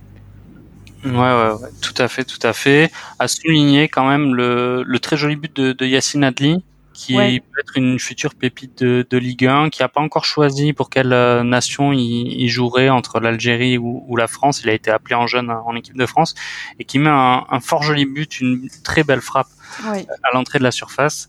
Ouais, 1.04 1.12
ouais, 1.12 1.52
ouais, 1.60 1.68
tout 1.82 1.94
à 1.98 2.08
fait, 2.08 2.24
tout 2.24 2.44
à 2.44 2.52
fait. 2.52 2.90
À 3.18 3.28
souligner 3.28 3.88
quand 3.88 4.08
même 4.08 4.34
le, 4.34 4.82
le 4.82 4.98
très 4.98 5.16
joli 5.16 5.36
but 5.36 5.54
de, 5.54 5.72
de 5.72 5.86
Yacine 5.86 6.24
Adli, 6.24 6.64
qui 6.96 7.14
peut 7.14 7.60
être 7.60 7.76
une 7.76 7.98
future 7.98 8.34
pépite 8.34 8.82
de, 8.82 9.06
de 9.08 9.18
Ligue 9.18 9.46
1, 9.46 9.68
qui 9.68 9.82
n'a 9.82 9.88
pas 9.88 10.00
encore 10.00 10.24
choisi 10.24 10.72
pour 10.72 10.88
quelle 10.88 11.12
euh, 11.12 11.42
nation 11.42 11.92
il, 11.92 12.40
il 12.40 12.48
jouerait 12.48 12.88
entre 12.88 13.20
l'Algérie 13.20 13.76
ou, 13.76 14.04
ou, 14.08 14.16
la 14.16 14.26
France. 14.26 14.62
Il 14.62 14.70
a 14.70 14.72
été 14.72 14.90
appelé 14.90 15.14
en 15.14 15.26
jeune 15.26 15.50
en 15.50 15.76
équipe 15.76 15.96
de 15.96 16.06
France 16.06 16.34
et 16.78 16.84
qui 16.84 16.98
met 16.98 17.10
un, 17.10 17.44
un 17.48 17.60
fort 17.60 17.82
joli 17.82 18.06
but, 18.06 18.40
une 18.40 18.68
très 18.82 19.04
belle 19.04 19.20
frappe 19.20 19.48
à 19.84 20.32
l'entrée 20.32 20.58
de 20.58 20.64
la 20.64 20.70
surface. 20.70 21.28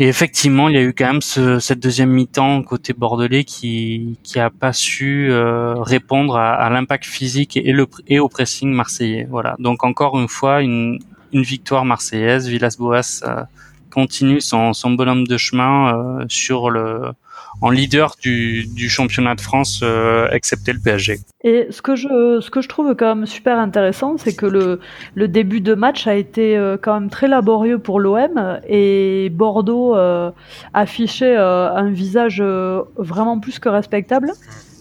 Et 0.00 0.06
effectivement, 0.06 0.68
il 0.68 0.76
y 0.76 0.78
a 0.78 0.82
eu 0.82 0.92
quand 0.92 1.06
même 1.06 1.22
ce, 1.22 1.58
cette 1.58 1.80
deuxième 1.80 2.10
mi-temps 2.10 2.62
côté 2.62 2.92
bordelais 2.92 3.42
qui 3.42 4.16
qui 4.22 4.38
a 4.38 4.48
pas 4.48 4.72
su 4.72 5.28
euh, 5.30 5.74
répondre 5.82 6.36
à, 6.36 6.54
à 6.54 6.70
l'impact 6.70 7.04
physique 7.04 7.56
et, 7.56 7.72
le, 7.72 7.86
et 8.06 8.20
au 8.20 8.28
pressing 8.28 8.70
marseillais. 8.72 9.26
Voilà. 9.28 9.56
Donc 9.58 9.82
encore 9.82 10.16
une 10.20 10.28
fois, 10.28 10.62
une, 10.62 11.00
une 11.32 11.42
victoire 11.42 11.84
marseillaise. 11.84 12.48
Villas-Boas 12.48 13.22
euh, 13.24 13.42
continue 13.90 14.40
son, 14.40 14.72
son 14.72 14.90
bonhomme 14.92 15.26
de 15.26 15.36
chemin 15.36 15.92
euh, 15.92 16.24
sur 16.28 16.70
le 16.70 17.10
en 17.60 17.70
leader 17.70 18.14
du, 18.20 18.88
championnat 18.88 19.34
de 19.34 19.40
France, 19.40 19.80
euh, 19.82 20.28
excepté 20.30 20.72
le 20.72 20.78
PSG. 20.78 21.18
Et 21.42 21.66
ce 21.70 21.82
que 21.82 21.96
je, 21.96 22.40
ce 22.40 22.50
que 22.50 22.60
je 22.60 22.68
trouve 22.68 22.94
quand 22.94 23.14
même 23.14 23.26
super 23.26 23.58
intéressant, 23.58 24.16
c'est 24.18 24.34
que 24.34 24.46
le, 24.46 24.80
le 25.14 25.28
début 25.28 25.60
de 25.60 25.74
match 25.74 26.06
a 26.06 26.14
été 26.14 26.56
euh, 26.56 26.76
quand 26.80 26.94
même 26.94 27.10
très 27.10 27.28
laborieux 27.28 27.78
pour 27.78 28.00
l'OM 28.00 28.60
et 28.68 29.30
Bordeaux 29.30 29.96
euh, 29.96 30.30
affichait 30.74 31.36
un 31.36 31.90
visage 31.90 32.42
vraiment 32.96 33.38
plus 33.38 33.58
que 33.58 33.68
respectable 33.68 34.32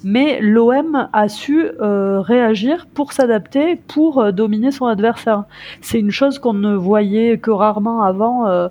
mais 0.04 0.40
l'OM 0.42 1.10
a 1.12 1.30
su 1.30 1.66
euh, 1.82 2.22
réagir 2.22 2.88
pour 2.94 3.14
s'adapter, 3.14 3.76
pour 3.76 4.20
euh, 4.20 4.32
dominer 4.32 4.72
son 4.72 4.86
adversaire. 4.86 5.44
C'est 5.82 6.00
une 6.00 6.12
chose 6.12 6.40
qu'on 6.40 6.54
ne 6.54 6.76
voyait 6.76 7.38
que 7.38 7.52
rarement 7.52 8.02
avant 8.02 8.48
euh, 8.48 8.68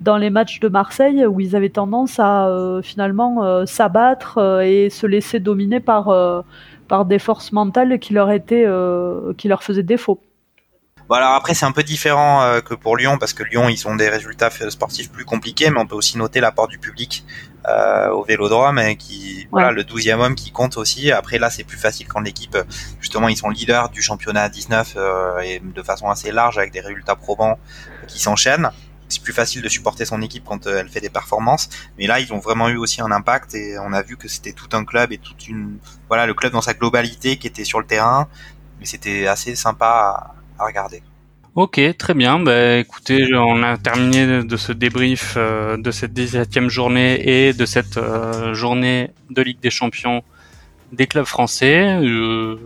dans 0.00 0.16
les 0.16 0.30
matchs 0.30 0.60
de 0.60 0.68
Marseille, 0.68 1.26
où 1.26 1.40
ils 1.40 1.56
avaient 1.56 1.68
tendance 1.68 2.18
à 2.18 2.48
euh, 2.48 2.82
finalement 2.82 3.44
euh, 3.44 3.66
s'abattre 3.66 4.38
et 4.62 4.90
se 4.90 5.06
laisser 5.06 5.40
dominer 5.40 5.80
par, 5.80 6.44
par 6.88 7.04
des 7.04 7.18
forces 7.18 7.52
mentales 7.52 7.98
qui 7.98 8.14
leur, 8.14 8.30
étaient, 8.30 8.66
qui 9.36 9.48
leur 9.48 9.62
faisaient 9.62 9.82
défaut. 9.82 10.20
Bon 11.10 11.16
alors 11.16 11.32
après 11.32 11.54
c'est 11.54 11.66
un 11.66 11.72
peu 11.72 11.82
différent 11.82 12.40
euh, 12.44 12.60
que 12.60 12.72
pour 12.72 12.96
Lyon 12.96 13.18
parce 13.18 13.32
que 13.32 13.42
Lyon 13.42 13.68
ils 13.68 13.88
ont 13.88 13.96
des 13.96 14.08
résultats 14.08 14.48
sportifs 14.48 15.10
plus 15.10 15.24
compliqués 15.24 15.68
mais 15.68 15.80
on 15.80 15.86
peut 15.88 15.96
aussi 15.96 16.16
noter 16.16 16.38
l'apport 16.38 16.68
du 16.68 16.78
public 16.78 17.24
euh, 17.66 18.10
au 18.10 18.22
Vélodrome 18.22 18.78
et 18.78 18.94
qui 18.94 19.48
voilà 19.50 19.72
le 19.72 19.82
12e 19.82 20.20
homme 20.20 20.36
qui 20.36 20.52
compte 20.52 20.76
aussi. 20.76 21.10
Après 21.10 21.40
là 21.40 21.50
c'est 21.50 21.64
plus 21.64 21.78
facile 21.78 22.06
quand 22.06 22.20
l'équipe 22.20 22.56
justement 23.00 23.26
ils 23.26 23.36
sont 23.36 23.48
leaders 23.48 23.88
du 23.88 24.02
championnat 24.02 24.48
19 24.48 24.94
euh, 24.96 25.40
et 25.40 25.58
de 25.58 25.82
façon 25.82 26.08
assez 26.08 26.30
large 26.30 26.58
avec 26.58 26.70
des 26.70 26.78
résultats 26.78 27.16
probants 27.16 27.58
qui 28.06 28.20
s'enchaînent. 28.20 28.70
C'est 29.08 29.24
plus 29.24 29.32
facile 29.32 29.62
de 29.62 29.68
supporter 29.68 30.04
son 30.04 30.22
équipe 30.22 30.44
quand 30.44 30.68
euh, 30.68 30.78
elle 30.78 30.88
fait 30.88 31.00
des 31.00 31.10
performances, 31.10 31.70
mais 31.98 32.06
là 32.06 32.20
ils 32.20 32.32
ont 32.32 32.38
vraiment 32.38 32.68
eu 32.68 32.76
aussi 32.76 33.02
un 33.02 33.10
impact 33.10 33.56
et 33.56 33.80
on 33.80 33.92
a 33.92 34.02
vu 34.02 34.16
que 34.16 34.28
c'était 34.28 34.52
tout 34.52 34.68
un 34.74 34.84
club 34.84 35.10
et 35.10 35.18
toute 35.18 35.48
une 35.48 35.78
voilà 36.06 36.26
le 36.26 36.34
club 36.34 36.52
dans 36.52 36.62
sa 36.62 36.74
globalité 36.74 37.36
qui 37.36 37.48
était 37.48 37.64
sur 37.64 37.80
le 37.80 37.86
terrain. 37.86 38.28
Mais 38.78 38.86
c'était 38.86 39.26
assez 39.26 39.56
sympa 39.56 40.36
à, 40.60 40.66
regarder. 40.66 41.02
Ok, 41.56 41.80
très 41.98 42.14
bien. 42.14 42.38
Bah, 42.38 42.76
écoutez, 42.76 43.34
on 43.34 43.62
a 43.62 43.76
terminé 43.76 44.44
de 44.44 44.56
ce 44.56 44.72
débrief 44.72 45.34
euh, 45.36 45.76
de 45.76 45.90
cette 45.90 46.12
17e 46.12 46.68
journée 46.68 47.20
et 47.28 47.52
de 47.52 47.66
cette 47.66 47.96
euh, 47.96 48.54
journée 48.54 49.10
de 49.30 49.42
Ligue 49.42 49.60
des 49.60 49.70
Champions 49.70 50.22
des 50.92 51.06
clubs 51.06 51.24
français. 51.24 51.98
Euh, 52.02 52.56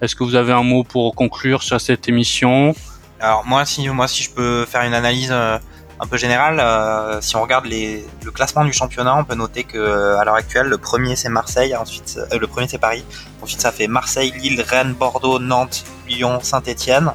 Est-ce 0.00 0.14
que 0.14 0.24
vous 0.24 0.34
avez 0.34 0.52
un 0.52 0.62
mot 0.62 0.84
pour 0.84 1.14
conclure 1.14 1.62
sur 1.62 1.80
cette 1.80 2.08
émission? 2.08 2.74
Alors 3.20 3.44
moi, 3.46 3.64
si 3.64 3.88
moi 3.88 4.06
si 4.06 4.22
je 4.22 4.30
peux 4.30 4.64
faire 4.64 4.82
une 4.82 4.94
analyse 4.94 5.30
euh, 5.32 5.58
un 6.00 6.06
peu 6.06 6.16
générale, 6.16 6.60
euh, 6.60 7.20
si 7.20 7.36
on 7.36 7.42
regarde 7.42 7.66
les, 7.66 8.06
le 8.24 8.30
classement 8.30 8.64
du 8.64 8.72
championnat, 8.72 9.16
on 9.16 9.24
peut 9.24 9.34
noter 9.34 9.64
que 9.64 10.16
à 10.16 10.24
l'heure 10.24 10.36
actuelle, 10.36 10.66
le 10.66 10.78
premier 10.78 11.16
c'est 11.16 11.28
Marseille, 11.28 11.74
ensuite 11.74 12.18
le 12.32 12.46
premier 12.46 12.68
c'est 12.68 12.78
Paris, 12.78 13.04
ensuite 13.42 13.60
ça 13.60 13.72
fait 13.72 13.88
Marseille, 13.88 14.32
Lille, 14.36 14.62
Rennes, 14.62 14.94
Bordeaux, 14.94 15.38
Nantes, 15.38 15.84
Lyon, 16.08 16.40
Saint-Étienne. 16.42 17.12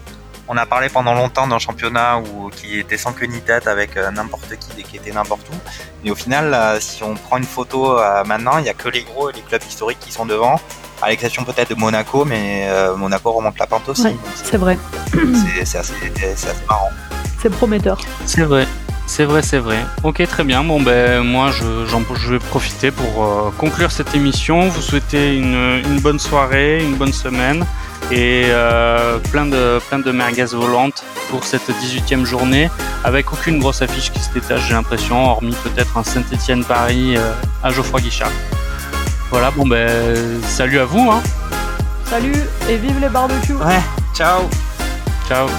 On 0.48 0.58
a 0.58 0.66
parlé 0.66 0.90
pendant 0.90 1.14
longtemps 1.14 1.48
d'un 1.48 1.60
championnat 1.60 2.20
où, 2.20 2.50
qui 2.50 2.80
était 2.80 2.98
sans 2.98 3.14
queue 3.14 3.28
ni 3.28 3.40
tête 3.42 3.66
avec 3.66 3.96
euh, 3.96 4.12
n'importe 4.12 4.56
qui 4.58 4.82
et 4.82 4.84
qui 4.84 4.98
était 4.98 5.12
n'importe 5.12 5.48
où. 5.50 5.56
Mais 6.04 6.12
au 6.12 6.16
final, 6.16 6.54
euh, 6.54 6.80
si 6.82 7.02
on 7.02 7.14
prend 7.14 7.38
une 7.38 7.46
photo 7.46 7.98
euh, 7.98 8.24
maintenant, 8.26 8.58
il 8.58 8.64
n'y 8.64 8.70
a 8.70 8.74
que 8.74 8.90
les 8.90 9.04
gros 9.04 9.30
et 9.30 9.34
les 9.34 9.42
clubs 9.42 9.64
historiques 9.64 10.00
qui 10.02 10.12
sont 10.12 10.26
devant, 10.26 10.60
à 11.02 11.10
l'exception 11.10 11.46
peut-être 11.46 11.70
de 11.70 11.76
Monaco, 11.76 12.26
mais 12.26 12.68
Monaco 12.96 13.32
remonte 13.32 13.58
la 13.60 13.68
pente 13.68 13.90
aussi. 13.90 14.16
c'est 14.36 14.58
vrai. 14.58 14.78
C'est 15.66 15.78
assez, 15.78 15.94
assez, 16.34 16.48
marrant. 16.68 16.90
C'est 17.44 17.50
prometteur. 17.50 18.00
C'est 18.26 18.44
vrai. 18.44 18.66
C'est 19.06 19.26
vrai, 19.26 19.42
c'est 19.42 19.58
vrai. 19.58 19.80
Ok, 20.04 20.26
très 20.26 20.46
bien. 20.46 20.64
Bon, 20.64 20.82
ben 20.82 21.22
moi, 21.24 21.52
je, 21.52 21.86
je 21.86 22.32
vais 22.32 22.40
profiter 22.40 22.90
pour 22.90 23.26
euh, 23.26 23.52
conclure 23.58 23.92
cette 23.92 24.16
émission. 24.16 24.70
Vous 24.70 24.82
souhaiter 24.82 25.36
une, 25.36 25.82
une, 25.84 26.00
bonne 26.00 26.20
soirée, 26.20 26.82
une 26.82 26.96
bonne 26.96 27.12
semaine 27.12 27.66
et 28.12 28.46
euh, 28.48 29.18
plein 29.32 29.46
de 29.46 29.80
plein 29.90 30.00
de 30.00 30.10
merguez 30.12 30.46
volantes 30.54 31.04
pour 31.30 31.44
cette 31.44 31.70
18e 31.70 32.24
journée, 32.24 32.70
avec 33.04 33.34
aucune 33.34 33.60
grosse 33.60 33.82
affiche 33.82 34.10
qui 34.12 34.20
se 34.20 34.32
détache, 34.34 34.66
j'ai 34.68 34.74
l'impression, 34.74 35.32
hormis 35.32 35.56
peut-être 35.64 35.98
un 35.98 36.04
Saint-Étienne-Paris 36.04 37.18
euh, 37.18 37.34
à 37.62 37.72
Geoffroy 37.72 38.00
Guichard. 38.00 38.32
Voilà, 39.32 39.52
bon 39.52 39.68
ben 39.68 40.16
salut 40.44 40.80
à 40.80 40.86
vous. 40.86 41.12
Hein. 41.12 41.22
Salut 42.06 42.36
et 42.70 42.78
vive 42.78 43.02
les 43.02 43.10
barbecues. 43.10 43.56
Ouais, 43.56 43.82
ciao. 44.16 44.44
Ciao. 45.28 45.50